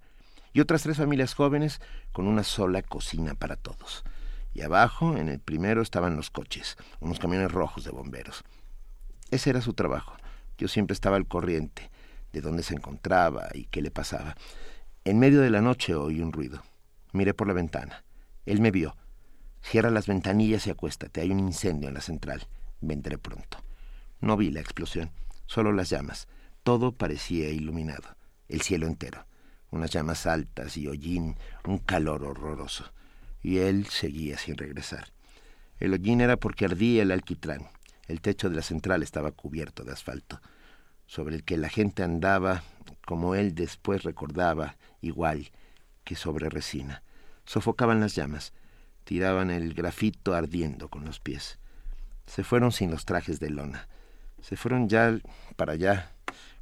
[0.52, 1.80] y otras tres familias jóvenes
[2.12, 4.04] con una sola cocina para todos.
[4.54, 8.42] Y abajo, en el primero, estaban los coches, unos camiones rojos de bomberos.
[9.30, 10.16] Ese era su trabajo.
[10.56, 11.90] Yo siempre estaba al corriente
[12.32, 14.34] de dónde se encontraba y qué le pasaba.
[15.04, 16.62] En medio de la noche oí un ruido.
[17.12, 18.04] Miré por la ventana.
[18.46, 18.96] Él me vio.
[19.62, 21.20] Cierra las ventanillas y acuéstate.
[21.20, 22.46] Hay un incendio en la central.
[22.80, 23.58] Vendré pronto.
[24.20, 25.10] No vi la explosión,
[25.46, 26.28] solo las llamas.
[26.62, 28.16] Todo parecía iluminado.
[28.48, 29.26] El cielo entero.
[29.70, 32.92] Unas llamas altas y hollín, un calor horroroso.
[33.42, 35.12] Y él seguía sin regresar.
[35.78, 37.68] El hollín era porque ardía el alquitrán.
[38.06, 40.40] El techo de la central estaba cubierto de asfalto,
[41.06, 42.62] sobre el que la gente andaba,
[43.04, 45.50] como él después recordaba, igual
[46.04, 47.02] que sobre resina.
[47.44, 48.52] Sofocaban las llamas,
[49.04, 51.58] tiraban el grafito ardiendo con los pies.
[52.26, 53.88] Se fueron sin los trajes de lona.
[54.48, 55.18] Se fueron ya
[55.56, 56.12] para allá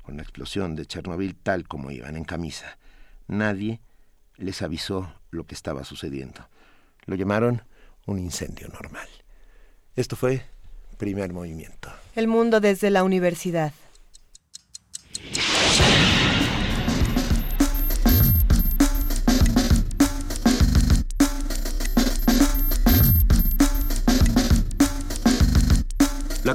[0.04, 2.78] con la explosión de Chernobyl tal como iban en camisa.
[3.26, 3.78] Nadie
[4.36, 6.48] les avisó lo que estaba sucediendo.
[7.04, 7.62] Lo llamaron
[8.06, 9.06] un incendio normal.
[9.96, 10.46] Esto fue
[10.96, 11.90] primer movimiento.
[12.16, 13.74] El mundo desde la universidad.